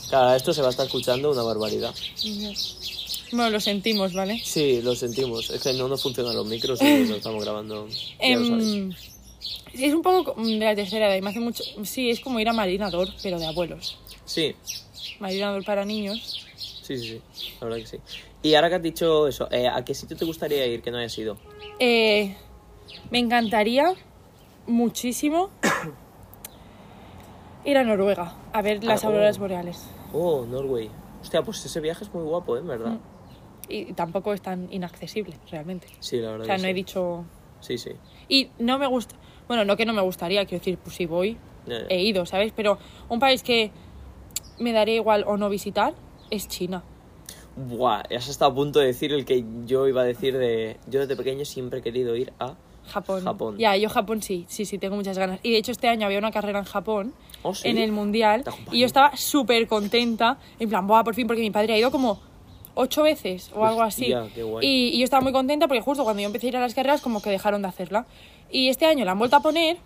Claro, 0.08 0.34
esto 0.34 0.52
se 0.52 0.60
va 0.60 0.66
a 0.66 0.70
estar 0.70 0.84
escuchando 0.86 1.30
una 1.30 1.42
barbaridad. 1.42 1.94
Bueno, 3.32 3.50
lo 3.50 3.60
sentimos, 3.60 4.12
¿vale? 4.12 4.40
Sí, 4.44 4.82
lo 4.82 4.94
sentimos. 4.94 5.48
Es 5.50 5.62
que 5.62 5.72
no 5.72 5.88
nos 5.88 6.02
funcionan 6.02 6.34
los 6.36 6.46
micros 6.46 6.82
y 6.82 7.06
lo 7.06 7.16
estamos 7.16 7.42
grabando. 7.44 7.88
Ya 8.20 8.36
lo 8.36 8.46
sabéis. 8.46 8.96
Sí, 9.74 9.84
es 9.86 9.94
un 9.94 10.02
poco 10.02 10.34
de 10.42 10.56
la 10.58 10.74
tercera 10.74 11.06
edad 11.08 11.16
y 11.16 11.22
me 11.22 11.30
hace 11.30 11.40
mucho. 11.40 11.64
Sí, 11.84 12.10
es 12.10 12.20
como 12.20 12.38
ir 12.40 12.48
a 12.48 12.52
Marinador, 12.52 13.08
pero 13.22 13.38
de 13.38 13.46
abuelos. 13.46 13.96
Sí, 14.26 14.54
Marinador 15.18 15.64
para 15.64 15.84
niños. 15.86 16.44
sí, 16.82 16.98
sí, 16.98 17.08
sí. 17.08 17.20
La 17.60 17.68
verdad 17.68 17.78
que 17.80 17.86
sí. 17.86 17.96
Y 18.42 18.54
ahora 18.54 18.68
que 18.68 18.74
has 18.76 18.82
dicho 18.82 19.28
eso, 19.28 19.48
eh, 19.50 19.68
¿a 19.68 19.84
qué 19.84 19.94
sitio 19.94 20.16
te 20.16 20.24
gustaría 20.24 20.66
ir 20.66 20.82
que 20.82 20.90
no 20.90 20.98
haya 20.98 21.08
sido? 21.08 21.36
Eh, 21.78 22.36
me 23.10 23.18
encantaría 23.18 23.94
muchísimo 24.66 25.50
ir 27.64 27.76
a 27.78 27.84
Noruega 27.84 28.34
a 28.52 28.62
ver 28.62 28.82
las 28.82 29.04
Ah, 29.04 29.08
oh. 29.08 29.10
auroras 29.10 29.38
boreales. 29.38 29.84
Oh, 30.12 30.44
Norway. 30.44 30.90
Hostia, 31.20 31.42
pues 31.42 31.64
ese 31.64 31.80
viaje 31.80 32.04
es 32.04 32.12
muy 32.12 32.24
guapo, 32.24 32.56
¿eh? 32.56 32.62
Verdad. 32.62 32.98
Y 33.68 33.92
tampoco 33.92 34.32
es 34.32 34.42
tan 34.42 34.70
inaccesible, 34.72 35.36
realmente. 35.50 35.86
Sí, 36.00 36.16
la 36.18 36.32
verdad 36.32 36.42
O 36.42 36.46
sea, 36.46 36.56
que 36.56 36.62
no 36.62 36.66
sí. 36.66 36.70
he 36.70 36.74
dicho. 36.74 37.24
Sí, 37.60 37.78
sí. 37.78 37.90
Y 38.28 38.50
no 38.58 38.78
me 38.78 38.88
gusta. 38.88 39.14
Bueno, 39.46 39.64
no 39.64 39.76
que 39.76 39.86
no 39.86 39.92
me 39.92 40.02
gustaría, 40.02 40.44
quiero 40.46 40.60
decir, 40.60 40.78
pues 40.78 40.96
si 40.96 41.06
voy, 41.06 41.36
he 41.88 42.02
ido, 42.02 42.26
¿sabes? 42.26 42.52
Pero 42.56 42.78
un 43.08 43.20
país 43.20 43.44
que 43.44 43.70
me 44.58 44.72
daría 44.72 44.96
igual 44.96 45.22
o 45.28 45.36
no 45.36 45.48
visitar 45.48 45.94
es 46.30 46.48
China. 46.48 46.82
Buah, 47.56 48.02
has 48.16 48.28
estado 48.28 48.50
a 48.50 48.54
punto 48.54 48.78
de 48.80 48.86
decir 48.86 49.12
el 49.12 49.24
que 49.24 49.44
yo 49.66 49.86
iba 49.86 50.02
a 50.02 50.04
decir 50.04 50.38
de... 50.38 50.78
Yo 50.88 51.00
desde 51.00 51.16
pequeño 51.16 51.44
siempre 51.44 51.80
he 51.80 51.82
querido 51.82 52.16
ir 52.16 52.32
a... 52.38 52.54
Japón. 52.86 53.22
Japón. 53.22 53.58
Ya, 53.58 53.76
yo 53.76 53.88
Japón 53.88 54.22
sí, 54.22 54.44
sí, 54.48 54.64
sí, 54.64 54.78
tengo 54.78 54.96
muchas 54.96 55.16
ganas. 55.16 55.38
Y 55.42 55.52
de 55.52 55.58
hecho 55.58 55.70
este 55.70 55.88
año 55.88 56.06
había 56.06 56.18
una 56.18 56.32
carrera 56.32 56.58
en 56.58 56.64
Japón, 56.64 57.14
¿Oh, 57.42 57.54
sí? 57.54 57.68
en 57.68 57.78
el 57.78 57.92
Mundial, 57.92 58.44
y 58.72 58.80
yo 58.80 58.86
estaba 58.86 59.16
súper 59.16 59.68
contenta, 59.68 60.38
en 60.58 60.68
plan, 60.68 60.86
buah, 60.86 61.04
por 61.04 61.14
fin, 61.14 61.26
porque 61.26 61.42
mi 61.42 61.50
padre 61.50 61.74
ha 61.74 61.78
ido 61.78 61.90
como 61.90 62.20
ocho 62.74 63.02
veces 63.02 63.50
o 63.54 63.64
algo 63.64 63.82
así. 63.82 64.12
Qué 64.34 64.42
guay. 64.42 64.66
Y, 64.66 64.96
y 64.96 64.98
yo 64.98 65.04
estaba 65.04 65.22
muy 65.22 65.32
contenta 65.32 65.68
porque 65.68 65.82
justo 65.82 66.04
cuando 66.04 66.22
yo 66.22 66.26
empecé 66.26 66.46
a 66.46 66.48
ir 66.48 66.56
a 66.56 66.60
las 66.60 66.74
carreras 66.74 67.00
como 67.02 67.22
que 67.22 67.30
dejaron 67.30 67.62
de 67.62 67.68
hacerla. 67.68 68.06
Y 68.50 68.68
este 68.68 68.86
año 68.86 69.04
la 69.04 69.12
han 69.12 69.18
vuelto 69.18 69.36
a 69.36 69.40
poner 69.40 69.76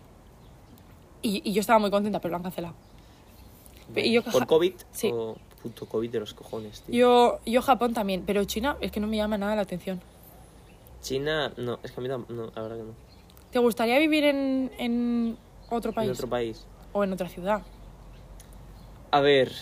y, 1.23 1.43
y 1.45 1.53
yo 1.53 1.61
estaba 1.61 1.79
muy 1.79 1.91
contenta, 1.91 2.21
pero 2.21 2.31
lo 2.31 2.37
han 2.37 2.43
cancelado. 2.45 2.75
Y 3.95 4.13
yo, 4.13 4.23
¿Por 4.23 4.47
COVID? 4.47 4.73
Sí. 4.91 5.11
O 5.13 5.37
puto 5.67 5.87
COVID 5.87 6.11
de 6.11 6.21
los 6.21 6.35
cojones, 6.35 6.81
tío. 6.83 6.95
yo, 6.95 7.39
yo 7.45 7.63
Japón 7.63 7.93
también, 7.95 8.23
pero 8.27 8.45
China 8.45 8.77
es 8.81 8.93
que 8.93 9.01
no 9.01 9.07
me 9.07 9.17
llama 9.17 9.37
nada 9.39 9.57
la 9.57 9.63
atención. 9.63 10.01
China, 11.03 11.53
no, 11.57 11.79
es 11.83 11.93
que 11.93 12.01
a 12.01 12.03
mí 12.03 12.09
no, 12.09 12.25
la 12.55 12.63
verdad 12.63 12.77
que 12.77 12.83
no. 12.85 12.95
¿Te 13.51 13.59
gustaría 13.59 13.99
vivir 13.99 14.25
en, 14.25 14.71
en 14.79 15.37
otro 15.71 15.93
país? 15.93 16.07
En 16.09 16.13
otro 16.13 16.29
país. 16.29 16.65
O 16.93 17.05
en 17.05 17.13
otra 17.13 17.29
ciudad. 17.29 17.63
A 19.11 19.21
ver, 19.21 19.53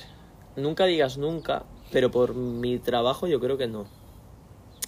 nunca 0.57 0.85
digas 0.87 1.17
nunca, 1.19 1.65
pero 1.93 2.11
por 2.11 2.35
mi 2.35 2.79
trabajo 2.79 3.27
yo 3.27 3.41
creo 3.41 3.57
que 3.57 3.67
no. 3.67 3.87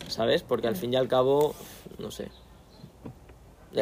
¿Sabes? 0.08 0.42
Porque 0.42 0.68
al 0.68 0.76
fin 0.76 0.92
y 0.92 0.96
al 0.96 1.08
cabo, 1.08 1.54
no 1.98 2.10
sé. 2.10 2.28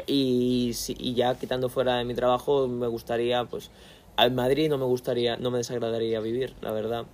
Y, 0.06 0.72
si- 0.74 0.96
y 0.98 1.14
ya 1.14 1.36
quitando 1.38 1.68
fuera 1.68 1.96
de 1.96 2.04
mi 2.04 2.14
trabajo, 2.14 2.66
me 2.66 2.88
gustaría, 2.88 3.44
pues, 3.44 3.70
en 4.18 4.34
Madrid 4.34 4.68
no 4.68 4.78
me 4.78 4.84
gustaría, 4.84 5.36
no 5.36 5.50
me 5.50 5.58
desagradaría 5.58 6.20
vivir, 6.20 6.54
la 6.60 6.72
verdad. 6.72 7.06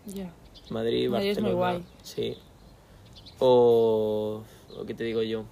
Madrid, 0.71 1.09
Madrid 1.09 1.31
es 1.31 1.41
muy 1.41 1.53
Barcelona. 1.53 1.55
guay. 1.55 1.85
Sí. 2.03 2.37
O, 3.39 4.43
o 4.77 4.85
qué 4.87 4.95
te 4.95 5.05
digo 5.05 5.23
yo. 5.23 5.45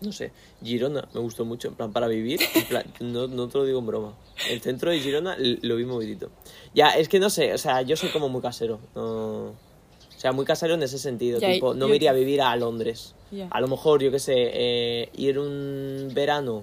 No 0.00 0.12
sé, 0.12 0.30
Girona 0.62 1.08
me 1.12 1.20
gustó 1.20 1.44
mucho, 1.44 1.66
en 1.68 1.74
plan 1.74 1.92
para 1.92 2.06
vivir, 2.06 2.40
en 2.54 2.64
plan, 2.66 2.84
no, 3.00 3.26
no 3.26 3.48
te 3.48 3.58
lo 3.58 3.64
digo 3.64 3.80
en 3.80 3.86
broma. 3.86 4.14
El 4.48 4.60
centro 4.60 4.90
de 4.92 5.00
Girona 5.00 5.36
lo 5.38 5.76
vi 5.76 5.84
movidito. 5.84 6.30
Ya, 6.72 6.90
es 6.90 7.08
que 7.08 7.18
no 7.18 7.30
sé, 7.30 7.52
o 7.52 7.58
sea, 7.58 7.82
yo 7.82 7.96
soy 7.96 8.10
como 8.10 8.28
muy 8.28 8.40
casero. 8.40 8.78
No, 8.94 9.46
o 9.48 10.20
sea, 10.20 10.32
muy 10.32 10.44
casero 10.44 10.74
en 10.74 10.82
ese 10.82 10.98
sentido, 10.98 11.40
tipo, 11.40 11.74
no 11.74 11.88
me 11.88 11.96
iría 11.96 12.10
a 12.10 12.14
vivir 12.14 12.40
a 12.42 12.54
Londres. 12.56 13.14
A 13.50 13.60
lo 13.60 13.68
mejor, 13.68 14.00
yo 14.02 14.10
qué 14.10 14.18
sé, 14.20 14.34
eh, 14.36 15.10
ir 15.16 15.38
un 15.38 16.10
verano, 16.14 16.62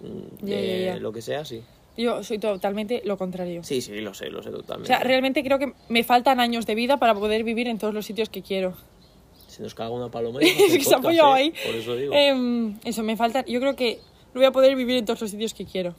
mm, 0.00 0.44
de 0.44 0.84
ya, 0.86 0.94
ya. 0.94 1.00
lo 1.00 1.12
que 1.12 1.22
sea, 1.22 1.44
sí. 1.44 1.62
Yo 1.96 2.22
soy 2.24 2.38
totalmente 2.38 3.02
lo 3.04 3.16
contrario. 3.16 3.62
Sí, 3.62 3.80
sí, 3.80 4.00
lo 4.00 4.14
sé, 4.14 4.28
lo 4.30 4.42
sé 4.42 4.48
O 4.48 4.52
totalmente. 4.52 4.88
sea, 4.88 4.98
realmente 5.00 5.44
creo 5.44 5.58
que 5.58 5.74
me 5.88 6.02
faltan 6.02 6.40
años 6.40 6.66
de 6.66 6.74
vida 6.74 6.96
para 6.96 7.14
poder 7.14 7.44
vivir 7.44 7.68
en 7.68 7.78
todos 7.78 7.94
los 7.94 8.04
sitios 8.04 8.28
que 8.28 8.42
quiero. 8.42 8.74
Se 9.46 9.62
nos 9.62 9.74
caga 9.74 9.90
una 9.90 10.10
paloma 10.10 10.42
y 10.42 10.46
Es 10.48 10.72
que 10.78 10.84
se 10.84 10.94
ha 10.94 10.98
apoyado 10.98 11.36
¿eh? 11.36 11.38
ahí. 11.38 11.50
Por 11.64 11.74
eso 11.74 11.94
digo. 11.94 12.12
Em, 12.12 12.76
eso, 12.84 13.02
me 13.04 13.16
falta. 13.16 13.44
Yo 13.46 13.60
creo 13.60 13.76
que 13.76 14.00
no 14.34 14.40
voy 14.40 14.44
a 14.46 14.50
poder 14.52 14.74
vivir 14.74 14.96
en 14.96 15.04
todos 15.04 15.20
los 15.20 15.30
sitios 15.30 15.54
que 15.54 15.64
quiero. 15.64 15.94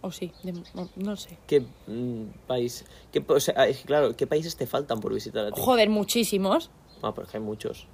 O 0.00 0.10
sí, 0.10 0.32
de- 0.42 0.52
no, 0.74 0.88
no 0.96 1.16
sé. 1.16 1.38
¿Qué 1.46 1.60
mm, 1.86 2.24
país? 2.48 2.84
Qué, 3.12 3.24
o 3.26 3.40
sea, 3.40 3.66
es 3.68 3.78
que 3.78 3.84
claro, 3.84 4.16
¿qué 4.16 4.26
países 4.26 4.56
te 4.56 4.66
faltan 4.66 5.00
por 5.00 5.14
visitar 5.14 5.46
a 5.46 5.52
ti? 5.52 5.60
Joder, 5.62 5.88
muchísimos. 5.88 6.70
Ah, 7.02 7.14
porque 7.14 7.36
hay 7.36 7.42
muchos. 7.42 7.86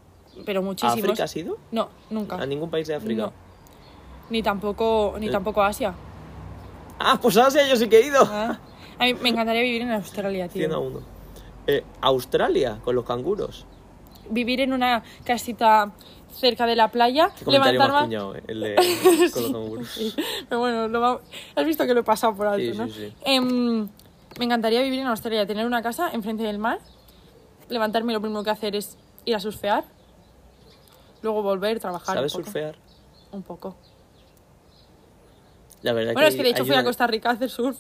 Pero 0.47 0.61
¿A 0.61 0.62
muchísimos. 0.62 0.99
África 1.05 1.25
has 1.25 1.37
ido? 1.37 1.59
No, 1.71 1.91
nunca. 2.09 2.37
¿A 2.37 2.47
ningún 2.47 2.71
país 2.71 2.89
de 2.89 2.95
África? 2.95 3.23
No. 3.25 3.33
Ni 4.31 4.43
tampoco, 4.43 5.16
ni 5.21 5.27
Eh. 5.27 5.31
tampoco 5.31 5.62
Asia. 5.62 5.95
Ah, 7.03 7.18
pues 7.20 7.36
Asia 7.38 7.66
yo 7.66 7.76
sí 7.76 7.88
que 7.88 7.98
he 7.98 8.07
ido. 8.07 8.22
Ah. 8.30 8.59
A 8.98 9.05
mí 9.05 9.14
me 9.14 9.30
encantaría 9.30 9.62
vivir 9.62 9.80
en 9.82 9.92
Australia, 9.92 10.48
100 10.48 10.64
a 10.70 10.74
tío. 10.74 10.80
1. 10.82 11.01
Eh, 11.66 11.82
Australia, 12.03 12.78
con 12.84 12.94
los 12.94 13.07
canguros. 13.07 13.64
Vivir 14.28 14.61
en 14.61 14.74
una 14.74 15.03
casita 15.24 15.92
cerca 16.34 16.66
de 16.66 16.76
la 16.76 16.88
playa, 16.88 17.30
Qué 17.38 17.44
comentario 17.46 17.80
más 17.80 18.03
cuñado, 18.05 18.36
eh, 18.36 18.42
el 18.48 18.61
de 18.61 18.74
con 19.32 19.42
los 19.42 19.53
canguros. 19.53 19.88
Sí, 19.88 20.14
pero 20.48 20.61
bueno, 20.61 20.88
lo 20.88 21.01
va- 21.01 21.20
has 21.57 21.64
visto 21.64 21.86
que 21.86 21.94
lo 21.94 22.01
he 22.01 22.05
pasado 22.05 22.34
por 22.34 22.46
alto, 22.46 22.72
Sí, 22.72 22.78
¿no? 22.78 22.86
sí, 22.86 22.92
sí. 22.92 23.12
Em, 23.24 23.88
me 24.38 24.44
encantaría 24.44 24.82
vivir 24.82 25.01
en 25.01 25.07
Australia, 25.07 25.46
tener 25.46 25.64
una 25.66 25.82
casa 25.82 26.11
enfrente 26.12 26.42
del 26.44 26.59
mar, 26.59 26.78
levantarme 27.70 28.12
y 28.12 28.14
lo 28.14 28.20
primero 28.20 28.44
que 28.44 28.51
hacer 28.51 28.76
es 28.76 28.96
ir 29.24 29.34
a 29.34 29.40
surfear, 29.40 29.84
luego 31.22 31.42
volver, 31.42 31.80
trabajar. 31.80 32.14
¿Sabes 32.16 32.34
un 32.34 32.40
poco, 32.42 32.53
surfear? 32.53 32.76
Un 33.32 33.42
poco. 33.42 33.76
La 35.83 35.93
verdad 35.93 36.12
Bueno, 36.12 36.28
es 36.28 36.37
que 36.37 36.43
de 36.43 36.51
hecho 36.51 36.64
fui 36.64 36.74
a 36.74 36.85
Costa 36.85 37.07
Rica 37.07 37.31
a 37.31 37.33
hacer 37.33 37.51
surf. 37.51 37.78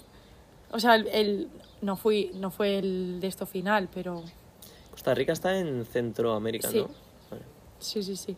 O 0.70 0.78
sea, 0.80 0.94
el, 0.94 1.06
el- 1.08 1.48
no 1.82 1.96
fui, 1.96 2.30
no 2.34 2.50
fue 2.50 2.78
el 2.78 3.20
de 3.20 3.26
esto 3.26 3.46
final, 3.46 3.88
pero 3.92 4.22
Costa 4.90 5.14
Rica 5.14 5.32
está 5.32 5.56
en 5.58 5.84
Centroamérica, 5.84 6.68
Sí. 6.68 6.78
¿no? 6.78 6.88
Vale. 7.30 7.42
sí, 7.78 8.02
sí, 8.02 8.16
sí. 8.16 8.36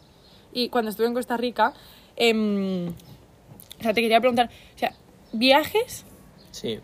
Y 0.52 0.68
cuando 0.68 0.90
estuve 0.90 1.06
en 1.06 1.14
Costa 1.14 1.36
Rica, 1.36 1.72
em, 2.16 2.88
o 2.88 3.82
sea, 3.82 3.92
te 3.94 4.00
quería 4.00 4.20
preguntar, 4.20 4.48
o 4.74 4.78
sea, 4.78 4.94
viajes 5.32 6.04
Sí. 6.50 6.78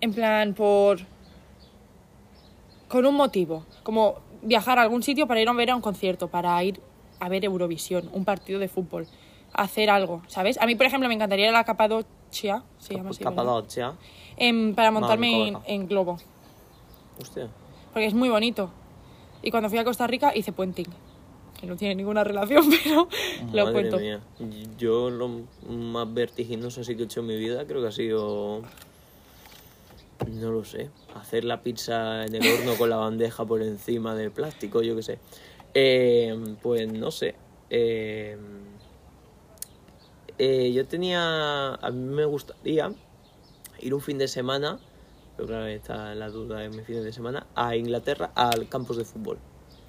en 0.00 0.12
plan 0.12 0.54
por 0.54 0.98
con 2.88 3.04
un 3.04 3.14
motivo, 3.14 3.64
como 3.82 4.20
viajar 4.42 4.78
a 4.78 4.82
algún 4.82 5.02
sitio 5.02 5.26
para 5.26 5.40
ir 5.40 5.48
a 5.48 5.52
ver 5.52 5.70
a 5.70 5.76
un 5.76 5.82
concierto, 5.82 6.28
para 6.28 6.62
ir 6.62 6.80
a 7.18 7.28
ver 7.28 7.44
Eurovisión, 7.44 8.08
un 8.12 8.24
partido 8.24 8.58
de 8.60 8.68
fútbol, 8.68 9.06
hacer 9.56 9.90
algo, 9.90 10.22
¿sabes? 10.28 10.58
A 10.60 10.66
mí, 10.66 10.74
por 10.74 10.86
ejemplo, 10.86 11.08
me 11.08 11.14
encantaría 11.14 11.46
ir 11.46 11.50
a 11.50 11.58
la 11.58 11.64
Capadocia, 11.64 12.62
se 12.78 12.94
llama 12.94 13.10
así. 13.10 13.24
Capadocia. 13.24 13.94
Em, 14.36 14.74
para 14.74 14.90
montarme 14.90 15.48
en, 15.48 15.54
Cobaca. 15.54 15.72
en 15.72 15.88
globo, 15.88 16.18
Hostia. 17.20 17.48
porque 17.92 18.06
es 18.06 18.14
muy 18.14 18.28
bonito. 18.28 18.70
Y 19.42 19.50
cuando 19.50 19.68
fui 19.68 19.78
a 19.78 19.84
Costa 19.84 20.06
Rica 20.06 20.32
hice 20.34 20.52
puenting, 20.52 20.86
que 21.58 21.66
no 21.66 21.76
tiene 21.76 21.94
ninguna 21.94 22.22
relación, 22.22 22.64
pero 22.84 23.08
lo 23.52 23.64
Madre 23.64 23.72
cuento. 23.72 23.98
mía. 23.98 24.20
Yo 24.76 25.08
lo 25.10 25.42
más 25.70 26.12
vertiginoso 26.12 26.82
así 26.82 26.96
que 26.96 27.02
he 27.02 27.04
hecho 27.06 27.20
en 27.20 27.26
mi 27.26 27.36
vida 27.36 27.66
creo 27.66 27.80
que 27.80 27.88
ha 27.88 27.92
sido... 27.92 28.62
No 30.26 30.50
lo 30.50 30.64
sé. 30.64 30.90
Hacer 31.14 31.44
la 31.44 31.60
pizza 31.62 32.24
en 32.24 32.34
el 32.34 32.42
horno 32.42 32.74
con 32.76 32.88
la 32.90 32.96
bandeja 32.96 33.44
por 33.44 33.62
encima 33.62 34.14
del 34.14 34.30
plástico, 34.30 34.82
yo 34.82 34.96
qué 34.96 35.02
sé. 35.02 35.18
Eh, 35.74 36.34
pues 36.62 36.90
no 36.90 37.10
sé. 37.10 37.34
Eh, 37.68 38.36
eh, 40.38 40.72
yo 40.72 40.86
tenía... 40.86 41.74
A 41.74 41.90
mí 41.90 42.14
me 42.14 42.24
gustaría 42.24 42.92
ir 43.80 43.94
un 43.94 44.00
fin 44.00 44.18
de 44.18 44.28
semana, 44.28 44.78
pero 45.36 45.48
claro, 45.48 45.66
está 45.66 46.14
la 46.14 46.28
duda 46.30 46.60
de 46.60 46.68
mi 46.70 46.82
fin 46.82 47.02
de 47.02 47.12
semana, 47.12 47.46
a 47.54 47.76
Inglaterra 47.76 48.30
al 48.34 48.68
campus 48.68 48.96
de 48.96 49.04
fútbol. 49.04 49.38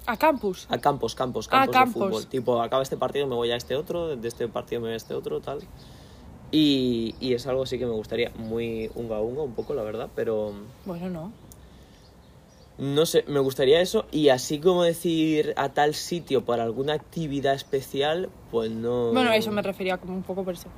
A 0.06 0.16
campus. 0.16 0.66
A 0.70 0.78
campos, 0.78 1.14
campos, 1.14 1.48
Ah, 1.50 1.66
campos 1.66 1.74
campos. 1.74 1.94
de 1.94 2.08
fútbol. 2.08 2.26
Tipo, 2.26 2.62
acaba 2.62 2.82
este 2.82 2.96
partido, 2.96 3.26
me 3.26 3.34
voy 3.34 3.50
a 3.50 3.56
este 3.56 3.76
otro, 3.76 4.16
de 4.16 4.28
este 4.28 4.48
partido 4.48 4.80
me 4.80 4.88
voy 4.88 4.94
a 4.94 4.96
este 4.96 5.14
otro, 5.14 5.40
tal. 5.40 5.60
Y, 6.50 7.14
y 7.20 7.34
es 7.34 7.46
algo 7.46 7.64
así 7.64 7.78
que 7.78 7.84
me 7.84 7.92
gustaría, 7.92 8.30
muy 8.36 8.90
unga 8.94 9.20
unga 9.20 9.42
un 9.42 9.52
poco, 9.54 9.74
la 9.74 9.82
verdad, 9.82 10.08
pero 10.14 10.52
Bueno, 10.86 11.10
no. 11.10 11.32
No 12.78 13.06
sé, 13.06 13.24
me 13.28 13.40
gustaría 13.40 13.80
eso. 13.80 14.06
Y 14.12 14.28
así 14.28 14.58
como 14.60 14.82
decir 14.84 15.52
a 15.56 15.70
tal 15.70 15.94
sitio 15.94 16.44
para 16.44 16.62
alguna 16.62 16.94
actividad 16.94 17.54
especial, 17.54 18.28
pues 18.50 18.70
no. 18.70 19.12
Bueno, 19.12 19.32
eso 19.32 19.50
me 19.50 19.62
refería 19.62 19.98
como 19.98 20.14
un 20.14 20.22
poco 20.22 20.44
por 20.44 20.54
eso. 20.54 20.68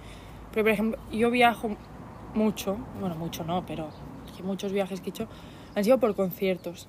Pero, 0.53 0.65
por 0.65 0.73
ejemplo, 0.73 1.01
yo 1.13 1.31
viajo 1.31 1.77
mucho, 2.35 2.77
bueno, 3.01 3.15
mucho 3.17 3.45
no, 3.45 3.65
pero 3.67 3.89
muchos 4.43 4.73
viajes 4.73 5.01
que 5.01 5.11
he 5.11 5.13
hecho 5.13 5.27
han 5.75 5.85
sido 5.85 5.99
por 5.99 6.15
conciertos. 6.15 6.87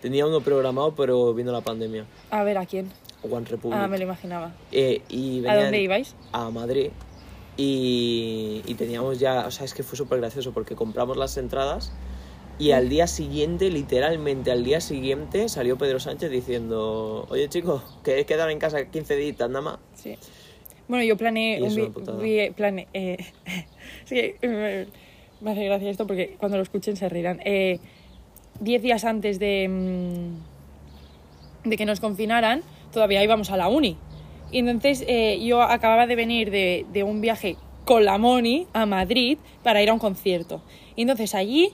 Tenía 0.00 0.26
uno 0.26 0.40
programado, 0.40 0.94
pero 0.94 1.34
vino 1.34 1.52
la 1.52 1.60
pandemia. 1.60 2.06
A 2.30 2.42
ver, 2.42 2.56
¿a 2.58 2.64
quién? 2.66 2.90
One 3.22 3.44
Republic. 3.46 3.78
Ah, 3.78 3.86
me 3.86 3.98
lo 3.98 4.04
imaginaba. 4.04 4.52
Eh, 4.72 5.02
y 5.10 5.46
¿A 5.46 5.54
dónde 5.56 5.76
de- 5.76 5.82
ibais? 5.82 6.14
a 6.32 6.48
Madrid 6.50 6.90
y, 7.58 8.62
y 8.66 8.74
teníamos 8.74 9.18
ya, 9.18 9.46
o 9.46 9.50
sea, 9.50 9.66
es 9.66 9.74
que 9.74 9.82
fue 9.82 9.98
súper 9.98 10.20
gracioso 10.20 10.52
porque 10.52 10.74
compramos 10.74 11.16
las 11.18 11.36
entradas 11.36 11.92
y 12.60 12.70
al 12.72 12.88
día 12.88 13.06
siguiente, 13.08 13.70
literalmente 13.70 14.52
al 14.52 14.62
día 14.62 14.80
siguiente, 14.80 15.48
salió 15.48 15.76
Pedro 15.78 15.98
Sánchez 15.98 16.30
diciendo, 16.30 17.26
oye 17.30 17.48
chicos, 17.48 17.82
que 18.04 18.24
quedar 18.26 18.50
en 18.50 18.58
casa 18.58 18.84
15 18.90 19.16
días 19.16 19.38
nada 19.38 19.60
más. 19.62 19.78
Sí. 19.94 20.16
Bueno, 20.86 21.02
yo 21.04 21.16
planeé 21.16 21.60
un 21.62 21.68
es 21.68 21.76
vi- 21.76 21.82
una 21.82 21.90
putada. 21.92 22.18
vi- 22.20 22.50
plane- 22.50 22.88
eh, 22.92 23.16
que 24.08 24.36
eh, 24.42 24.86
me 25.40 25.52
hace 25.52 25.64
gracia 25.64 25.90
esto 25.90 26.06
porque 26.06 26.36
cuando 26.38 26.58
lo 26.58 26.62
escuchen 26.62 26.96
se 26.96 27.08
reirán. 27.08 27.40
Eh, 27.44 27.78
diez 28.60 28.82
días 28.82 29.04
antes 29.04 29.38
de, 29.38 29.66
mm, 29.68 31.68
de 31.70 31.76
que 31.76 31.86
nos 31.86 32.00
confinaran, 32.00 32.62
todavía 32.92 33.22
íbamos 33.24 33.50
a 33.50 33.56
la 33.56 33.68
uni. 33.68 33.96
Y 34.52 34.58
entonces 34.58 35.04
eh, 35.06 35.38
yo 35.42 35.62
acababa 35.62 36.06
de 36.06 36.16
venir 36.16 36.50
de, 36.50 36.84
de 36.92 37.04
un 37.04 37.20
viaje 37.20 37.56
con 37.84 38.04
la 38.04 38.18
Moni 38.18 38.66
a 38.72 38.84
Madrid 38.84 39.38
para 39.62 39.82
ir 39.82 39.90
a 39.90 39.92
un 39.92 39.98
concierto. 39.98 40.60
Y 40.96 41.02
entonces 41.02 41.34
allí 41.34 41.70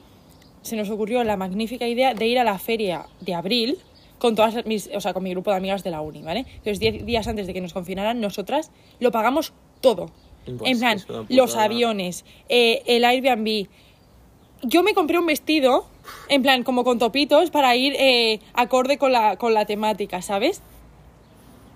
se 0.66 0.76
nos 0.76 0.90
ocurrió 0.90 1.24
la 1.24 1.36
magnífica 1.36 1.86
idea 1.86 2.14
de 2.14 2.26
ir 2.26 2.38
a 2.38 2.44
la 2.44 2.58
feria 2.58 3.06
de 3.20 3.34
abril 3.34 3.78
con 4.18 4.34
todas 4.34 4.64
mis, 4.66 4.90
o 4.94 5.00
sea, 5.00 5.12
con 5.12 5.22
mi 5.22 5.30
grupo 5.30 5.50
de 5.50 5.56
amigas 5.56 5.84
de 5.84 5.90
la 5.90 6.00
uni, 6.00 6.22
¿vale? 6.22 6.40
Entonces, 6.40 6.80
diez 6.80 7.04
días 7.04 7.26
antes 7.28 7.46
de 7.46 7.54
que 7.54 7.60
nos 7.60 7.72
confinaran, 7.72 8.20
nosotras 8.20 8.70
lo 8.98 9.10
pagamos 9.10 9.52
todo. 9.80 10.10
Pues 10.44 10.70
en 10.70 10.78
plan, 10.78 11.00
los 11.28 11.56
aviones, 11.56 12.24
eh, 12.48 12.82
el 12.86 13.04
Airbnb. 13.04 13.66
Yo 14.62 14.82
me 14.82 14.94
compré 14.94 15.18
un 15.18 15.26
vestido 15.26 15.86
En 16.28 16.42
plan, 16.42 16.62
como 16.62 16.84
con 16.84 16.98
topitos 16.98 17.50
para 17.50 17.76
ir 17.76 17.94
eh, 17.98 18.40
acorde 18.54 18.98
con 18.98 19.12
la, 19.12 19.36
con 19.36 19.54
la 19.54 19.64
temática, 19.64 20.22
¿sabes? 20.22 20.62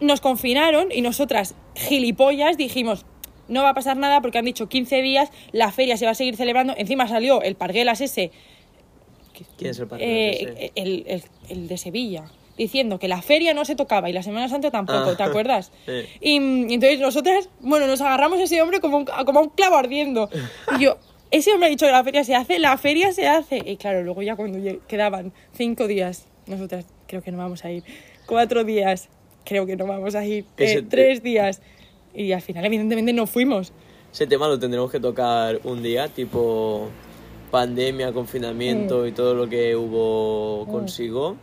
Nos 0.01 0.21
confinaron 0.21 0.89
y 0.93 1.03
nosotras, 1.03 1.55
gilipollas, 1.75 2.57
dijimos, 2.57 3.05
no 3.49 3.63
va 3.63 3.71
a 3.71 3.75
pasar 3.75 3.97
nada 3.97 4.21
porque 4.21 4.39
han 4.39 4.45
dicho 4.45 4.69
15 4.69 5.03
días, 5.03 5.31
la 5.53 5.73
feria 5.73 5.97
se 5.97 6.07
va 6.07 6.13
a 6.13 6.15
seguir 6.15 6.37
celebrando. 6.37 6.75
Encima 6.77 7.07
salió 7.07 7.43
el 7.43 7.55
Parguelas 7.57 8.01
ese, 8.01 8.31
¿Quién 9.57 9.71
es 9.73 9.79
el 9.79 9.87
padre? 9.87 10.05
eh, 10.05 10.73
el, 10.75 11.05
el- 11.07 11.23
el 11.49 11.69
de 11.69 11.77
Sevilla, 11.79 12.25
diciendo 12.59 12.99
que 12.99 13.09
la 13.09 13.23
feria 13.23 13.55
no 13.55 13.65
se 13.65 13.75
tocaba 13.77 14.11
y 14.11 14.13
la 14.13 14.23
Semana 14.23 14.49
Santa 14.49 14.71
tampoco, 14.71 15.11
Ah. 15.11 15.17
¿te 15.17 15.23
acuerdas? 15.23 15.73
Sí. 15.87 15.93
Y, 16.21 16.41
mm, 16.41 16.71
entonces 16.71 17.01
nosotras, 17.01 17.49
bueno, 17.61 17.87
nos 17.87 18.01
agarramos 18.01 18.39
a 18.39 18.43
ese 18.45 18.61
hombre 18.63 18.81
como 18.81 18.99
un, 18.99 19.05
como 19.05 19.41
a 19.41 19.43
un 19.43 19.51
clavo 19.51 19.77
ardiendo. 19.77 20.29
Y 20.79 20.83
yo, 20.85 20.99
ese 21.31 21.53
hombre 21.53 21.69
ha 21.69 21.71
dicho 21.71 21.87
que 21.87 21.93
la 21.93 22.05
feria 22.05 22.25
se 22.25 22.35
hace, 22.35 22.59
la 22.59 22.77
feria 22.79 23.13
se 23.13 23.27
hace. 23.29 23.63
Y 23.65 23.77
claro, 23.77 24.03
luego 24.03 24.23
ya 24.23 24.37
cuando 24.37 24.59
quedaban 24.89 25.33
cinco 25.55 25.87
días, 25.87 26.27
nosotras 26.47 26.85
creo 27.07 27.23
que 27.23 27.33
no 27.33 27.39
vamos 27.39 27.65
a 27.65 27.71
ir. 27.71 27.83
Cuatro 28.27 28.65
días, 28.65 29.09
creo 29.45 29.65
que 29.67 29.77
no 29.77 29.87
vamos 29.87 30.15
a 30.15 30.25
ir. 30.27 30.45
eh, 30.59 30.83
tres 30.89 31.23
días. 31.23 31.61
Y 32.15 32.33
al 32.33 32.43
final, 32.43 32.65
evidentemente, 32.65 33.13
no 33.13 33.27
fuimos. 33.27 33.73
Ese 34.13 34.27
tema 34.27 34.49
lo 34.49 34.59
tendremos 34.59 34.91
que 34.91 34.99
tocar 34.99 35.61
un 35.65 35.83
día, 35.83 36.09
tipo 36.09 36.89
pandemia, 37.51 38.13
confinamiento 38.13 39.07
y 39.07 39.13
todo 39.13 39.35
lo 39.35 39.49
que 39.49 39.75
hubo 39.77 40.67
consigo. 40.71 41.37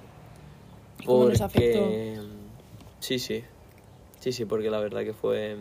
¿Y 0.99 1.05
cómo 1.05 1.25
nos 1.25 1.41
Porque. 1.41 2.19
Sí, 2.99 3.19
sí. 3.19 3.43
Sí, 4.19 4.31
sí, 4.31 4.45
porque 4.45 4.69
la 4.69 4.79
verdad 4.79 5.03
que 5.03 5.13
fue. 5.13 5.57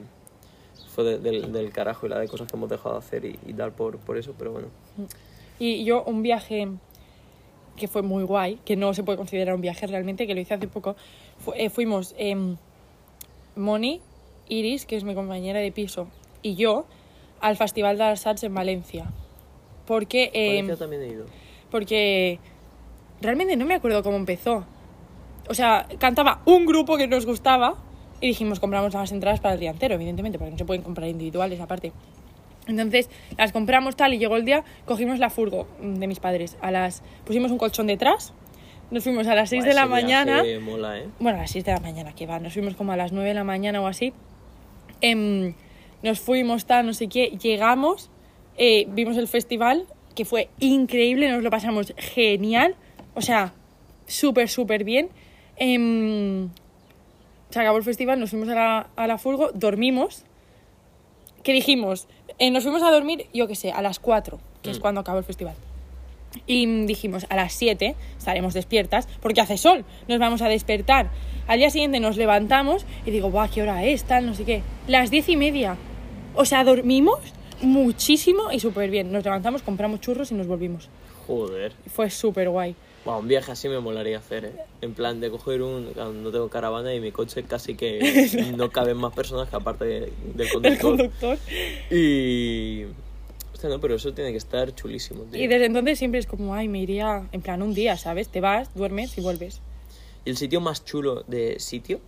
Fue 0.95 1.05
de- 1.05 1.19
del, 1.19 1.53
del 1.53 1.73
carajo 1.73 2.07
y 2.07 2.09
la 2.09 2.19
de 2.19 2.27
cosas 2.29 2.51
que 2.51 2.57
hemos 2.57 2.71
dejado 2.71 2.95
de 2.95 2.99
hacer 3.01 3.25
y, 3.27 3.39
y 3.47 3.53
dar 3.53 3.73
por, 3.73 3.99
por 3.99 4.17
eso, 4.17 4.35
pero 4.39 4.53
bueno. 4.53 4.69
Y 5.59 5.85
yo 5.85 6.03
un 6.05 6.23
viaje 6.23 6.69
que 7.77 7.87
fue 7.89 8.01
muy 8.01 8.25
guay, 8.25 8.59
que 8.65 8.77
no 8.77 8.95
se 8.95 9.03
puede 9.03 9.19
considerar 9.19 9.55
un 9.55 9.61
viaje 9.61 9.87
realmente, 9.87 10.27
que 10.27 10.35
lo 10.35 10.41
hice 10.41 10.55
hace 10.55 10.69
poco, 10.69 10.97
fu- 11.39 11.53
eh, 11.55 11.69
fuimos 11.69 12.15
em, 12.17 12.57
Moni, 13.57 14.01
Iris, 14.49 14.87
que 14.87 14.97
es 14.97 15.05
mi 15.05 15.15
compañera 15.15 15.61
de 15.61 15.71
piso, 15.71 16.09
y 16.41 16.55
yo 16.55 16.87
al 17.41 17.57
Festival 17.59 17.99
de 17.99 18.05
las 18.05 18.27
Arts 18.27 18.45
en 18.45 18.55
Valencia. 18.55 19.11
Porque, 19.87 20.30
Valencia 20.34 20.76
también 20.76 21.03
he 21.03 21.09
ido. 21.09 21.26
porque 21.70 22.39
realmente 23.20 23.57
no 23.57 23.64
me 23.64 23.74
acuerdo 23.74 24.03
cómo 24.03 24.16
empezó. 24.16 24.64
O 25.49 25.55
sea, 25.55 25.87
cantaba 25.99 26.43
un 26.45 26.66
grupo 26.66 26.97
que 26.97 27.07
nos 27.07 27.24
gustaba 27.24 27.76
y 28.20 28.28
dijimos 28.28 28.61
compramos 28.61 28.95
las 28.95 29.12
entradas 29.12 29.41
para 29.41 29.55
el 29.55 29.61
día 29.61 29.70
entero, 29.70 29.95
evidentemente, 29.95 30.39
porque 30.39 30.51
no 30.53 30.59
se 30.59 30.64
pueden 30.64 30.82
comprar 30.82 31.09
individuales 31.09 31.61
aparte. 31.61 31.93
Entonces 32.66 33.09
las 33.39 33.53
compramos 33.53 33.95
tal 33.95 34.14
y 34.14 34.18
llegó 34.18 34.37
el 34.37 34.45
día, 34.45 34.64
cogimos 34.87 35.18
la 35.20 35.30
furgo 35.30 35.68
de 35.80 36.07
mis 36.07 36.18
padres. 36.18 36.57
A 36.61 36.70
las 36.70 37.03
pusimos 37.24 37.53
un 37.53 37.59
colchón 37.59 37.87
detrás, 37.87 38.32
nos 38.91 39.05
fuimos 39.05 39.26
a 39.28 39.34
las 39.34 39.51
6 39.51 39.62
Buah, 39.62 39.68
de 39.68 39.74
la 39.74 39.87
mañana. 39.87 40.43
mola, 40.61 40.99
¿eh? 40.99 41.09
Bueno, 41.20 41.39
a 41.39 41.43
las 41.43 41.51
6 41.53 41.64
de 41.64 41.72
la 41.72 41.80
mañana, 41.80 42.12
que 42.14 42.26
va, 42.26 42.41
nos 42.41 42.53
fuimos 42.53 42.74
como 42.74 42.93
a 42.93 42.97
las 42.97 43.12
9 43.12 43.28
de 43.28 43.34
la 43.34 43.45
mañana 43.45 43.80
o 43.80 43.87
así. 43.87 44.12
Em, 45.01 45.55
nos 46.03 46.18
fuimos, 46.20 46.66
tal, 46.66 46.87
no 46.87 46.93
sé 46.93 47.09
qué, 47.09 47.37
llegamos, 47.41 48.11
eh, 48.57 48.87
vimos 48.91 49.17
el 49.17 49.29
festival, 49.29 49.87
que 50.15 50.25
fue 50.25 50.49
increíble, 50.61 51.31
nos 51.31 51.43
lo 51.43 51.51
pasamos 51.51 51.93
genial, 51.97 52.75
o 53.15 53.21
sea, 53.21 53.53
súper, 54.07 54.49
súper 54.49 54.85
bien. 54.85 55.11
Em, 55.57 56.49
se 57.51 57.61
acabó 57.61 57.79
el 57.79 57.85
festival, 57.85 58.19
nos 58.21 58.31
fuimos 58.31 58.49
a 58.49 58.55
la, 58.55 58.87
a 58.97 59.07
la 59.07 59.19
furgo, 59.19 59.51
dormimos. 59.55 60.25
¿Qué 61.43 61.53
dijimos? 61.53 62.09
Eh, 62.39 62.51
nos 62.51 62.65
fuimos 62.65 62.83
a 62.83 62.91
dormir, 62.91 63.27
yo 63.33 63.47
qué 63.47 63.55
sé, 63.55 63.73
a 63.73 63.81
las 63.83 63.99
4, 63.99 64.39
que 64.63 64.71
es 64.71 64.79
Mm. 64.79 64.83
cuando 64.83 65.01
acabó 65.01 65.19
el 65.19 65.25
festival. 65.25 65.55
Y 66.47 66.67
dijimos, 66.87 67.25
a 67.31 67.37
las 67.37 67.53
7 67.55 67.95
estaremos 68.19 68.53
despiertas, 68.53 69.09
porque 69.23 69.41
hace 69.41 69.57
sol, 69.57 69.85
nos 70.09 70.19
vamos 70.19 70.43
a 70.43 70.49
despertar. 70.49 71.09
Al 71.47 71.59
día 71.59 71.71
siguiente 71.71 72.01
nos 72.01 72.17
levantamos 72.17 72.85
y 73.07 73.11
digo, 73.11 73.31
guau, 73.31 73.49
¿qué 73.49 73.63
hora 73.63 73.85
es? 73.85 74.05
Tal, 74.05 74.27
no 74.27 74.35
sé 74.35 74.45
qué. 74.45 74.63
Las 74.89 75.11
10 75.11 75.29
y 75.31 75.37
media. 75.37 75.77
O 76.35 76.45
sea, 76.45 76.65
dormimos 76.65 77.21
muchísimo 77.63 78.51
y 78.53 78.61
súper 78.61 78.91
bien. 78.91 79.13
Nos 79.13 79.25
levantamos, 79.25 79.63
compramos 79.63 80.01
churros 80.01 80.31
y 80.31 80.35
nos 80.35 80.47
volvimos. 80.47 80.89
Joder. 81.27 81.73
Fue 81.93 82.11
súper 82.11 82.49
guay. 82.51 82.75
Buah, 83.05 83.19
un 83.19 83.29
viaje 83.29 83.53
así 83.53 83.69
me 83.69 83.79
molaría 83.79 84.19
hacer, 84.19 84.45
¿eh? 84.47 84.53
En 84.81 84.93
plan 84.95 85.21
de 85.21 85.31
coger 85.31 85.63
un... 85.63 85.93
No 85.97 86.31
tengo 86.33 86.49
caravana 86.49 86.93
y 86.95 87.01
mi 87.01 87.13
coche 87.13 87.45
casi 87.45 87.75
que 87.77 88.53
no 88.57 88.71
caben 88.71 88.97
más 88.97 89.15
personas 89.15 89.49
que 89.49 89.57
aparte 89.57 89.85
de- 89.85 90.13
del 90.35 90.47
El 90.47 90.53
conductor. 90.53 90.81
conductor. 90.81 91.39
Y... 91.91 92.85
Hostia, 93.53 93.71
no, 93.71 93.81
pero 93.81 93.95
eso 93.95 94.13
tiene 94.13 94.33
que 94.33 94.37
estar 94.39 94.75
chulísimo, 94.75 95.23
tío. 95.25 95.43
Y 95.43 95.47
desde 95.47 95.67
entonces 95.67 95.99
siempre 95.99 96.21
es 96.21 96.27
como, 96.27 96.55
ay, 96.55 96.69
me 96.69 96.81
iría 96.81 97.27
en 97.33 97.41
plan 97.41 97.63
un 97.63 97.73
día, 97.75 97.97
¿sabes? 97.97 98.29
Te 98.29 98.41
vas, 98.41 98.75
duermes 98.75 99.17
y 99.17 99.21
vuelves. 99.23 99.61
¿Y 100.25 100.31
el 100.31 100.37
sitio 100.37 100.61
más 100.61 100.85
chulo 100.85 101.23
de 101.29 101.59
sitio? 101.61 102.01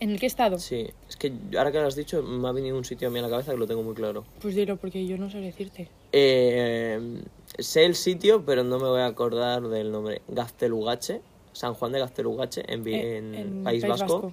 ¿En 0.00 0.10
el 0.10 0.18
que 0.18 0.24
he 0.24 0.28
estado? 0.28 0.58
Sí. 0.58 0.88
Es 1.08 1.16
que 1.16 1.30
ahora 1.56 1.70
que 1.70 1.78
lo 1.78 1.86
has 1.86 1.94
dicho, 1.94 2.22
me 2.22 2.48
ha 2.48 2.52
venido 2.52 2.76
un 2.76 2.84
sitio 2.84 3.08
a 3.08 3.10
mí 3.10 3.18
a 3.18 3.22
la 3.22 3.28
cabeza 3.28 3.52
que 3.52 3.58
lo 3.58 3.66
tengo 3.66 3.82
muy 3.82 3.94
claro. 3.94 4.24
Pues 4.40 4.54
dilo, 4.54 4.76
porque 4.78 5.06
yo 5.06 5.18
no 5.18 5.30
sé 5.30 5.38
decirte. 5.40 5.88
Eh, 6.12 7.22
sé 7.58 7.84
el 7.84 7.94
sitio, 7.94 8.42
pero 8.44 8.64
no 8.64 8.78
me 8.78 8.88
voy 8.88 9.00
a 9.00 9.06
acordar 9.06 9.62
del 9.68 9.92
nombre. 9.92 10.22
Gaztelugache, 10.28 11.20
San 11.52 11.74
Juan 11.74 11.92
de 11.92 11.98
Gaztelugache, 11.98 12.62
en, 12.72 12.86
Eh, 12.86 13.16
en 13.18 13.62
País, 13.62 13.86
Vasco, 13.86 14.32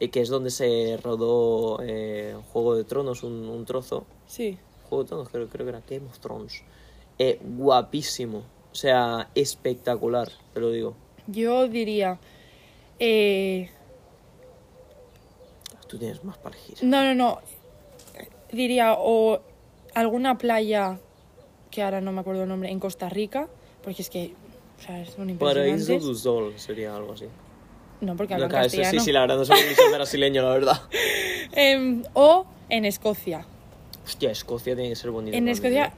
eh, 0.00 0.10
que 0.10 0.20
es 0.20 0.28
donde 0.28 0.50
se 0.50 0.98
rodó 1.00 1.78
eh, 1.82 2.34
Juego 2.52 2.74
de 2.74 2.82
Tronos, 2.82 3.22
un, 3.22 3.48
un 3.48 3.64
trozo. 3.64 4.04
Sí. 4.26 4.58
Juego 4.88 5.04
de 5.04 5.08
Tronos, 5.08 5.28
creo, 5.28 5.48
creo 5.48 5.64
que 5.64 5.70
era 5.70 5.82
Game 5.88 6.06
of 6.06 6.18
Thrones. 6.18 6.64
Guapísimo, 7.40 8.38
o 8.72 8.74
sea, 8.74 9.28
espectacular, 9.36 10.28
te 10.54 10.58
lo 10.60 10.72
digo. 10.72 10.96
Yo 11.28 11.68
diría... 11.68 12.18
eh, 12.98 13.70
Tú 15.92 15.98
tienes 15.98 16.24
más 16.24 16.38
para 16.38 16.56
elegir. 16.56 16.78
No, 16.82 17.04
no, 17.04 17.14
no. 17.14 17.38
Diría 18.50 18.94
o 18.98 19.40
alguna 19.94 20.38
playa 20.38 20.98
que 21.70 21.82
ahora 21.82 22.00
no 22.00 22.12
me 22.12 22.22
acuerdo 22.22 22.44
el 22.44 22.48
nombre 22.48 22.70
en 22.70 22.80
Costa 22.80 23.10
Rica, 23.10 23.46
porque 23.84 24.00
es 24.00 24.08
que, 24.08 24.32
o 24.78 24.82
sea, 24.82 25.04
son 25.04 25.36
Paraíso 25.36 25.92
impresionantes. 25.92 26.02
do 26.02 26.14
Sol 26.14 26.54
sería 26.56 26.96
algo 26.96 27.12
así. 27.12 27.26
No, 28.00 28.16
porque 28.16 28.30
No, 28.32 28.36
hablan 28.36 28.48
claro, 28.50 28.66
eso 28.66 28.76
castellano. 28.78 29.00
sí, 29.00 29.04
sí, 29.04 29.12
la 29.12 29.20
verdad, 29.20 29.36
no 29.36 29.44
soy 29.44 29.58
ni 29.60 29.92
brasileño, 29.94 30.42
la 30.42 30.48
verdad. 30.48 30.80
Em, 31.52 32.02
o 32.14 32.46
en 32.70 32.86
Escocia. 32.86 33.44
Hostia, 34.04 34.30
Escocia 34.30 34.74
tiene 34.74 34.88
que 34.88 34.96
ser 34.96 35.10
bonito. 35.10 35.36
En 35.36 35.46
Escocia, 35.48 35.92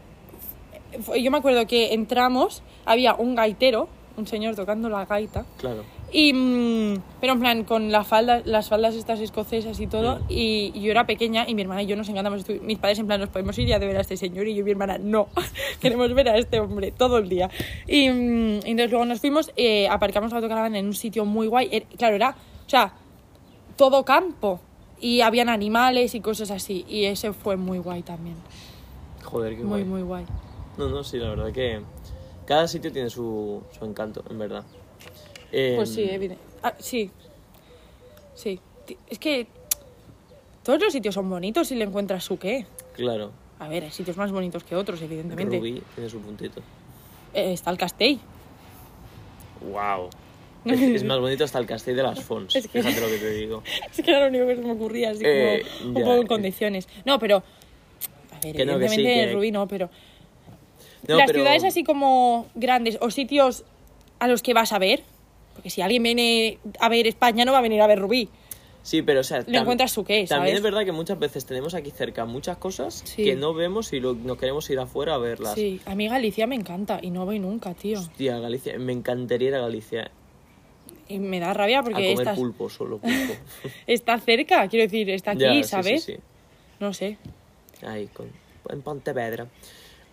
¿eh? 1.15 1.23
yo 1.23 1.31
me 1.31 1.39
acuerdo 1.39 1.67
que 1.69 1.95
entramos, 1.95 2.65
había 2.85 3.15
un 3.15 3.37
gaitero, 3.37 3.89
un 4.17 4.27
señor 4.27 4.57
tocando 4.57 4.89
la 4.89 5.05
gaita, 5.07 5.47
Claro. 5.59 5.85
Y 6.17 6.33
mm, 6.33 7.03
pero 7.21 7.33
en 7.33 7.41
plan 7.41 7.65
con 7.65 7.91
la 7.91 8.05
falda, 8.05 8.41
las 8.45 8.69
faldas 8.69 8.95
estas 8.95 9.19
escocesas 9.19 9.81
y 9.81 9.89
todo, 9.89 10.21
Mm. 10.21 10.23
y, 10.29 10.71
y 10.73 10.81
yo 10.83 10.93
era 10.93 11.07
pequeña 11.07 11.45
y 11.49 11.55
mi 11.57 11.63
hermana 11.63 11.83
y 11.83 11.87
yo 11.87 11.97
nos 11.97 12.09
encantamos. 12.09 12.45
Mis 12.63 12.79
padres 12.79 13.01
en 13.01 13.07
plan 13.09 13.19
nos 13.21 13.31
podemos 13.31 13.59
ir 13.59 13.67
ya 13.67 13.81
de 13.81 13.87
ver 13.87 13.97
a 13.97 14.01
este 14.01 14.17
señor 14.17 14.47
y 14.47 14.55
yo 14.55 14.61
y 14.61 14.65
mi 14.65 14.71
hermana 14.71 14.97
no, 14.99 15.27
queremos 15.81 16.15
ver 16.15 16.29
a 16.29 16.39
este 16.39 16.61
hombre 16.61 16.93
todo 16.93 17.19
el 17.19 17.29
día. 17.29 17.51
Y, 17.89 18.09
mm, 18.09 18.61
entonces 18.65 18.91
luego 18.93 19.05
nos 19.07 19.21
fuimos, 19.21 19.51
eh, 19.57 19.89
aparcamos 19.89 20.31
la 20.31 20.37
autocaravana 20.39 20.79
en 20.79 20.87
un 20.87 20.95
sitio 20.95 21.25
muy 21.25 21.49
guay, 21.49 21.69
Er- 21.73 21.87
claro 21.99 22.15
era, 22.15 22.31
o 22.65 22.71
sea, 22.71 22.93
todo 23.77 24.05
campo 24.05 24.61
y 25.01 25.21
habían 25.21 25.49
animales 25.49 26.15
y 26.15 26.21
cosas 26.21 26.53
así 26.53 26.85
y 26.89 27.07
ese 27.07 27.33
fue 27.33 27.57
muy 27.57 27.79
guay 27.79 28.03
también, 28.03 28.37
Joder, 29.25 29.57
qué 29.57 29.65
muy 29.65 29.81
guay. 29.81 29.85
muy 29.85 30.03
guay. 30.03 30.25
No, 30.79 30.89
no, 30.89 31.03
sí, 31.03 31.19
la 31.19 31.31
verdad 31.31 31.51
que 31.53 31.81
cada 32.47 32.69
sitio 32.69 32.93
tiene 32.93 33.11
su, 33.11 33.63
su 33.77 33.85
encanto, 33.85 34.23
en 34.31 34.39
verdad. 34.39 34.63
Eh, 35.57 35.75
Pues 35.77 35.91
sí, 35.95 36.03
evidente. 36.03 36.43
Ah, 36.63 36.75
sí. 36.79 37.11
Sí. 38.35 38.59
Es 39.09 39.19
que 39.19 39.47
todos 40.65 40.83
los 40.83 40.93
sitios 40.93 41.15
son 41.15 41.31
bonitos 41.31 41.69
si 41.69 41.75
le 41.77 41.85
encuentras 41.85 42.25
su 42.25 42.39
qué. 42.39 42.67
Claro, 42.95 43.31
A 43.61 43.69
ver, 43.69 43.85
hay 43.85 43.91
sitios 43.93 44.17
más 44.17 44.33
bonitos 44.33 44.65
que 44.65 44.75
otros, 44.75 45.01
evidentemente. 45.01 45.59
Rubí 45.59 45.81
tiene 45.95 46.11
su 46.11 46.21
puntito. 46.21 46.61
Eh, 47.33 47.53
está 47.53 47.71
el 47.71 47.79
Castell. 47.79 48.19
¡Wow! 49.71 50.11
Es, 50.65 50.81
es 50.81 51.05
más 51.05 51.21
bonito 51.21 51.45
hasta 51.45 51.59
el 51.59 51.67
Castell 51.67 51.95
de 51.97 52.03
las 52.03 52.21
Fons, 52.23 52.57
Es 52.57 52.67
que- 52.69 52.83
fíjate 52.83 53.01
lo 53.01 53.07
que 53.09 53.19
te 53.19 53.31
digo. 53.31 53.63
Es 53.97 54.03
que 54.03 54.11
era 54.11 54.21
lo 54.23 54.29
único 54.29 54.47
que 54.47 54.57
se 54.57 54.63
me 54.63 54.73
ocurría, 54.73 55.11
así 55.11 55.23
Eh, 55.25 55.63
como 55.79 55.91
un 55.91 55.95
ya, 55.95 56.01
poco 56.05 56.15
en 56.17 56.23
eh. 56.23 56.27
condiciones. 56.27 56.89
No, 57.05 57.19
pero. 57.19 57.43
A 58.33 58.41
ver, 58.43 58.57
Que 58.57 58.65
no, 58.65 58.79
que 58.79 58.89
sí, 58.89 58.95
evidentemente 58.97 59.27
que- 59.29 59.33
Rubí 59.35 59.51
no, 59.53 59.69
pero. 59.69 59.91
No, 61.07 61.17
las 61.17 61.27
pero- 61.27 61.41
ciudades 61.41 61.65
así 61.65 61.85
como 61.85 62.47
grandes 62.55 62.97
o 63.01 63.11
sitios 63.11 63.65
a 64.19 64.27
los 64.27 64.43
que 64.43 64.55
vas 64.55 64.73
a 64.73 64.79
ver. 64.79 65.03
Porque 65.65 65.71
si 65.71 65.81
alguien 65.81 66.03
viene 66.03 66.59
a 66.79 66.91
ver 66.91 67.07
España, 67.07 67.47
no 67.47 67.53
va 67.53 67.59
a 67.59 67.63
venir 67.63 67.81
a 67.81 67.87
ver 67.87 67.99
Rubí. 67.99 68.29
Sí, 68.83 69.01
pero 69.01 69.21
o 69.21 69.23
sea... 69.23 69.41
Le 69.47 69.57
encuentras 69.57 69.93
su 69.93 70.05
qué, 70.05 70.27
También 70.29 70.29
¿sabes? 70.29 70.55
es 70.57 70.63
verdad 70.63 70.85
que 70.85 70.93
muchas 70.93 71.19
veces 71.19 71.47
tenemos 71.47 71.73
aquí 71.73 71.91
cerca 71.91 72.27
muchas 72.27 72.59
cosas 72.59 73.01
Sí. 73.07 73.25
que 73.25 73.35
no 73.35 73.55
vemos 73.55 73.95
y 73.95 74.01
lo- 74.01 74.13
nos 74.13 74.37
queremos 74.37 74.69
ir 74.69 74.79
afuera 74.79 75.15
a 75.15 75.17
verlas. 75.19 75.55
Sí, 75.55 75.81
a 75.87 75.95
mí 75.95 76.07
Galicia 76.07 76.47
me 76.47 76.55
encanta 76.55 76.99
y 77.01 77.09
no 77.11 77.25
voy 77.25 77.39
nunca, 77.39 77.73
tío. 77.73 77.99
Hostia, 77.99 78.39
Galicia, 78.41 78.79
me 78.79 78.93
encantaría 78.93 79.49
ir 79.49 79.55
a 79.55 79.61
Galicia 79.61 80.11
Y 81.09 81.19
me 81.19 81.41
da 81.41 81.55
rabia 81.55 81.79
a 81.79 81.83
porque 81.83 81.95
comer 81.95 82.19
estás- 82.19 82.37
pulpo, 82.39 82.69
solo 82.69 82.99
pulpo. 82.99 83.33
está 83.87 84.19
cerca, 84.21 84.69
quiero 84.69 84.83
decir, 84.85 85.09
está 85.09 85.31
aquí, 85.31 85.41
Ya, 85.41 85.55
sí, 85.55 85.63
sí, 85.63 85.69
¿sabes? 85.71 86.05
sí. 86.05 86.17
No 86.79 86.93
sé. 86.93 87.17
Ahí, 87.87 88.07
con, 88.09 88.27
en 88.69 88.83
Pontevedra. 88.83 89.47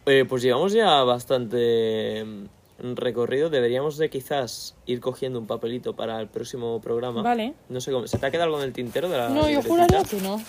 Eh, 0.05 0.23
pues 0.29 0.43
llevamos 0.43 0.71
ya 0.71 1.03
bastante, 1.03 2.23
recorrido. 2.81 3.49
Deberíamos 3.49 3.97
de 3.97 4.09
quizás 4.09 4.75
ir 4.85 4.99
cogiendo 4.99 5.39
un 5.39 5.47
papelito 5.47 5.95
para 5.95 6.19
el 6.19 6.27
próximo 6.27 6.79
programa. 6.81 7.21
Vale. 7.21 7.53
No 7.69 7.79
sé 7.81 7.91
cómo. 7.91 8.07
¿Se 8.07 8.17
te 8.17 8.25
ha 8.25 8.31
quedado 8.31 8.45
algo 8.45 8.57
en 8.59 8.65
el 8.65 8.73
tintero 8.73 9.09
de 9.09 9.17
la 9.17 9.29
No, 9.29 9.41
yo 9.41 9.47
libretita? 9.61 9.69
juraría 9.69 10.03
que 10.03 10.17
no. 10.21 10.41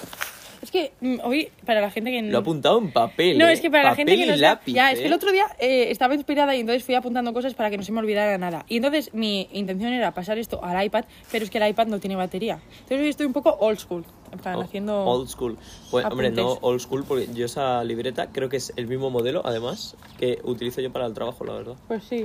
Es 0.62 0.70
que 0.70 0.92
mm, 1.00 1.16
hoy, 1.24 1.50
para 1.66 1.80
la 1.80 1.90
gente 1.90 2.12
que... 2.12 2.22
Lo 2.22 2.38
he 2.38 2.40
apuntado 2.40 2.78
en 2.78 2.92
papel. 2.92 3.36
No, 3.36 3.48
¿eh? 3.48 3.52
es 3.52 3.60
que 3.60 3.68
para 3.68 3.82
la 3.82 3.94
gente 3.96 4.16
que 4.16 4.26
no 4.26 4.36
lápiz, 4.36 4.72
Ya, 4.72 4.92
es 4.92 5.00
que 5.00 5.04
¿eh? 5.04 5.08
el 5.08 5.12
otro 5.12 5.32
día 5.32 5.46
eh, 5.58 5.90
estaba 5.90 6.14
inspirada 6.14 6.54
y 6.54 6.60
entonces 6.60 6.84
fui 6.84 6.94
apuntando 6.94 7.32
cosas 7.32 7.54
para 7.54 7.68
que 7.68 7.76
no 7.76 7.82
se 7.82 7.90
me 7.90 7.98
olvidara 7.98 8.38
nada. 8.38 8.64
Y 8.68 8.76
entonces 8.76 9.12
mi 9.12 9.48
intención 9.52 9.92
era 9.92 10.14
pasar 10.14 10.38
esto 10.38 10.62
al 10.62 10.84
iPad, 10.84 11.04
pero 11.32 11.44
es 11.44 11.50
que 11.50 11.58
el 11.58 11.68
iPad 11.68 11.88
no 11.88 11.98
tiene 11.98 12.14
batería. 12.14 12.60
Entonces 12.74 13.00
hoy 13.00 13.08
estoy 13.08 13.26
un 13.26 13.32
poco 13.32 13.50
old 13.58 13.78
school. 13.78 14.04
En 14.30 14.38
plan, 14.38 14.54
Oh, 14.54 14.62
haciendo... 14.62 15.04
Old 15.04 15.28
school. 15.28 15.58
Pues, 15.90 16.06
hombre, 16.06 16.30
no 16.30 16.52
old 16.60 16.80
school, 16.80 17.04
porque 17.06 17.26
yo 17.34 17.44
esa 17.46 17.82
libreta 17.82 18.28
creo 18.30 18.48
que 18.48 18.56
es 18.58 18.72
el 18.76 18.86
mismo 18.86 19.10
modelo, 19.10 19.42
además, 19.44 19.96
que 20.18 20.38
utilizo 20.44 20.80
yo 20.80 20.92
para 20.92 21.06
el 21.06 21.12
trabajo, 21.12 21.44
la 21.44 21.54
verdad. 21.54 21.74
Pues 21.88 22.04
sí. 22.04 22.24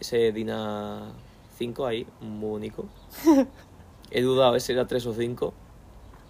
Ese 0.00 0.32
Dina 0.32 1.12
5 1.58 1.86
ahí, 1.86 2.06
muy 2.20 2.56
único. 2.56 2.86
He 4.10 4.22
dudado 4.22 4.58
si 4.58 4.72
era 4.72 4.86
3 4.86 5.06
o 5.06 5.12
5, 5.14 5.54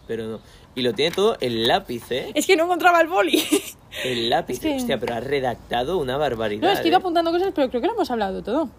pero 0.06 0.26
no. 0.26 0.40
Y 0.74 0.82
lo 0.82 0.92
tiene 0.92 1.14
todo 1.14 1.36
el 1.40 1.66
lápiz, 1.66 2.10
¿eh? 2.10 2.30
Es 2.34 2.46
que 2.46 2.56
no 2.56 2.64
encontraba 2.64 3.00
el 3.00 3.08
boli. 3.08 3.42
El 4.04 4.30
lápiz. 4.30 4.54
Es 4.54 4.60
que- 4.60 4.76
Hostia, 4.76 5.00
pero 5.00 5.14
ha 5.14 5.20
redactado 5.20 5.98
una 5.98 6.16
barbaridad. 6.16 6.62
no, 6.62 6.72
es 6.72 6.78
que 6.78 6.84
he 6.86 6.88
ido 6.90 6.98
¿eh? 6.98 7.00
apuntando 7.00 7.32
cosas, 7.32 7.50
pero 7.52 7.68
creo 7.70 7.80
que 7.80 7.88
lo 7.88 7.94
hemos 7.94 8.08
hablado 8.10 8.40
todo. 8.40 8.70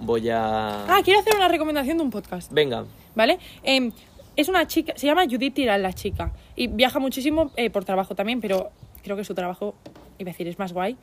Voy 0.00 0.30
a... 0.30 0.84
Ah, 0.86 1.00
quiero 1.04 1.18
hacer 1.20 1.34
una 1.36 1.48
recomendación 1.48 1.98
de 1.98 2.04
un 2.04 2.10
podcast. 2.10 2.52
Venga. 2.52 2.84
¿Vale? 3.16 3.38
Em, 3.64 3.90
es 4.36 4.48
una 4.48 4.66
chica, 4.66 4.92
se 4.96 5.06
llama 5.06 5.24
Judith 5.24 5.54
Tirán, 5.54 5.82
la 5.82 5.92
chica. 5.92 6.32
Y 6.54 6.68
viaja 6.68 7.00
muchísimo 7.00 7.50
eh, 7.56 7.68
por 7.68 7.84
trabajo 7.84 8.14
también, 8.14 8.40
pero 8.40 8.70
creo 9.02 9.16
que 9.16 9.24
su 9.24 9.34
trabajo, 9.34 9.74
iba 10.18 10.30
a 10.30 10.32
decir, 10.32 10.46
es 10.46 10.58
más 10.58 10.72
guay. 10.72 10.96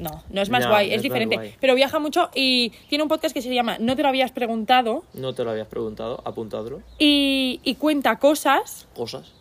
No, 0.00 0.22
no 0.30 0.40
es 0.42 0.48
más 0.50 0.62
No, 0.64 0.70
guay, 0.70 0.92
es 0.92 1.02
diferente. 1.02 1.36
guay. 1.36 1.54
Pero 1.60 1.74
viaja 1.74 1.98
mucho 1.98 2.30
y 2.34 2.70
tiene 2.88 3.02
un 3.04 3.08
podcast 3.08 3.34
que 3.34 3.42
se 3.42 3.54
llama 3.54 3.76
No 3.78 3.94
te 3.96 4.02
lo 4.02 4.08
habías 4.08 4.32
preguntado 4.32 5.04
No 5.14 5.34
te 5.34 5.44
lo 5.44 5.50
habías 5.50 5.66
preguntado, 5.68 6.22
apuntadlo. 6.24 6.80
y, 6.98 7.60
y 7.62 7.74
cuenta 7.74 8.16
cosas 8.18 8.88
Cosas. 8.96 9.32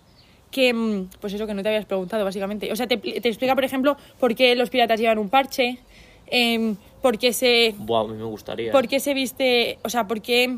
que, 0.52 0.74
mm, 0.74 1.10
pues 1.22 1.34
eso 1.34 1.48
que 1.48 1.54
no 1.54 1.64
te 1.64 1.70
habías 1.70 1.86
preguntado, 1.86 2.26
básicamente. 2.26 2.72
O 2.72 2.76
sea, 2.76 2.88
te, 2.88 2.98
te 2.98 3.30
explica, 3.30 3.56
por 3.56 3.64
ejemplo, 3.64 3.96
por 4.20 4.36
qué 4.36 4.56
los 4.56 4.70
piratas 4.70 5.00
llevan 5.00 5.18
un 5.20 5.30
parche, 5.30 5.80
em, 6.28 6.76
por 7.02 7.18
qué 7.18 7.32
se 7.34 7.74
Buah, 7.78 8.02
a 8.02 8.08
mí 8.08 8.16
me 8.18 8.26
gustaría. 8.26 8.72
¿Por 8.72 8.88
qué 8.88 9.00
se 9.00 9.14
viste, 9.14 9.80
o 9.84 9.90
sea, 9.90 10.08
por 10.08 10.22
qué 10.22 10.58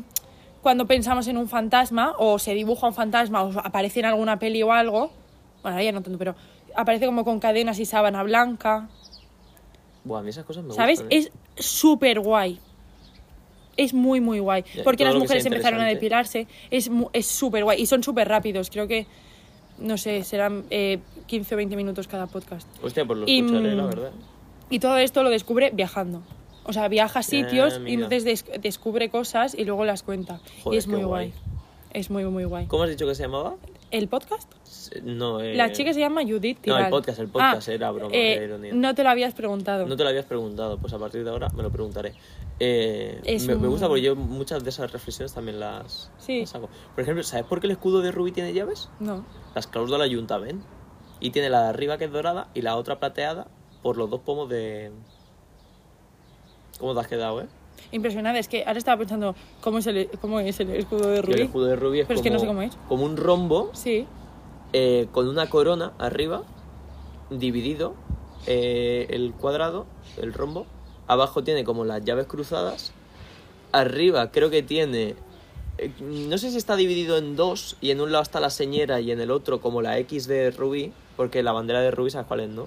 cuando 0.62 0.86
pensamos 0.86 1.28
en 1.28 1.36
un 1.36 1.48
fantasma 1.48 2.14
o 2.18 2.38
se 2.38 2.54
dibuja 2.54 2.86
un 2.88 2.94
fantasma 2.94 3.42
o 3.44 3.52
aparece 3.60 4.00
en 4.00 4.06
alguna 4.06 4.38
peli 4.38 4.62
o 4.62 4.72
algo, 4.72 5.10
bueno, 5.62 5.76
ahora 5.76 5.82
ya 5.84 5.92
no 5.92 6.02
tanto, 6.02 6.18
pero 6.18 6.34
aparece 6.74 7.06
como 7.06 7.24
con 7.24 7.38
cadenas 7.38 7.78
y 7.78 7.84
sábana 7.84 8.22
blanca, 8.22 8.88
Buah, 10.04 10.20
a 10.20 10.22
mí 10.22 10.30
esas 10.30 10.44
cosas 10.44 10.64
me 10.64 10.74
¿sabes? 10.74 11.00
gustan. 11.00 11.18
¿eh? 11.18 11.30
Es 11.56 11.64
súper 11.64 12.20
guay. 12.20 12.58
Es 13.76 13.94
muy, 13.94 14.20
muy 14.20 14.38
guay. 14.38 14.64
Ya, 14.74 14.84
Porque 14.84 15.04
las 15.04 15.14
mujeres 15.14 15.46
empezaron 15.46 15.80
a 15.80 15.86
depilarse. 15.86 16.46
Es 16.70 16.90
mu- 16.90 17.08
es 17.12 17.26
súper 17.26 17.64
guay. 17.64 17.80
Y 17.80 17.86
son 17.86 18.02
súper 18.02 18.28
rápidos. 18.28 18.68
Creo 18.70 18.86
que, 18.86 19.06
no 19.78 19.96
sé, 19.96 20.24
serán 20.24 20.64
eh, 20.70 20.98
15 21.26 21.54
o 21.54 21.56
20 21.56 21.76
minutos 21.76 22.06
cada 22.08 22.26
podcast. 22.26 22.68
Hostia, 22.82 23.04
pues 23.06 23.20
lo 23.20 23.24
Y, 23.28 23.38
escucharé, 23.40 23.74
la 23.74 23.84
mm, 23.84 23.88
verdad. 23.88 24.10
Y 24.68 24.78
todo 24.78 24.98
esto 24.98 25.22
lo 25.22 25.30
descubre 25.30 25.70
viajando. 25.72 26.22
O 26.64 26.72
sea, 26.72 26.88
viaja 26.88 27.20
a 27.20 27.22
sitios 27.22 27.72
y 27.72 27.76
amiga. 27.76 27.94
entonces 27.94 28.24
des- 28.24 28.44
descubre 28.60 29.08
cosas 29.08 29.54
y 29.58 29.64
luego 29.64 29.84
las 29.84 30.02
cuenta. 30.02 30.40
Joder, 30.62 30.74
y 30.74 30.78
es 30.78 30.86
muy 30.86 31.02
guay. 31.02 31.28
guay. 31.30 31.32
Es 31.92 32.10
muy, 32.10 32.24
muy 32.24 32.44
guay. 32.44 32.66
¿Cómo 32.66 32.82
has 32.84 32.90
dicho 32.90 33.06
que 33.06 33.14
se 33.14 33.22
llamaba? 33.22 33.54
¿El 33.92 34.08
podcast? 34.08 34.50
No, 35.02 35.40
eh... 35.40 35.54
La 35.54 35.70
chica 35.70 35.92
se 35.92 36.00
llama 36.00 36.22
Judith 36.22 36.66
No, 36.66 36.78
el 36.78 36.88
podcast, 36.88 37.18
el 37.18 37.28
podcast, 37.28 37.68
era 37.68 37.90
broma, 37.90 38.14
eh, 38.14 38.36
era 38.36 38.44
ironía. 38.46 38.72
No 38.74 38.94
te 38.94 39.04
lo 39.04 39.10
habías 39.10 39.34
preguntado. 39.34 39.86
No 39.86 39.96
te 39.98 40.02
lo 40.02 40.08
habías 40.08 40.24
preguntado, 40.24 40.78
pues 40.78 40.94
a 40.94 40.98
partir 40.98 41.22
de 41.24 41.30
ahora 41.30 41.50
me 41.50 41.62
lo 41.62 41.70
preguntaré. 41.70 42.14
Eh, 42.58 43.20
Es 43.24 43.46
me, 43.46 43.54
me 43.54 43.68
gusta 43.68 43.88
porque 43.88 44.00
yo 44.00 44.16
muchas 44.16 44.64
de 44.64 44.70
esas 44.70 44.90
reflexiones 44.92 45.34
también 45.34 45.60
las, 45.60 46.10
Sí. 46.16 46.40
las 46.40 46.54
hago. 46.54 46.70
Por 46.94 47.02
ejemplo, 47.02 47.22
¿sabes 47.22 47.44
por 47.44 47.60
qué 47.60 47.66
el 47.66 47.72
escudo 47.72 48.00
de 48.00 48.12
Rubí 48.12 48.32
tiene 48.32 48.54
llaves? 48.54 48.88
No. 48.98 49.26
Las 49.54 49.66
claus 49.66 49.90
de 49.90 49.98
la 49.98 50.04
Ayuntamiento. 50.04 50.66
Y 51.20 51.30
tiene 51.30 51.50
la 51.50 51.64
de 51.64 51.68
arriba 51.68 51.98
que 51.98 52.06
es 52.06 52.12
dorada 52.12 52.48
y 52.54 52.62
la 52.62 52.76
otra 52.76 52.98
plateada 52.98 53.46
por 53.82 53.98
los 53.98 54.08
dos 54.08 54.20
pomos 54.22 54.48
de... 54.48 54.90
¿Cómo 56.78 56.94
te 56.94 57.00
has 57.00 57.08
quedado, 57.08 57.42
eh? 57.42 57.46
Impresionante. 57.90 58.38
Es 58.40 58.48
que 58.48 58.64
ahora 58.64 58.78
estaba 58.78 58.98
pensando 58.98 59.34
cómo 59.60 59.78
es 59.78 59.86
el, 59.86 60.08
cómo 60.20 60.40
es 60.40 60.58
el 60.60 60.70
escudo 60.70 61.08
de 61.10 61.22
Rubí. 61.22 61.34
el 61.34 61.40
escudo 61.42 61.66
de 61.66 61.76
Rubí 61.76 62.00
es 62.00 62.06
Pero 62.06 62.20
es 62.20 62.20
como, 62.20 62.24
que 62.24 62.30
no 62.30 62.38
sé 62.38 62.46
cómo 62.46 62.62
es. 62.62 62.76
como 62.88 63.04
un 63.04 63.16
rombo 63.16 63.70
Sí. 63.74 64.06
eh, 64.72 65.08
con 65.12 65.28
una 65.28 65.50
corona 65.50 65.92
arriba, 65.98 66.42
dividido 67.30 67.94
eh, 68.46 69.06
el 69.10 69.32
cuadrado, 69.34 69.86
el 70.20 70.32
rombo. 70.32 70.66
Abajo 71.08 71.42
tiene 71.44 71.64
como 71.64 71.84
las 71.84 72.04
llaves 72.04 72.26
cruzadas. 72.26 72.92
Arriba 73.72 74.30
creo 74.30 74.50
que 74.50 74.62
tiene... 74.62 75.14
eh, 75.78 75.90
no 76.00 76.36
sé 76.38 76.50
si 76.50 76.56
está 76.58 76.76
dividido 76.76 77.16
en 77.18 77.36
dos 77.36 77.76
y 77.80 77.90
en 77.90 78.00
un 78.00 78.12
lado 78.12 78.22
está 78.22 78.40
la 78.40 78.50
señera 78.50 79.00
y 79.00 79.10
en 79.12 79.20
el 79.20 79.30
otro 79.30 79.60
como 79.60 79.82
la 79.82 79.98
X 79.98 80.26
de 80.26 80.50
Rubí, 80.50 80.92
porque 81.16 81.42
la 81.42 81.52
bandera 81.52 81.80
de 81.80 81.90
Rubí 81.90 82.10
sabes 82.10 82.26
cuál 82.26 82.40
es, 82.40 82.48
¿no? 82.50 82.66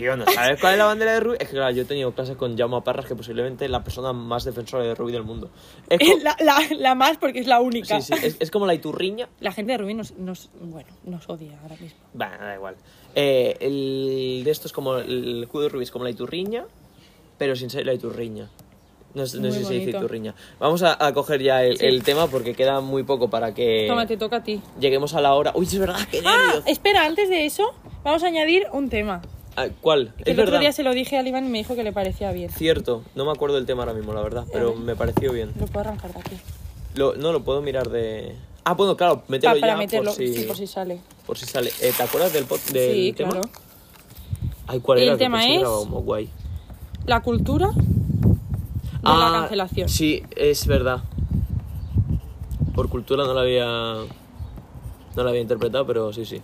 Tío, 0.00 0.16
¿no 0.16 0.24
sabes 0.26 0.60
cuál 0.60 0.72
es 0.72 0.78
la 0.78 0.84
bandera 0.86 1.12
de 1.14 1.20
Rubí? 1.20 1.36
Es 1.40 1.48
que 1.48 1.54
claro, 1.56 1.70
yo 1.74 1.82
he 1.82 1.84
tenido 1.84 2.12
clases 2.12 2.36
con 2.36 2.56
Jaume 2.56 2.80
Parras, 2.82 3.06
que 3.06 3.14
posiblemente 3.14 3.64
es 3.66 3.70
la 3.70 3.84
persona 3.84 4.12
más 4.12 4.44
defensora 4.44 4.82
de 4.84 4.94
Rubí 4.94 5.12
del 5.12 5.24
mundo. 5.24 5.50
Es 5.88 5.98
co- 5.98 6.18
La, 6.22 6.36
la, 6.40 6.58
la 6.78 6.94
más 6.94 7.18
porque 7.18 7.40
es 7.40 7.46
la 7.46 7.60
única. 7.60 8.00
sí, 8.00 8.14
sí, 8.14 8.26
es, 8.26 8.36
es 8.40 8.50
como 8.50 8.66
la 8.66 8.74
iturriña, 8.74 9.28
La 9.40 9.52
gente 9.52 9.72
de 9.72 9.78
Rubí 9.78 9.94
nos, 9.94 10.12
nos, 10.16 10.48
bueno, 10.60 10.88
nos 11.04 11.28
odia 11.28 11.58
ahora 11.62 11.76
mismo. 11.76 11.98
Bueno, 12.14 12.38
da 12.38 12.54
igual. 12.54 12.76
Eh, 13.14 13.56
el 13.60 14.42
de 14.44 14.50
esto 14.50 14.66
es 14.68 14.72
como 14.72 14.96
el 14.96 15.42
escudo 15.42 15.64
de 15.64 15.68
Rubí 15.68 15.84
es 15.84 15.90
como 15.90 16.04
la 16.04 16.10
iturriña, 16.10 16.64
pero 17.38 17.54
sin 17.56 17.68
ser 17.70 17.84
la 17.86 17.92
iturriña. 17.94 18.48
No, 19.12 19.26
sé- 19.26 19.38
no 19.40 19.50
sé 19.50 19.58
si 19.58 19.64
se 19.64 19.72
dice 19.74 19.86
bonito. 19.86 19.98
iturriña. 19.98 20.34
Vamos 20.60 20.82
a, 20.84 21.04
a 21.04 21.12
coger 21.12 21.42
ya 21.42 21.64
el, 21.64 21.76
Sí. 21.78 21.84
el 21.86 22.04
tema 22.04 22.28
porque 22.28 22.54
queda 22.54 22.80
muy 22.80 23.02
poco 23.02 23.28
para 23.28 23.52
que 23.52 23.86
Toma, 23.88 24.06
te 24.06 24.16
toca 24.16 24.36
a 24.36 24.42
ti. 24.44 24.62
lleguemos 24.78 25.14
a 25.14 25.20
la 25.20 25.34
hora. 25.34 25.50
Uy, 25.56 25.66
es 25.66 25.76
verdad, 25.78 25.98
qué 26.10 26.22
Ah, 26.24 26.36
nervios. 26.46 26.64
espera, 26.68 27.04
antes 27.06 27.28
de 27.28 27.44
eso, 27.44 27.74
vamos 28.04 28.22
a 28.22 28.28
añadir 28.28 28.66
un 28.72 28.88
tema. 28.88 29.20
Ah, 29.60 29.68
¿Cuál? 29.80 30.14
Que 30.24 30.30
el 30.32 30.40
otro 30.40 30.58
día 30.58 30.72
se 30.72 30.82
lo 30.82 30.92
dije 30.94 31.16
a 31.18 31.26
Iván 31.26 31.46
y 31.46 31.48
me 31.48 31.58
dijo 31.58 31.74
que 31.74 31.82
le 31.84 31.92
parecía 31.92 32.32
bien. 32.32 32.50
Cierto, 32.50 33.02
no 33.14 33.24
me 33.24 33.32
acuerdo 33.32 33.56
del 33.56 33.66
tema 33.66 33.82
ahora 33.82 33.94
mismo, 33.94 34.12
la 34.14 34.22
verdad, 34.22 34.44
pero 34.52 34.74
me 34.74 34.96
pareció 34.96 35.32
bien. 35.32 35.52
Lo 35.58 35.66
puedo 35.66 35.80
arrancar 35.80 36.12
de 36.14 36.20
aquí. 36.20 36.36
Lo- 36.94 37.14
no 37.16 37.32
lo 37.32 37.42
puedo 37.44 37.60
mirar 37.62 37.88
de. 37.90 38.36
Ah, 38.64 38.74
bueno, 38.74 38.96
claro, 38.96 39.22
mételo 39.28 39.54
Pa- 39.54 39.60
para 39.60 39.72
ya 39.72 39.78
meterlo, 39.78 40.10
por 40.10 40.16
si, 40.16 40.34
sí, 40.34 40.42
por 40.44 40.56
si 40.56 40.66
sale. 40.66 41.00
por 41.26 41.38
si 41.38 41.46
sale. 41.46 41.70
Eh, 41.80 41.92
¿Te 41.96 42.02
acuerdas 42.02 42.32
del, 42.32 42.46
pod- 42.46 42.60
del 42.72 42.94
sí, 42.94 43.12
tema? 43.12 43.30
claro. 43.32 43.48
Ay, 44.66 44.80
¿cuál 44.80 44.98
El 44.98 45.08
era? 45.08 45.16
Tema 45.18 45.40
que 45.40 45.54
es- 45.54 45.60
era 45.60 45.68
como 45.68 46.02
guay. 46.02 46.28
La 47.06 47.20
cultura 47.22 47.68
de 47.70 49.02
la 49.02 49.30
cancelación. 49.32 49.86
Ah, 49.86 49.92
Sí, 49.92 50.22
es 50.36 50.66
verdad. 50.66 51.02
Por 52.74 52.88
cultura 52.88 53.24
no 53.24 53.34
la 53.34 53.40
había. 53.42 53.64
No 55.16 55.24
la 55.24 55.30
había 55.30 55.40
interpretado, 55.42 55.86
pero 55.86 56.12
sí, 56.12 56.24
sí. 56.24 56.40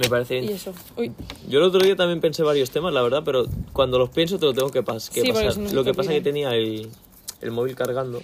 Me 0.00 0.08
parece 0.08 0.38
y 0.38 0.40
bien. 0.40 0.54
eso. 0.54 0.72
Uy, 0.96 1.12
Yo 1.48 1.58
el 1.58 1.64
otro 1.66 1.80
día 1.80 1.94
también 1.94 2.20
pensé 2.20 2.42
varios 2.42 2.70
temas, 2.70 2.92
la 2.92 3.02
verdad, 3.02 3.22
pero 3.24 3.44
cuando 3.72 3.98
los 3.98 4.10
pienso 4.10 4.38
te 4.38 4.46
lo 4.46 4.52
tengo 4.54 4.70
que, 4.70 4.82
pas- 4.82 5.10
que 5.10 5.20
Sí, 5.20 5.32
pasar. 5.32 5.58
no 5.58 5.70
Lo 5.72 5.84
que 5.84 5.94
pasa 5.94 6.10
es 6.12 6.18
que 6.18 6.22
tenía 6.24 6.50
el, 6.54 6.88
el 7.40 7.50
móvil 7.50 7.74
cargando. 7.76 8.22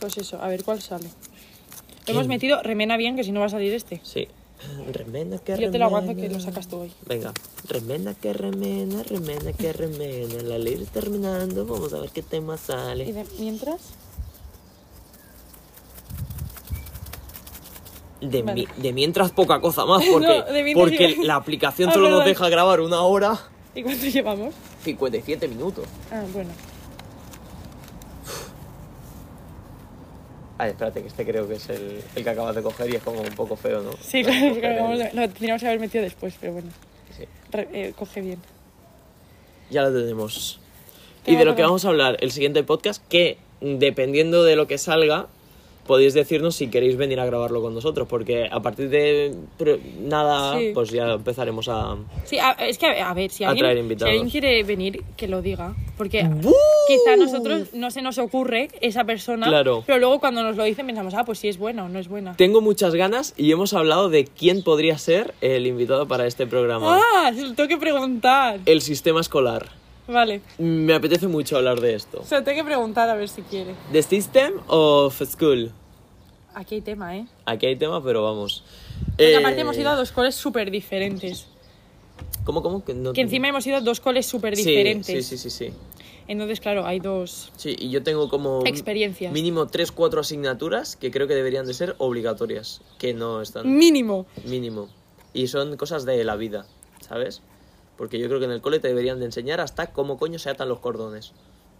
pues 0.00 0.18
eso, 0.18 0.40
a 0.42 0.48
ver 0.48 0.64
cuál 0.64 0.82
sale. 0.82 1.08
Lo 2.06 2.12
hemos 2.14 2.26
metido, 2.26 2.62
remena 2.62 2.96
bien, 2.96 3.16
que 3.16 3.24
si 3.24 3.32
no 3.32 3.40
va 3.40 3.46
a 3.46 3.50
salir 3.50 3.72
este. 3.74 4.00
Sí. 4.02 4.28
Remena 4.92 5.38
que 5.38 5.56
Yo 5.56 5.70
te 5.70 5.78
lo 5.78 5.84
aguanto 5.84 6.08
que 6.16 6.22
remena. 6.22 6.38
lo 6.38 6.40
sacas 6.44 6.66
tú 6.66 6.78
hoy. 6.78 6.92
Venga. 7.06 7.32
Remena 7.68 8.14
que 8.14 8.32
remena, 8.32 9.02
remena 9.04 9.52
que 9.52 9.72
remena. 9.72 10.42
La 10.42 10.58
ley 10.58 10.74
está 10.74 11.00
terminando. 11.00 11.64
Vamos 11.64 11.92
a 11.92 12.00
ver 12.00 12.10
qué 12.10 12.22
tema 12.22 12.56
Y 12.56 12.58
sale. 12.58 13.12
de- 13.12 13.24
mientras, 13.38 13.80
De, 18.20 18.42
Vale. 18.42 18.66
mi- 18.76 18.82
de 18.82 18.92
mientras 18.92 19.30
poca 19.30 19.60
cosa 19.60 19.84
más, 19.86 20.04
porque, 20.04 20.26
No, 20.74 20.80
porque 20.80 21.16
la 21.22 21.36
aplicación 21.36 21.90
Ah, 21.90 21.92
solo 21.94 22.10
nos 22.10 22.24
deja 22.24 22.48
grabar 22.48 22.80
una 22.80 23.02
hora. 23.02 23.38
¿y 23.74 23.82
cuánto 23.82 24.06
llevamos? 24.06 24.54
57 24.82 25.46
minutos. 25.48 25.86
Ah, 26.10 26.24
bueno. 26.32 26.50
Ay, 30.60 30.70
espérate, 30.70 31.00
que 31.02 31.06
este 31.06 31.24
creo 31.24 31.46
que 31.46 31.54
es 31.54 31.68
el, 31.68 32.02
el 32.16 32.24
que 32.24 32.30
acabas 32.30 32.56
de 32.56 32.62
coger 32.62 32.90
y 32.92 32.96
es 32.96 33.02
como 33.02 33.20
un 33.20 33.28
poco 33.36 33.54
feo, 33.54 33.80
¿no? 33.82 33.90
Sí, 34.00 34.24
claro, 34.24 34.56
claro, 34.58 34.74
el- 34.74 34.82
vamos 34.82 35.00
a- 35.00 35.14
lo 35.14 35.28
tendríamos 35.28 35.60
que 35.62 35.68
haber 35.68 35.80
metido 35.80 36.02
después, 36.02 36.34
pero 36.40 36.54
bueno. 36.54 36.68
sí. 37.16 37.24
Re- 37.52 37.68
eh, 37.72 37.92
coge 37.96 38.20
bien. 38.20 38.40
Ya 39.70 39.82
lo 39.82 39.92
tenemos. 39.96 40.58
¿Qué 41.24 41.32
Y 41.32 41.36
de 41.36 41.44
lo 41.44 41.54
que 41.54 41.62
vamos 41.62 41.84
a 41.84 41.88
hablar 41.88 42.16
el 42.20 42.32
siguiente 42.32 42.64
podcast, 42.64 43.06
que 43.08 43.38
dependiendo 43.60 44.42
de 44.42 44.56
lo 44.56 44.66
que 44.66 44.78
salga, 44.78 45.28
podéis 45.88 46.14
decirnos 46.14 46.54
si 46.54 46.68
queréis 46.68 46.96
venir 46.96 47.18
a 47.18 47.26
grabarlo 47.26 47.60
con 47.60 47.74
nosotros, 47.74 48.06
porque 48.06 48.46
a 48.48 48.60
partir 48.60 48.88
de 48.90 49.34
nada, 50.00 50.56
Sí. 50.58 50.70
pues 50.74 50.90
ya 50.90 51.14
empezaremos 51.14 51.68
a... 51.68 51.96
Sí, 52.24 52.38
a- 52.38 52.52
es 52.52 52.78
que 52.78 52.86
a, 52.86 53.10
a 53.10 53.14
ver, 53.14 53.30
si 53.30 53.42
alguien, 53.42 53.64
traer 53.64 53.98
si 53.98 54.04
alguien 54.04 54.30
quiere 54.30 54.62
venir, 54.62 55.02
que 55.16 55.26
lo 55.26 55.42
diga. 55.42 55.74
Porque 55.96 56.22
¡Bú! 56.22 56.54
quizá 56.86 57.14
a 57.14 57.16
nosotros 57.16 57.74
no 57.74 57.90
se 57.90 58.02
nos 58.02 58.18
ocurre 58.18 58.68
esa 58.80 59.02
persona, 59.04 59.48
Claro. 59.48 59.82
pero 59.86 59.98
luego 59.98 60.20
cuando 60.20 60.42
nos 60.44 60.56
lo 60.56 60.62
dicen 60.64 60.86
pensamos, 60.86 61.14
ah, 61.14 61.24
pues 61.24 61.38
sí 61.40 61.48
es 61.48 61.58
buena 61.58 61.84
o 61.84 61.88
no 61.88 61.98
es 61.98 62.06
buena. 62.08 62.36
Tengo 62.36 62.60
muchas 62.60 62.94
ganas 62.94 63.34
y 63.36 63.50
hemos 63.50 63.72
hablado 63.74 64.08
de 64.10 64.24
quién 64.26 64.62
podría 64.62 64.98
ser 64.98 65.34
el 65.40 65.66
invitado 65.66 66.06
para 66.06 66.26
este 66.26 66.46
programa. 66.46 67.00
Ah, 67.16 67.32
se 67.34 67.42
lo 67.42 67.54
tengo 67.54 67.68
que 67.68 67.78
preguntar. 67.78 68.60
El 68.66 68.80
sistema 68.82 69.20
escolar. 69.20 69.70
Vale. 70.08 70.40
Me 70.58 70.94
apetece 70.94 71.28
mucho 71.28 71.56
hablar 71.58 71.80
de 71.80 71.94
esto. 71.94 72.24
Se 72.24 72.34
lo 72.34 72.42
tengo 72.42 72.58
que 72.58 72.64
preguntar 72.64 73.08
a 73.10 73.14
ver 73.14 73.28
si 73.28 73.42
quiere. 73.42 73.74
¿The 73.92 74.02
System 74.02 74.54
of 74.66 75.20
School? 75.22 75.70
Aquí 76.54 76.76
hay 76.76 76.80
tema, 76.80 77.16
¿eh? 77.16 77.26
Aquí 77.44 77.66
hay 77.66 77.76
tema, 77.76 78.02
pero 78.02 78.24
vamos. 78.24 78.64
Porque 79.10 79.32
Eh, 79.32 79.36
aparte 79.36 79.60
hemos 79.60 79.76
ido 79.76 79.90
a 79.90 79.96
dos 79.96 80.10
coles 80.10 80.34
súper 80.34 80.70
diferentes. 80.70 81.46
¿Cómo, 82.44 82.62
cómo? 82.62 82.82
Que, 82.84 82.94
no- 82.94 83.12
Que 83.12 83.20
encima 83.20 83.48
hemos 83.48 83.66
ido 83.66 83.76
a 83.76 83.80
dos 83.82 84.00
coles 84.00 84.24
súper 84.26 84.56
Sí, 84.56 84.64
diferentes. 84.64 85.26
Sí, 85.26 85.36
sí, 85.36 85.50
sí, 85.50 85.50
sí. 85.50 85.72
Entonces, 86.26 86.60
claro, 86.60 86.86
hay 86.86 87.00
dos 87.00 87.52
Sí, 87.56 87.76
y 87.78 87.90
yo 87.90 88.02
tengo 88.02 88.28
como 88.28 88.62
experiencias. 88.66 89.32
mínimo 89.32 89.66
3, 89.66 89.92
4 89.92 90.20
asignaturas 90.20 90.96
que 90.96 91.10
creo 91.10 91.26
que 91.26 91.34
deberían 91.34 91.66
de 91.66 91.74
ser 91.74 91.94
obligatorias, 91.98 92.80
que 92.98 93.14
no 93.14 93.40
están 93.42 93.76
Mínimo. 93.78 94.26
mínimo. 94.44 94.88
Y 95.34 95.46
son 95.48 95.76
cosas 95.76 96.04
de 96.06 96.24
la 96.24 96.36
vida, 96.36 96.66
¿sabes? 97.06 97.40
Porque 97.98 98.18
yo 98.18 98.28
creo 98.28 98.38
que 98.38 98.46
en 98.46 98.52
el 98.52 98.62
cole 98.62 98.78
te 98.80 98.88
deberían 98.88 99.18
de 99.18 99.26
enseñar 99.26 99.60
hasta 99.60 99.88
cómo 99.88 100.16
coño 100.16 100.38
se 100.38 100.48
atan 100.48 100.68
los 100.70 100.78
cordones. 100.78 101.32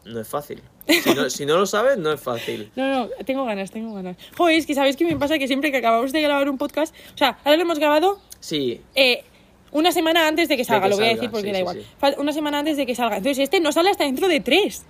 No 0.04 0.20
es 0.20 0.28
fácil. 0.28 0.60
Si 0.86 1.14
no, 1.14 1.30
si 1.30 1.46
no 1.46 1.56
lo 1.56 1.64
sabes, 1.66 1.96
no 1.96 2.12
es 2.12 2.20
fácil. 2.20 2.70
No, 2.76 2.86
no, 3.06 3.08
tengo 3.24 3.44
ganas, 3.46 3.70
tengo 3.70 3.94
ganas. 3.94 4.16
Joder, 4.36 4.56
es 4.58 4.66
que 4.66 4.74
sabéis 4.74 4.96
qué 4.96 5.04
me 5.06 5.16
pasa 5.16 5.38
que 5.38 5.46
siempre 5.46 5.70
que 5.70 5.78
acabamos 5.78 6.12
de 6.12 6.20
grabar 6.20 6.50
un 6.50 6.58
podcast, 6.58 6.94
o 7.14 7.16
sea, 7.18 7.38
ahora 7.44 7.56
lo 7.56 7.62
hemos 7.62 7.78
grabado 7.78 8.20
Sí, 8.40 8.80
eh, 8.94 9.24
una 9.72 9.92
semana 9.92 10.26
antes 10.28 10.48
de 10.48 10.56
que 10.56 10.64
salga, 10.64 10.84
que 10.84 10.90
lo 10.90 10.96
voy 10.96 11.06
a 11.06 11.14
decir 11.14 11.30
porque 11.30 11.46
sí, 11.48 11.52
da 11.52 11.58
igual. 11.60 11.76
sí. 12.00 12.14
Una 12.18 12.32
semana 12.32 12.58
antes 12.60 12.76
de 12.76 12.84
que 12.86 12.94
salga. 12.94 13.16
Entonces, 13.18 13.44
este 13.44 13.60
no 13.60 13.70
sale 13.72 13.90
hasta 13.90 14.04
dentro 14.04 14.28
de 14.28 14.40
tres. 14.40 14.84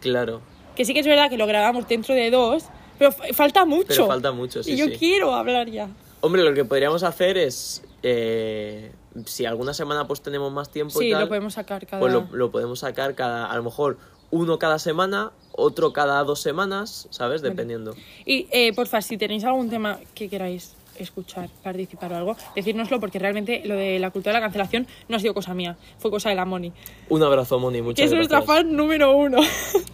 claro. 0.00 0.40
Que 0.76 0.86
sí 0.86 0.94
que 0.94 1.00
es 1.00 1.06
verdad 1.06 1.28
que 1.28 1.36
lo 1.36 1.46
grabamos 1.46 1.86
dentro 1.86 2.14
de 2.14 2.30
dos, 2.30 2.64
pero 2.98 3.12
fa- 3.12 3.24
falta 3.34 3.66
mucho. 3.66 3.88
Pero 3.88 4.06
falta 4.06 4.32
mucho, 4.32 4.62
sí, 4.62 4.72
Y 4.72 4.76
yo 4.78 4.86
sí. 4.86 4.92
quiero 4.98 5.34
hablar 5.34 5.68
ya. 5.68 5.88
Hombre, 6.22 6.42
lo 6.42 6.54
que 6.54 6.64
podríamos 6.64 7.02
hacer 7.02 7.36
es. 7.36 7.82
eh, 8.02 8.90
si 9.26 9.44
alguna 9.46 9.74
semana 9.74 10.06
pues 10.06 10.20
tenemos 10.22 10.52
más 10.52 10.70
tiempo 10.70 11.00
y 11.02 11.06
Sí, 11.06 11.10
tal, 11.12 11.22
lo 11.22 11.28
podemos 11.28 11.54
sacar 11.54 11.86
cada. 11.86 12.00
pues 12.00 12.12
lo, 12.12 12.28
lo 12.32 12.50
podemos 12.50 12.78
sacar 12.80 13.14
cada. 13.14 13.46
A 13.46 13.56
lo 13.56 13.62
mejor 13.62 13.98
uno 14.30 14.58
cada 14.58 14.78
semana, 14.78 15.32
otro 15.52 15.92
cada 15.92 16.22
dos 16.24 16.40
semanas, 16.40 17.06
¿sabes? 17.10 17.42
Dependiendo. 17.42 17.94
Y 18.24 18.48
eh, 18.50 18.72
porfa, 18.72 19.02
si 19.02 19.18
tenéis 19.18 19.44
algún 19.44 19.68
tema 19.68 19.98
que 20.14 20.28
queráis 20.28 20.74
escuchar, 20.98 21.48
participar 21.62 22.12
o 22.12 22.16
algo, 22.16 22.36
decírnoslo 22.54 23.00
porque 23.00 23.18
realmente 23.18 23.62
lo 23.64 23.74
de 23.76 23.98
la 23.98 24.10
cultura 24.10 24.34
de 24.34 24.40
la 24.40 24.46
cancelación 24.46 24.86
no 25.08 25.16
ha 25.16 25.20
sido 25.20 25.34
cosa 25.34 25.54
mía, 25.54 25.76
fue 25.98 26.10
cosa 26.10 26.28
de 26.30 26.34
la 26.34 26.44
Moni. 26.44 26.72
Un 27.08 27.22
abrazo, 27.22 27.58
Moni, 27.58 27.82
muchas 27.82 28.06
es 28.06 28.12
nuestra 28.12 28.38
gracias. 28.38 28.56
fan 28.56 28.76
número 28.76 29.16
uno. 29.16 29.38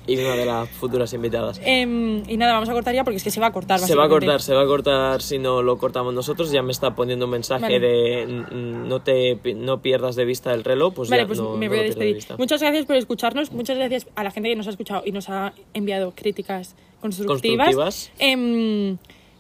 Y 0.07 0.17
una 0.17 0.37
de 0.37 0.47
las 0.47 0.69
futuras 0.71 1.13
invitadas. 1.13 1.61
Em, 1.63 2.23
y 2.29 2.37
nada, 2.37 2.55
vamos 2.55 2.69
a 2.69 2.73
cortar 2.73 2.95
ya 2.95 3.05
porque 3.05 3.19
es 3.19 3.25
que 3.25 3.31
se 3.31 3.41
va 3.41 3.49
a 3.49 3.53
cortar. 3.53 3.79
Se 3.79 3.95
va 3.95 4.05
a 4.05 4.09
cortar, 4.09 4.41
se 4.41 4.55
va 4.55 4.63
a 4.63 4.67
cortar 4.67 5.21
si 5.21 5.39
no 5.39 5.63
lo 5.63 5.77
cortamos 5.77 6.15
nosotros. 6.15 6.51
Ya 6.51 6.63
me 6.63 6.73
está 6.73 6.95
poniendo 6.95 7.27
un 7.27 7.33
mensaje 7.33 7.63
Vale. 7.63 7.81
de 7.81 8.27
no 8.27 9.01
te 9.01 9.39
no 9.55 9.83
pierdas 9.83 10.17
de 10.17 10.25
vista 10.25 10.53
el 10.55 10.65
reloj. 10.65 10.95
Pues 10.95 11.11
Vale, 11.11 11.23
ya 11.23 11.27
pues 11.27 11.39
no, 11.39 11.57
me 11.57 11.67
no 11.67 11.71
voy 11.71 11.79
a 11.79 11.83
de 11.83 11.89
despedir. 11.89 12.25
Muchas 12.39 12.63
gracias 12.63 12.87
por 12.87 12.97
escucharnos. 12.97 13.53
Muchas 13.53 13.77
gracias 13.77 14.07
a 14.15 14.25
la 14.25 14.31
gente 14.31 14.49
que 14.49 14.57
nos 14.57 14.67
ha 14.67 14.71
escuchado 14.71 15.03
y 15.05 15.13
nos 15.13 15.29
ha 15.29 15.53
enviado 15.75 16.13
críticas 16.15 16.75
constructivas. 17.01 17.75
Constructivas. 17.75 18.11
Em, 18.19 18.97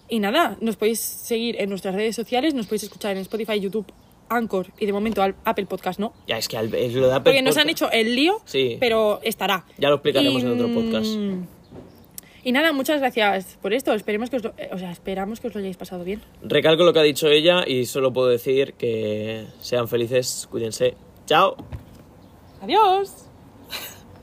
y 0.09 0.21
nada, 0.21 0.57
nos 0.61 0.77
podéis 0.77 1.01
seguir 1.01 1.61
en 1.61 1.71
nuestras 1.71 1.95
redes 1.95 2.17
sociales, 2.17 2.55
nos 2.55 2.67
podéis 2.67 2.85
escuchar 2.85 3.13
en 3.17 3.19
Spotify, 3.23 3.61
YouTube, 3.61 3.87
Anchor 4.31 4.67
y 4.79 4.87
de 4.87 4.93
momento 4.93 5.23
al 5.23 5.35
Apple 5.45 5.67
Podcast, 5.67 5.99
¿no? 6.01 6.13
Ya 6.27 6.37
es 6.39 6.49
que 6.49 6.57
al- 6.57 6.75
es 6.75 6.93
lo 6.95 7.07
de 7.09 7.15
Apple 7.15 7.33
Porque 7.33 7.43
nos 7.43 7.57
han 7.57 7.69
hecho 7.71 7.91
el 7.91 8.15
lío, 8.15 8.41
Sí. 8.45 8.77
pero 8.81 9.21
estará. 9.23 9.65
Ya 9.79 9.89
lo 9.89 9.97
explicaremos 9.97 10.43
Y, 10.43 10.47
en 10.47 10.53
otro 10.53 10.69
podcast. 10.75 11.07
mm, 11.17 11.43
Y 12.45 12.53
nada, 12.53 12.73
muchas 12.73 13.01
gracias 13.01 13.59
por 13.61 13.75
esto. 13.75 13.93
Esperemos 13.93 14.31
que 14.31 14.37
os 14.37 14.45
lo, 14.45 14.55
eh, 14.57 14.71
o 14.73 14.79
sea, 14.79 14.91
esperamos 14.91 15.41
que 15.41 15.49
os 15.49 15.55
lo 15.55 15.61
hayáis 15.61 15.77
pasado 15.77 16.05
bien. 16.05 16.23
Recalco 16.43 16.85
lo 16.85 16.93
que 16.93 17.01
ha 17.01 17.03
dicho 17.03 17.29
ella 17.29 17.65
y 17.67 17.85
solo 17.87 18.13
puedo 18.13 18.29
decir 18.29 18.75
que 18.75 19.47
sean 19.61 19.89
felices, 19.89 20.47
cuídense. 20.51 20.95
Chao. 21.27 21.57
Adiós. 22.63 23.28